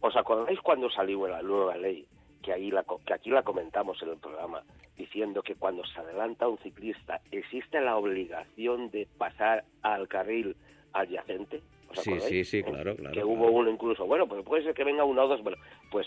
¿Os 0.00 0.16
acordáis 0.16 0.58
cuando 0.60 0.90
salió 0.90 1.26
la 1.28 1.40
nueva 1.42 1.76
ley? 1.78 2.04
Que, 2.42 2.52
ahí 2.52 2.70
la, 2.70 2.84
que 3.06 3.12
aquí 3.12 3.30
la 3.30 3.42
comentamos 3.42 4.02
en 4.02 4.10
el 4.10 4.16
programa, 4.16 4.62
diciendo 4.96 5.42
que 5.42 5.54
cuando 5.56 5.84
se 5.84 6.00
adelanta 6.00 6.48
un 6.48 6.58
ciclista 6.58 7.20
existe 7.30 7.80
la 7.80 7.96
obligación 7.96 8.90
de 8.90 9.06
pasar 9.18 9.64
al 9.82 10.08
carril 10.08 10.56
adyacente. 10.92 11.60
¿Os 11.90 12.00
Sí, 12.02 12.20
sí, 12.20 12.44
sí, 12.44 12.58
¿Eh? 12.58 12.62
claro, 12.64 12.94
claro, 12.96 13.14
Que 13.14 13.20
claro. 13.20 13.28
hubo 13.28 13.50
uno 13.50 13.70
incluso, 13.70 14.06
bueno, 14.06 14.26
pues 14.28 14.44
puede 14.44 14.62
ser 14.62 14.74
que 14.74 14.84
venga 14.84 15.04
uno 15.04 15.24
o 15.24 15.28
dos, 15.28 15.42
bueno, 15.42 15.58
pues 15.90 16.06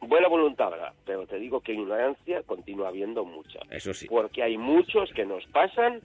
buena 0.00 0.28
voluntad, 0.28 0.70
¿verdad? 0.70 0.92
Pero 1.04 1.26
te 1.26 1.38
digo 1.38 1.60
que 1.60 1.72
ignorancia 1.72 2.42
continúa 2.42 2.88
habiendo 2.88 3.24
mucha 3.24 3.60
Eso 3.70 3.92
sí. 3.94 4.06
porque 4.08 4.42
hay 4.42 4.56
muchos 4.58 5.10
que 5.12 5.24
nos 5.24 5.44
pasan 5.46 6.00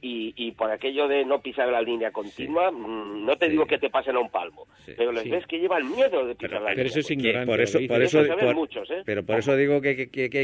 y, 0.00 0.32
y 0.36 0.52
por 0.52 0.70
aquello 0.70 1.08
de 1.08 1.24
no 1.24 1.40
pisar 1.42 1.68
la 1.68 1.82
línea 1.82 2.10
continua, 2.12 2.70
mm, 2.70 3.24
no 3.26 3.36
te 3.36 3.46
Sí. 3.46 3.52
digo 3.52 3.66
que 3.66 3.78
te 3.78 3.90
pasen 3.90 4.14
a 4.16 4.20
un 4.20 4.30
palmo, 4.30 4.66
Sí. 4.86 4.92
pero 4.96 5.10
les 5.12 5.24
Sí. 5.24 5.30
ves 5.30 5.46
que 5.46 5.58
llevan 5.58 5.90
miedo 5.90 6.24
de 6.26 6.34
pisar 6.34 6.50
Pero- 6.50 6.60
la 6.64 6.66
Pero 6.70 6.82
línea 6.84 6.86
eso 6.90 7.00
es 7.00 7.10
ignorancia. 7.10 7.46
por 7.46 7.60
eso, 7.60 7.80
lo 7.80 7.86
por 7.88 7.98
dices. 7.98 8.10
eso, 8.14 8.20
Eso 8.20 8.30
se 8.32 8.36
ven 8.36 8.46
por- 8.46 8.54
muchos, 8.54 8.90
¿eh? 8.90 9.02
pero 9.04 9.22
por 9.24 9.38
eso 9.38 9.56
digo 9.56 9.80
que, 9.80 9.96
que- 9.96 10.08
que- 10.08 10.30
que 10.30 10.38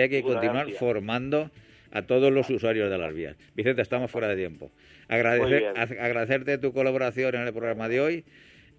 hay, 0.00 0.08
que 0.08 0.22
continuar 0.22 0.70
formando 0.72 1.50
a 1.92 2.02
todos 2.02 2.32
los 2.32 2.48
usuarios 2.50 2.90
de 2.90 2.98
las 2.98 3.14
vías. 3.14 3.36
Vicente, 3.54 3.82
estamos 3.82 4.10
fuera 4.10 4.28
de 4.28 4.36
tiempo. 4.36 4.70
Agradecer, 5.08 5.72
agradecerte 5.76 6.58
tu 6.58 6.72
colaboración 6.72 7.34
en 7.34 7.42
el 7.46 7.52
programa 7.52 7.88
de 7.88 8.00
hoy 8.00 8.24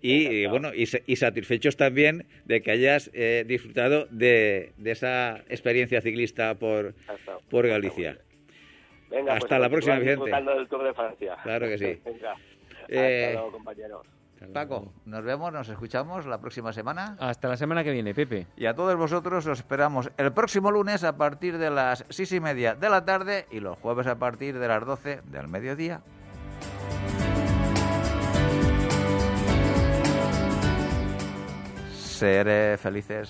y, 0.01 0.27
y, 0.27 0.45
bueno 0.45 0.71
y, 0.75 0.83
y 1.07 1.15
satisfechos 1.15 1.75
también 1.75 2.25
de 2.45 2.61
que 2.61 2.71
hayas 2.71 3.09
eh, 3.13 3.43
disfrutado 3.47 4.07
de, 4.11 4.71
de 4.77 4.91
esa 4.91 5.37
experiencia 5.49 6.01
ciclista 6.01 6.55
por, 6.55 6.93
por 7.49 7.67
Galicia. 7.67 8.17
Venga, 9.09 9.33
Hasta 9.33 9.47
pues 9.47 9.61
la 9.61 9.69
próxima, 9.69 9.99
Vicente. 9.99 10.31
del 10.31 10.67
Tour 10.67 10.83
de 10.83 10.93
Francia. 10.93 11.37
Claro 11.43 11.67
que 11.67 11.77
sí. 11.77 12.01
Venga. 12.05 12.35
Eh, 12.87 13.25
Hasta 13.27 13.39
luego, 13.41 13.51
compañeros. 13.51 14.07
Paco, 14.53 14.93
nos 15.05 15.23
vemos, 15.23 15.51
nos 15.51 15.67
escuchamos 15.67 16.25
la 16.25 16.39
próxima 16.39 16.71
semana. 16.71 17.17
Hasta 17.19 17.49
la 17.49 17.57
semana 17.57 17.83
que 17.83 17.91
viene, 17.91 18.13
Pepe. 18.13 18.47
Y 18.55 18.67
a 18.67 18.73
todos 18.73 18.95
vosotros 18.95 19.45
os 19.45 19.59
esperamos 19.59 20.09
el 20.17 20.31
próximo 20.31 20.71
lunes 20.71 21.03
a 21.03 21.17
partir 21.17 21.57
de 21.57 21.69
las 21.69 22.05
seis 22.09 22.31
y 22.31 22.39
media 22.39 22.73
de 22.73 22.89
la 22.89 23.03
tarde 23.03 23.47
y 23.51 23.59
los 23.59 23.77
jueves 23.79 24.07
a 24.07 24.17
partir 24.17 24.57
de 24.57 24.67
las 24.67 24.85
12 24.85 25.21
del 25.25 25.49
mediodía. 25.49 26.01
Seré 31.93 32.77
felices. 32.77 33.29